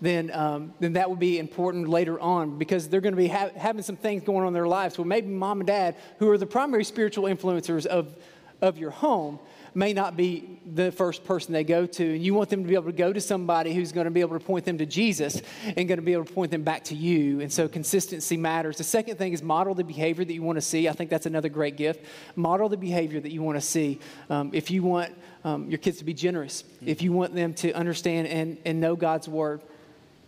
then, 0.00 0.32
um, 0.32 0.74
then 0.80 0.94
that 0.94 1.08
will 1.08 1.16
be 1.16 1.38
important 1.38 1.88
later 1.88 2.18
on 2.18 2.58
because 2.58 2.88
they're 2.88 3.00
going 3.00 3.14
to 3.14 3.22
be 3.22 3.28
ha- 3.28 3.50
having 3.56 3.82
some 3.82 3.96
things 3.96 4.24
going 4.24 4.42
on 4.42 4.48
in 4.48 4.54
their 4.54 4.66
lives. 4.66 4.98
Well, 4.98 5.06
maybe 5.06 5.28
mom 5.28 5.60
and 5.60 5.68
dad, 5.68 5.94
who 6.18 6.28
are 6.30 6.36
the 6.36 6.46
primary 6.46 6.82
spiritual 6.82 7.26
influencers 7.26 7.86
of, 7.86 8.12
of 8.60 8.76
your 8.76 8.90
home, 8.90 9.38
may 9.74 9.92
not 9.92 10.16
be 10.16 10.60
the 10.72 10.92
first 10.92 11.24
person 11.24 11.52
they 11.52 11.64
go 11.64 11.84
to. 11.84 12.14
And 12.14 12.24
you 12.24 12.32
want 12.32 12.48
them 12.48 12.62
to 12.62 12.68
be 12.68 12.74
able 12.74 12.86
to 12.86 12.92
go 12.92 13.12
to 13.12 13.20
somebody 13.20 13.74
who's 13.74 13.92
going 13.92 14.04
to 14.04 14.10
be 14.10 14.20
able 14.20 14.38
to 14.38 14.44
point 14.44 14.64
them 14.64 14.78
to 14.78 14.86
Jesus 14.86 15.42
and 15.64 15.88
going 15.88 15.98
to 15.98 16.02
be 16.02 16.12
able 16.12 16.24
to 16.24 16.32
point 16.32 16.50
them 16.50 16.62
back 16.62 16.84
to 16.84 16.94
you. 16.94 17.40
And 17.40 17.52
so 17.52 17.68
consistency 17.68 18.36
matters. 18.36 18.78
The 18.78 18.84
second 18.84 19.16
thing 19.16 19.32
is 19.32 19.42
model 19.42 19.74
the 19.74 19.84
behavior 19.84 20.24
that 20.24 20.32
you 20.32 20.42
want 20.42 20.56
to 20.56 20.62
see. 20.62 20.88
I 20.88 20.92
think 20.92 21.10
that's 21.10 21.26
another 21.26 21.48
great 21.48 21.76
gift. 21.76 22.04
Model 22.36 22.68
the 22.68 22.76
behavior 22.76 23.20
that 23.20 23.32
you 23.32 23.42
want 23.42 23.56
to 23.56 23.66
see. 23.66 23.98
Um, 24.30 24.50
if 24.52 24.70
you 24.70 24.82
want 24.82 25.12
um, 25.42 25.68
your 25.68 25.78
kids 25.78 25.98
to 25.98 26.04
be 26.04 26.14
generous, 26.14 26.64
if 26.84 27.02
you 27.02 27.12
want 27.12 27.34
them 27.34 27.52
to 27.54 27.72
understand 27.72 28.28
and, 28.28 28.58
and 28.64 28.80
know 28.80 28.96
God's 28.96 29.28
word, 29.28 29.60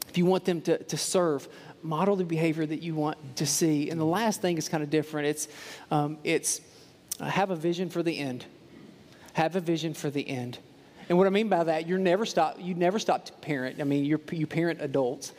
if 0.09 0.19
you 0.19 0.27
want 0.27 0.45
them 0.45 0.61
to, 0.63 0.83
to 0.85 0.97
serve, 0.97 1.49
model 1.83 2.17
the 2.17 2.25
behavior 2.25 2.67
that 2.67 2.83
you 2.83 2.95
want 2.95 3.37
to 3.37 3.47
see. 3.47 3.91
And 3.91 4.01
the 4.01 4.05
last 4.05 4.43
thing 4.43 4.59
is 4.59 4.69
kind 4.69 4.83
of 4.83 4.91
different. 4.91 5.29
It's, 5.29 5.49
um, 5.91 6.19
it's 6.25 6.61
uh, 7.21 7.27
have 7.27 7.51
a 7.51 7.57
vision 7.57 7.89
for 7.91 8.03
the 8.03 8.19
end 8.19 8.45
have 9.37 9.55
a 9.55 9.61
vision 9.61 9.92
for 9.92 10.09
the 10.09 10.27
end. 10.27 10.59
And 11.11 11.18
what 11.18 11.27
I 11.27 11.31
mean 11.31 11.51
by 11.51 11.62
that, 11.62 11.87
you're 11.87 11.99
never 11.99 12.25
stop, 12.25 12.57
you 12.59 12.75
never 12.75 12.99
stop 12.99 13.27
to 13.27 13.33
parent. 13.35 13.83
I 13.83 13.85
mean, 13.85 14.07
you're, 14.07 14.20
you 14.33 14.46
parent 14.46 14.81
adults. 14.81 15.35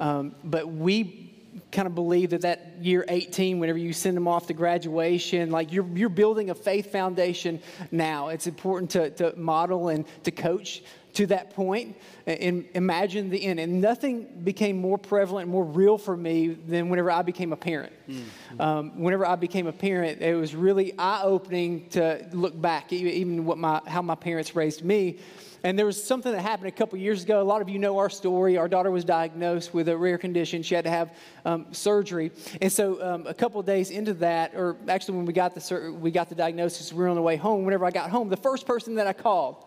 Um, 0.00 0.34
but 0.42 0.66
we 0.66 1.30
kind 1.70 1.86
of 1.86 1.94
believe 1.94 2.30
that 2.30 2.40
that 2.40 2.76
year 2.80 3.04
18, 3.06 3.58
whenever 3.60 3.76
you 3.76 3.92
send 3.92 4.16
them 4.16 4.26
off 4.26 4.46
to 4.46 4.54
graduation, 4.54 5.50
like 5.50 5.72
you're, 5.72 5.86
you're 5.88 6.08
building 6.08 6.48
a 6.48 6.54
faith 6.54 6.90
foundation 6.90 7.60
now. 7.90 8.28
It's 8.28 8.46
important 8.46 8.90
to, 8.92 9.10
to 9.10 9.38
model 9.38 9.90
and 9.90 10.06
to 10.22 10.30
coach 10.30 10.82
to 11.14 11.26
that 11.26 11.54
point 11.54 11.96
and 12.26 12.66
imagine 12.74 13.30
the 13.30 13.42
end. 13.42 13.60
And 13.60 13.80
nothing 13.80 14.26
became 14.42 14.80
more 14.80 14.98
prevalent, 14.98 15.48
more 15.48 15.64
real 15.64 15.96
for 15.96 16.16
me 16.16 16.48
than 16.48 16.88
whenever 16.88 17.10
I 17.10 17.22
became 17.22 17.52
a 17.52 17.56
parent. 17.56 17.92
Mm-hmm. 18.08 18.60
Um, 18.60 19.00
whenever 19.00 19.26
I 19.26 19.36
became 19.36 19.66
a 19.66 19.72
parent, 19.72 20.20
it 20.20 20.34
was 20.34 20.54
really 20.54 20.96
eye 20.98 21.22
opening 21.22 21.88
to 21.90 22.26
look 22.32 22.60
back, 22.60 22.92
even 22.92 23.44
what 23.44 23.58
my, 23.58 23.80
how 23.86 24.02
my 24.02 24.16
parents 24.16 24.56
raised 24.56 24.84
me. 24.84 25.18
And 25.62 25.78
there 25.78 25.86
was 25.86 26.02
something 26.02 26.30
that 26.30 26.42
happened 26.42 26.68
a 26.68 26.72
couple 26.72 26.98
years 26.98 27.22
ago. 27.22 27.40
A 27.40 27.42
lot 27.42 27.62
of 27.62 27.70
you 27.70 27.78
know 27.78 27.96
our 27.96 28.10
story. 28.10 28.58
Our 28.58 28.68
daughter 28.68 28.90
was 28.90 29.02
diagnosed 29.02 29.72
with 29.72 29.88
a 29.88 29.96
rare 29.96 30.18
condition. 30.18 30.62
She 30.62 30.74
had 30.74 30.84
to 30.84 30.90
have 30.90 31.16
um, 31.46 31.72
surgery. 31.72 32.32
And 32.60 32.70
so, 32.70 33.02
um, 33.02 33.26
a 33.26 33.32
couple 33.32 33.60
of 33.60 33.64
days 33.64 33.90
into 33.90 34.12
that, 34.14 34.54
or 34.54 34.76
actually, 34.88 35.16
when 35.16 35.24
we 35.24 35.32
got 35.32 35.54
the 35.54 35.92
we 35.98 36.10
got 36.10 36.28
the 36.28 36.34
diagnosis, 36.34 36.92
we 36.92 37.02
were 37.02 37.08
on 37.08 37.16
the 37.16 37.22
way 37.22 37.36
home. 37.36 37.64
Whenever 37.64 37.86
I 37.86 37.90
got 37.90 38.10
home, 38.10 38.28
the 38.28 38.36
first 38.36 38.66
person 38.66 38.96
that 38.96 39.06
I 39.06 39.14
called 39.14 39.64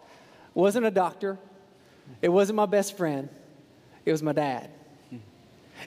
wasn't 0.57 0.85
a 0.85 0.91
doctor, 0.91 1.37
it 2.21 2.29
wasn't 2.29 2.55
my 2.55 2.65
best 2.65 2.97
friend, 2.97 3.29
it 4.05 4.11
was 4.11 4.23
my 4.23 4.33
dad. 4.33 4.69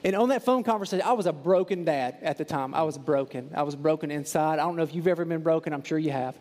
And 0.05 0.15
on 0.15 0.29
that 0.29 0.45
phone 0.45 0.63
conversation, 0.63 1.05
I 1.05 1.11
was 1.11 1.25
a 1.25 1.33
broken 1.33 1.83
dad 1.83 2.17
at 2.21 2.37
the 2.37 2.45
time. 2.45 2.73
I 2.73 2.83
was 2.83 2.97
broken. 2.97 3.51
I 3.53 3.63
was 3.63 3.75
broken 3.75 4.09
inside. 4.09 4.53
I 4.53 4.63
don't 4.63 4.77
know 4.77 4.83
if 4.83 4.95
you've 4.95 5.07
ever 5.07 5.25
been 5.25 5.41
broken, 5.43 5.73
I'm 5.73 5.83
sure 5.83 5.99
you 5.99 6.11
have. 6.11 6.37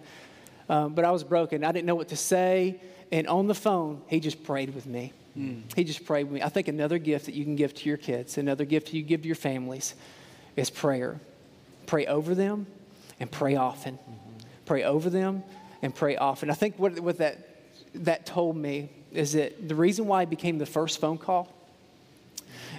Um, 0.68 0.94
but 0.94 1.04
I 1.04 1.10
was 1.10 1.24
broken. 1.24 1.64
I 1.64 1.72
didn't 1.72 1.86
know 1.86 1.96
what 1.96 2.08
to 2.08 2.16
say. 2.16 2.80
And 3.10 3.26
on 3.26 3.48
the 3.48 3.54
phone, 3.54 4.02
he 4.06 4.20
just 4.20 4.44
prayed 4.44 4.72
with 4.72 4.86
me. 4.86 5.12
Mm. 5.36 5.62
He 5.74 5.82
just 5.82 6.06
prayed 6.06 6.24
with 6.24 6.34
me. 6.34 6.42
I 6.42 6.48
think 6.48 6.68
another 6.68 6.98
gift 6.98 7.26
that 7.26 7.34
you 7.34 7.42
can 7.42 7.56
give 7.56 7.74
to 7.74 7.88
your 7.88 7.98
kids, 7.98 8.38
another 8.38 8.64
gift 8.64 8.94
you 8.94 9.02
give 9.02 9.22
to 9.22 9.26
your 9.26 9.34
families, 9.34 9.96
is 10.54 10.70
prayer. 10.70 11.18
Pray 11.86 12.06
over 12.06 12.36
them 12.36 12.68
and 13.18 13.28
pray 13.32 13.56
often. 13.56 13.94
Mm-hmm 13.94 14.30
pray 14.70 14.84
over 14.84 15.10
them, 15.10 15.42
and 15.82 15.92
pray 15.92 16.16
often. 16.16 16.48
I 16.48 16.54
think 16.54 16.78
what, 16.78 17.00
what 17.00 17.18
that, 17.18 17.49
that 17.94 18.26
told 18.26 18.56
me 18.56 18.90
is 19.12 19.32
that 19.32 19.68
the 19.68 19.74
reason 19.74 20.06
why 20.06 20.22
it 20.22 20.30
became 20.30 20.58
the 20.58 20.66
first 20.66 21.00
phone 21.00 21.18
call 21.18 21.52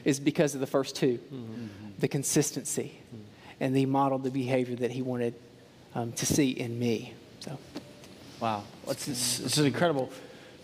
is 0.05 0.19
because 0.19 0.55
of 0.55 0.61
the 0.61 0.67
first 0.67 0.95
2 0.95 1.17
mm-hmm. 1.17 1.67
the 1.99 2.07
consistency, 2.07 2.93
mm-hmm. 3.07 3.23
and 3.59 3.75
he 3.75 3.85
modeled 3.85 4.23
the 4.23 4.31
behavior 4.31 4.75
that 4.75 4.91
he 4.91 5.01
wanted 5.01 5.33
um, 5.93 6.11
to 6.13 6.25
see 6.25 6.51
in 6.51 6.79
me. 6.79 7.13
So, 7.41 7.57
wow, 8.39 8.63
it's, 8.87 9.07
it's, 9.07 9.39
it's, 9.39 9.57
incredible 9.57 10.11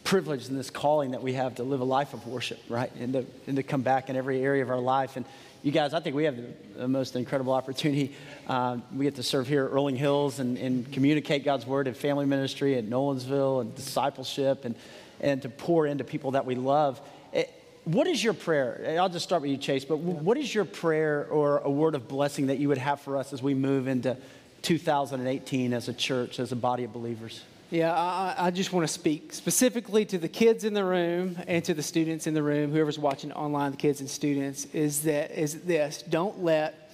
privilege 0.08 0.48
and 0.48 0.58
this 0.58 0.70
calling 0.70 1.12
that 1.12 1.22
we 1.22 1.34
have 1.34 1.56
to 1.56 1.64
live 1.64 1.82
a 1.82 1.84
life 1.84 2.14
of 2.14 2.26
worship, 2.26 2.58
right, 2.70 2.90
and 2.96 3.12
to, 3.12 3.26
and 3.46 3.58
to 3.58 3.64
come 3.64 3.82
back 3.82 4.10
in 4.10 4.16
every 4.16 4.42
area 4.42 4.64
of 4.64 4.70
our 4.70 4.80
life. 4.80 5.18
And 5.18 5.26
you 5.64 5.74
guys, 5.74 5.94
I 5.94 6.00
think 6.00 6.16
we 6.16 6.24
have 6.24 6.38
the, 6.78 6.88
most 6.88 7.18
incredible 7.18 7.52
opportunity. 7.52 8.16
Uh, 8.48 8.78
we 8.96 9.04
get 9.04 9.16
to 9.16 9.24
serve 9.24 9.50
here 9.50 9.66
at 9.66 9.72
Rolling 9.74 9.98
Hills 9.98 10.40
and, 10.40 10.58
and 10.58 10.90
communicate 10.94 11.44
God's 11.44 11.68
word 11.68 11.90
in 11.90 11.94
family 11.94 12.26
ministry 12.26 12.78
at 12.78 12.86
Nolensville 12.86 13.60
and 13.60 13.76
discipleship 13.76 14.64
and, 14.64 14.76
and 15.20 15.42
to 15.42 15.50
pour 15.50 15.86
into 15.86 16.06
people 16.06 16.32
that 16.32 16.46
we 16.46 16.56
love. 16.56 17.02
It, 17.34 17.54
what 17.84 18.08
is 18.08 18.24
your 18.24 18.34
prayer? 18.34 18.96
I'll 18.98 19.10
just 19.10 19.26
start 19.26 19.42
with 19.42 19.52
you, 19.52 19.58
Chase, 19.58 19.84
but 19.84 19.98
what 19.98 20.38
is 20.38 20.56
your 20.56 20.64
prayer 20.64 21.28
or 21.30 21.58
a 21.58 21.70
word 21.70 21.96
of 21.96 22.08
blessing 22.08 22.48
that 22.48 22.60
you 22.60 22.70
would 22.70 22.78
have 22.78 23.02
for 23.02 23.18
us 23.18 23.34
as 23.34 23.44
we 23.44 23.54
move 23.54 23.90
into 23.90 24.16
2018 24.62 25.74
as 25.74 25.90
a 25.90 25.94
church, 25.94 26.40
as 26.40 26.54
a 26.54 26.56
body 26.56 26.86
of 26.86 26.94
believers? 26.94 27.44
Yeah, 27.70 27.94
I, 27.94 28.36
I, 28.38 28.52
just 28.52 28.72
want 28.72 28.88
to 28.88 28.94
speak 28.94 29.34
specifically 29.34 30.06
to 30.06 30.18
the 30.18 30.30
kids 30.30 30.64
in 30.64 30.74
the 30.74 30.86
room 30.86 31.38
and 31.48 31.64
to 31.66 31.74
the 31.74 31.84
students 31.84 32.26
in 32.26 32.34
the 32.34 32.42
room, 32.42 32.72
whoever's 32.72 32.98
watching 32.98 33.34
online, 33.34 33.72
the 33.72 33.78
kids 33.78 34.00
and 34.00 34.10
students, 34.10 34.66
is 34.74 35.04
that 35.04 35.32
is 35.32 35.62
this: 35.62 36.02
don't 36.02 36.44
let 36.44 36.92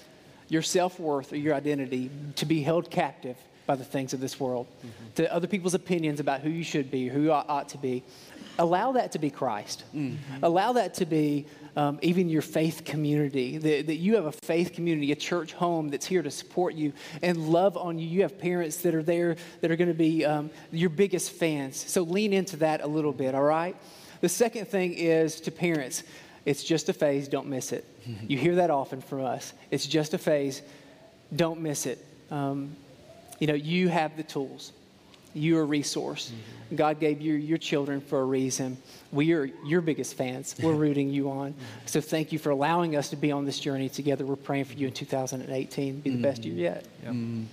your 0.50 0.64
self 0.64 1.00
worth 1.00 1.32
or 1.32 1.38
your 1.38 1.54
identity 1.54 2.10
to 2.38 2.46
be 2.46 2.64
held 2.64 2.90
captive 2.90 3.38
by 3.68 3.76
the 3.76 3.84
things 3.84 4.14
of 4.14 4.20
this 4.20 4.40
world, 4.40 4.68
mm-hmm. 4.80 5.14
to 5.16 5.34
other 5.34 5.48
people's 5.48 5.76
opinions 5.76 6.20
about 6.20 6.42
who 6.42 6.50
you 6.50 6.64
should 6.64 6.90
be, 6.90 7.08
who 7.08 7.22
you 7.22 7.32
ought 7.32 7.70
to 7.70 7.78
be. 7.78 8.04
Allow 8.60 8.94
that 8.94 9.12
to 9.14 9.20
be 9.20 9.30
Christ. 9.30 9.84
Mm-hmm. 9.96 10.44
Allow 10.44 10.74
that 10.74 10.96
to 10.96 11.06
be 11.06 11.46
um, 11.76 12.00
even 12.02 12.30
your 12.30 12.42
faith 12.42 12.84
community, 12.86 13.58
that, 13.58 13.88
that 13.88 13.96
you 13.96 14.16
have 14.16 14.26
a 14.26 14.32
faith 14.32 14.74
community, 14.74 15.12
a 15.12 15.16
church 15.16 15.54
home 15.54 15.90
that's 15.90 16.06
here 16.06 16.22
to 16.22 16.32
support 16.32 16.76
you 16.76 16.94
and 17.22 17.50
love 17.50 17.78
on 17.78 17.98
you. 17.98 18.08
You 18.08 18.22
have 18.22 18.38
parents 18.38 18.78
that 18.78 18.94
are 18.94 19.04
there 19.04 19.36
that 19.62 19.72
are 19.72 19.76
going 19.76 19.88
to 19.88 19.94
be 19.94 20.24
um, 20.26 20.50
your 20.72 20.90
biggest 20.90 21.32
fans. 21.32 21.78
So 21.78 22.04
lean 22.04 22.34
into 22.34 22.58
that 22.58 22.82
a 22.82 22.88
little 22.88 23.14
bit, 23.14 23.36
all 23.36 23.44
right? 23.44 23.76
The 24.22 24.30
second 24.30 24.68
thing 24.68 24.94
is 24.94 25.42
to 25.42 25.52
parents 25.52 26.04
it's 26.46 26.64
just 26.64 26.90
a 26.90 26.94
phase, 26.94 27.28
don't 27.28 27.48
miss 27.48 27.72
it. 27.72 27.86
You 28.28 28.38
hear 28.38 28.56
that 28.56 28.70
often 28.70 29.02
from 29.02 29.24
us. 29.24 29.54
It's 29.72 29.86
just 29.86 30.14
a 30.14 30.18
phase, 30.18 30.62
don't 31.34 31.62
miss 31.62 31.86
it. 31.86 32.06
Um, 32.32 32.76
you 33.40 33.48
know, 33.48 33.54
you 33.54 33.88
have 33.90 34.18
the 34.18 34.24
tools. 34.24 34.74
You're 35.34 35.62
a 35.62 35.65
resource. 35.65 36.32
Mm-hmm. 36.32 36.76
God 36.76 37.00
gave 37.00 37.22
you 37.22 37.34
your 37.34 37.58
children 37.58 38.02
for 38.02 38.22
a 38.22 38.26
reason. 38.26 38.78
We 39.12 39.34
are 39.34 39.46
your 39.65 39.82
biggest 39.82 40.15
fans. 40.15 40.56
We're 40.62 40.74
rooting 40.74 41.10
you 41.10 41.30
on. 41.30 41.54
Mm-hmm. 41.54 41.63
So 41.86 42.02
thank 42.02 42.32
you 42.32 42.39
for 42.39 42.50
allowing 42.50 42.96
us 42.96 43.10
to 43.10 43.15
be 43.15 43.32
on 43.32 43.46
this 43.46 43.60
journey 43.60 43.89
together. 43.89 44.26
We're 44.26 44.36
praying 44.36 44.65
for 44.65 44.74
you 44.74 44.88
in 44.88 44.93
2018 44.93 46.00
be 46.00 46.10
the 46.10 46.15
mm-hmm. 46.15 46.22
best 46.24 46.43
year 46.43 46.56
yet. 46.56 46.88
Mm-hmm. 47.06 47.43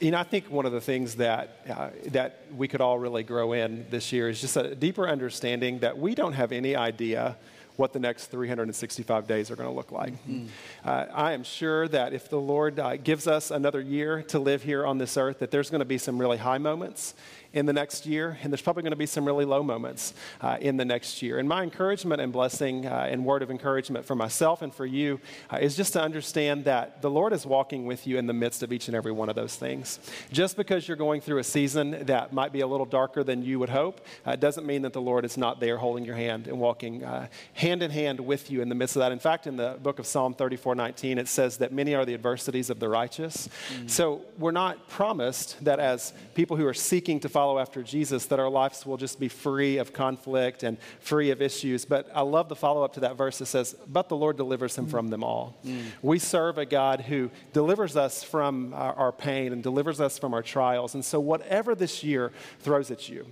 You 0.00 0.12
know, 0.12 0.18
I 0.18 0.22
think 0.22 0.50
one 0.50 0.64
of 0.64 0.72
the 0.72 0.80
things 0.80 1.16
that 1.16 1.60
uh, 1.68 1.90
that 2.06 2.40
we 2.56 2.68
could 2.68 2.80
all 2.80 2.98
really 2.98 3.22
grow 3.22 3.52
in 3.52 3.84
this 3.90 4.12
year 4.12 4.30
is 4.30 4.40
just 4.40 4.56
a 4.56 4.74
deeper 4.74 5.06
understanding 5.06 5.80
that 5.80 5.98
we 5.98 6.14
don't 6.14 6.32
have 6.32 6.52
any 6.52 6.74
idea 6.74 7.36
what 7.78 7.92
the 7.92 8.00
next 8.00 8.26
365 8.26 9.28
days 9.28 9.52
are 9.52 9.56
going 9.56 9.68
to 9.68 9.74
look 9.74 9.92
like. 9.92 10.12
Mm-hmm. 10.12 10.46
Uh, 10.84 11.06
I 11.14 11.32
am 11.32 11.44
sure 11.44 11.86
that 11.88 12.12
if 12.12 12.28
the 12.28 12.40
Lord 12.40 12.80
uh, 12.80 12.96
gives 12.96 13.28
us 13.28 13.52
another 13.52 13.80
year 13.80 14.22
to 14.24 14.40
live 14.40 14.64
here 14.64 14.84
on 14.84 14.98
this 14.98 15.16
earth, 15.16 15.38
that 15.38 15.52
there's 15.52 15.70
going 15.70 15.78
to 15.78 15.84
be 15.84 15.96
some 15.96 16.18
really 16.18 16.38
high 16.38 16.58
moments 16.58 17.14
in 17.52 17.66
the 17.66 17.72
next 17.72 18.04
year, 18.04 18.36
and 18.42 18.52
there's 18.52 18.60
probably 18.60 18.82
going 18.82 18.92
to 18.92 18.96
be 18.96 19.06
some 19.06 19.24
really 19.24 19.44
low 19.44 19.62
moments 19.62 20.12
uh, 20.42 20.58
in 20.60 20.76
the 20.76 20.84
next 20.84 21.22
year. 21.22 21.38
And 21.38 21.48
my 21.48 21.62
encouragement 21.62 22.20
and 22.20 22.32
blessing 22.32 22.86
uh, 22.86 23.06
and 23.08 23.24
word 23.24 23.42
of 23.42 23.50
encouragement 23.50 24.04
for 24.04 24.14
myself 24.14 24.60
and 24.60 24.74
for 24.74 24.84
you 24.84 25.20
uh, 25.50 25.56
is 25.56 25.74
just 25.74 25.94
to 25.94 26.02
understand 26.02 26.66
that 26.66 27.00
the 27.00 27.08
Lord 27.08 27.32
is 27.32 27.46
walking 27.46 27.86
with 27.86 28.06
you 28.06 28.18
in 28.18 28.26
the 28.26 28.34
midst 28.34 28.62
of 28.62 28.72
each 28.72 28.88
and 28.88 28.96
every 28.96 29.12
one 29.12 29.28
of 29.28 29.34
those 29.34 29.56
things. 29.56 29.98
Just 30.30 30.56
because 30.56 30.86
you're 30.86 30.96
going 30.96 31.20
through 31.20 31.38
a 31.38 31.44
season 31.44 32.04
that 32.06 32.32
might 32.32 32.52
be 32.52 32.60
a 32.60 32.66
little 32.66 32.86
darker 32.86 33.24
than 33.24 33.42
you 33.42 33.58
would 33.58 33.70
hope, 33.70 34.02
uh, 34.26 34.36
doesn't 34.36 34.66
mean 34.66 34.82
that 34.82 34.92
the 34.92 35.00
Lord 35.00 35.24
is 35.24 35.38
not 35.38 35.58
there 35.58 35.78
holding 35.78 36.04
your 36.04 36.16
hand 36.16 36.48
and 36.48 36.60
walking 36.60 37.02
uh, 37.04 37.28
hand 37.68 37.82
in 37.82 37.90
hand 37.90 38.18
with 38.18 38.50
you 38.50 38.62
in 38.62 38.68
the 38.68 38.74
midst 38.74 38.96
of 38.96 39.00
that. 39.00 39.12
In 39.12 39.18
fact, 39.18 39.46
in 39.46 39.56
the 39.56 39.78
book 39.82 39.98
of 39.98 40.06
Psalm 40.06 40.32
34 40.32 40.74
19, 40.74 41.18
it 41.18 41.28
says 41.28 41.58
that 41.58 41.72
many 41.72 41.94
are 41.94 42.04
the 42.06 42.14
adversities 42.14 42.70
of 42.70 42.80
the 42.80 42.88
righteous. 42.88 43.48
Mm. 43.74 43.90
So 43.90 44.22
we're 44.38 44.52
not 44.52 44.88
promised 44.88 45.62
that 45.64 45.78
as 45.78 46.14
people 46.34 46.56
who 46.56 46.66
are 46.66 46.74
seeking 46.74 47.20
to 47.20 47.28
follow 47.28 47.58
after 47.58 47.82
Jesus, 47.82 48.26
that 48.26 48.40
our 48.40 48.48
lives 48.48 48.86
will 48.86 48.96
just 48.96 49.20
be 49.20 49.28
free 49.28 49.76
of 49.76 49.92
conflict 49.92 50.62
and 50.62 50.78
free 51.00 51.30
of 51.30 51.42
issues. 51.42 51.84
But 51.84 52.08
I 52.14 52.22
love 52.22 52.48
the 52.48 52.56
follow 52.56 52.82
up 52.82 52.94
to 52.94 53.00
that 53.00 53.16
verse 53.16 53.38
that 53.38 53.46
says, 53.46 53.76
But 53.86 54.08
the 54.08 54.16
Lord 54.16 54.36
delivers 54.36 54.76
him 54.76 54.86
mm. 54.86 54.90
from 54.90 55.08
them 55.08 55.22
all. 55.22 55.58
Mm. 55.66 55.82
We 56.00 56.18
serve 56.18 56.56
a 56.56 56.66
God 56.66 57.02
who 57.02 57.30
delivers 57.52 57.96
us 57.96 58.22
from 58.22 58.72
our, 58.72 58.94
our 58.94 59.12
pain 59.12 59.52
and 59.52 59.62
delivers 59.62 60.00
us 60.00 60.18
from 60.18 60.32
our 60.32 60.42
trials. 60.42 60.94
And 60.94 61.04
so, 61.04 61.20
whatever 61.20 61.74
this 61.74 62.02
year 62.02 62.32
throws 62.60 62.90
at 62.90 63.08
you, 63.08 63.26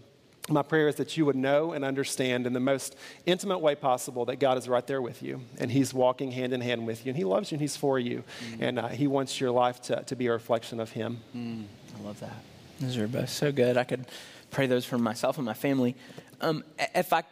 my 0.48 0.62
prayer 0.62 0.88
is 0.88 0.96
that 0.96 1.16
you 1.16 1.26
would 1.26 1.36
know 1.36 1.72
and 1.72 1.84
understand 1.84 2.46
in 2.46 2.52
the 2.52 2.60
most 2.60 2.96
intimate 3.24 3.58
way 3.58 3.74
possible 3.74 4.24
that 4.26 4.36
God 4.36 4.58
is 4.58 4.68
right 4.68 4.86
there 4.86 5.02
with 5.02 5.22
you 5.22 5.40
and 5.58 5.70
He's 5.70 5.92
walking 5.92 6.30
hand 6.32 6.52
in 6.52 6.60
hand 6.60 6.86
with 6.86 7.04
you 7.04 7.10
and 7.10 7.16
He 7.16 7.24
loves 7.24 7.50
you 7.50 7.56
and 7.56 7.60
He's 7.60 7.76
for 7.76 7.98
you 7.98 8.22
mm. 8.50 8.60
and 8.60 8.78
uh, 8.78 8.88
He 8.88 9.06
wants 9.06 9.40
your 9.40 9.50
life 9.50 9.80
to, 9.82 10.02
to 10.04 10.16
be 10.16 10.26
a 10.26 10.32
reflection 10.32 10.80
of 10.80 10.90
Him. 10.90 11.18
Mm. 11.34 11.64
I 11.98 12.06
love 12.06 12.20
that. 12.20 12.36
Those 12.80 12.96
are 12.98 13.08
both 13.08 13.30
so 13.30 13.52
good. 13.52 13.76
I 13.76 13.84
could 13.84 14.06
pray 14.50 14.66
those 14.66 14.84
for 14.84 14.98
myself 14.98 15.38
and 15.38 15.46
my 15.46 15.54
family. 15.54 15.96
Um, 16.40 16.62
if 16.94 17.12
I 17.12 17.24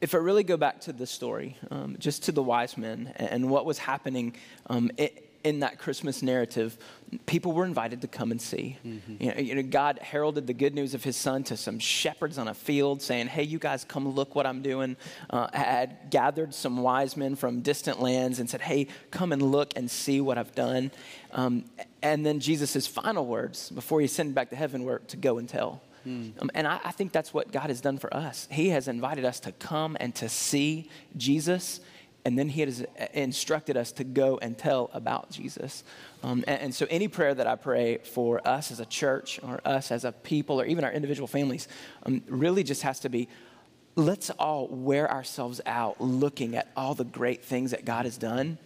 if 0.00 0.14
I 0.14 0.18
really 0.18 0.44
go 0.44 0.56
back 0.56 0.80
to 0.82 0.92
the 0.92 1.06
story, 1.06 1.56
um, 1.70 1.96
just 1.98 2.24
to 2.24 2.32
the 2.32 2.42
wise 2.42 2.76
men 2.76 3.12
and 3.16 3.50
what 3.50 3.64
was 3.64 3.78
happening 3.78 4.34
um, 4.68 4.90
it, 4.98 5.25
in 5.46 5.60
that 5.60 5.78
Christmas 5.78 6.22
narrative, 6.22 6.76
people 7.24 7.52
were 7.52 7.64
invited 7.64 8.00
to 8.00 8.08
come 8.08 8.32
and 8.32 8.42
see. 8.42 8.78
Mm-hmm. 8.84 9.22
You, 9.22 9.30
know, 9.32 9.40
you, 9.40 9.54
know, 9.54 9.62
God 9.62 10.00
heralded 10.02 10.48
the 10.48 10.52
good 10.52 10.74
news 10.74 10.92
of 10.92 11.04
his 11.04 11.16
son 11.16 11.44
to 11.44 11.56
some 11.56 11.78
shepherds 11.78 12.36
on 12.36 12.48
a 12.48 12.54
field 12.54 13.00
saying, 13.00 13.28
Hey, 13.28 13.44
you 13.44 13.60
guys 13.60 13.84
come 13.84 14.08
look 14.08 14.34
what 14.34 14.44
I'm 14.44 14.60
doing. 14.60 14.96
Uh, 15.30 15.46
had 15.52 16.10
gathered 16.10 16.52
some 16.52 16.78
wise 16.78 17.16
men 17.16 17.36
from 17.36 17.60
distant 17.60 18.02
lands 18.02 18.40
and 18.40 18.50
said, 18.50 18.60
Hey, 18.60 18.88
come 19.12 19.30
and 19.32 19.40
look 19.40 19.72
and 19.76 19.88
see 19.88 20.20
what 20.20 20.36
I've 20.36 20.54
done. 20.56 20.90
Um, 21.30 21.66
and 22.02 22.26
then 22.26 22.40
Jesus' 22.40 22.88
final 22.88 23.24
words 23.24 23.70
before 23.70 24.00
he 24.00 24.08
sent 24.08 24.34
back 24.34 24.50
to 24.50 24.56
heaven 24.56 24.82
were 24.82 24.98
to 24.98 25.16
go 25.16 25.38
and 25.38 25.48
tell. 25.48 25.80
Mm. 26.04 26.42
Um, 26.42 26.50
and 26.54 26.66
I, 26.66 26.80
I 26.84 26.90
think 26.90 27.12
that's 27.12 27.32
what 27.32 27.52
God 27.52 27.68
has 27.68 27.80
done 27.80 27.98
for 27.98 28.12
us. 28.12 28.48
He 28.50 28.70
has 28.70 28.88
invited 28.88 29.24
us 29.24 29.38
to 29.40 29.52
come 29.52 29.96
and 30.00 30.12
to 30.16 30.28
see 30.28 30.90
Jesus 31.16 31.80
and 32.26 32.36
then 32.36 32.48
he 32.48 32.62
has 32.62 32.84
instructed 33.14 33.76
us 33.76 33.92
to 33.92 34.02
go 34.02 34.36
and 34.42 34.58
tell 34.58 34.90
about 34.92 35.30
Jesus. 35.30 35.84
Um, 36.24 36.42
and, 36.48 36.60
and, 36.60 36.74
so, 36.74 36.84
any 36.90 37.06
prayer 37.06 37.32
that 37.32 37.46
I 37.46 37.54
pray 37.54 37.98
for 37.98 38.46
us 38.46 38.72
as 38.72 38.80
a 38.80 38.84
church, 38.84 39.38
or 39.44 39.60
us 39.64 39.92
as 39.92 40.04
a 40.04 40.10
people, 40.10 40.60
or 40.60 40.66
even 40.66 40.82
our 40.82 40.90
individual 40.90 41.28
families, 41.28 41.68
um, 42.02 42.24
really 42.26 42.64
just 42.64 42.82
has 42.82 42.98
to 43.00 43.08
be 43.08 43.28
let's 43.94 44.30
all 44.30 44.66
wear 44.66 45.08
ourselves 45.08 45.60
out 45.66 46.00
looking 46.00 46.56
at 46.56 46.70
all 46.76 46.94
the 46.94 47.04
great 47.04 47.44
things 47.44 47.70
that 47.70 47.84
God 47.84 48.04
has 48.06 48.18
done, 48.18 48.58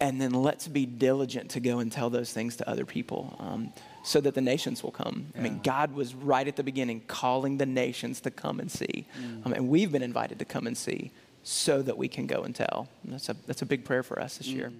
and 0.00 0.18
then 0.18 0.32
let's 0.32 0.66
be 0.66 0.86
diligent 0.86 1.50
to 1.50 1.60
go 1.60 1.80
and 1.80 1.92
tell 1.92 2.08
those 2.08 2.32
things 2.32 2.56
to 2.56 2.68
other 2.68 2.86
people. 2.86 3.36
Um, 3.38 3.74
so 4.04 4.20
that 4.20 4.34
the 4.34 4.40
nations 4.40 4.84
will 4.84 4.92
come. 4.92 5.26
Yeah. 5.34 5.40
I 5.40 5.42
mean, 5.42 5.60
God 5.64 5.92
was 5.92 6.14
right 6.14 6.46
at 6.46 6.54
the 6.54 6.62
beginning 6.62 7.02
calling 7.08 7.58
the 7.58 7.66
nations 7.66 8.20
to 8.20 8.30
come 8.30 8.60
and 8.60 8.70
see. 8.70 9.04
Mm. 9.20 9.46
Um, 9.46 9.52
and 9.52 9.68
we've 9.68 9.90
been 9.90 10.04
invited 10.04 10.38
to 10.38 10.44
come 10.44 10.68
and 10.68 10.78
see 10.78 11.10
so 11.46 11.80
that 11.80 11.96
we 11.96 12.08
can 12.08 12.26
go 12.26 12.42
and 12.42 12.54
tell. 12.54 12.88
And 13.04 13.12
that's 13.12 13.28
a, 13.28 13.36
that's 13.46 13.62
a 13.62 13.66
big 13.66 13.84
prayer 13.84 14.02
for 14.02 14.20
us 14.20 14.38
this 14.38 14.48
mm. 14.48 14.56
year. 14.56 14.72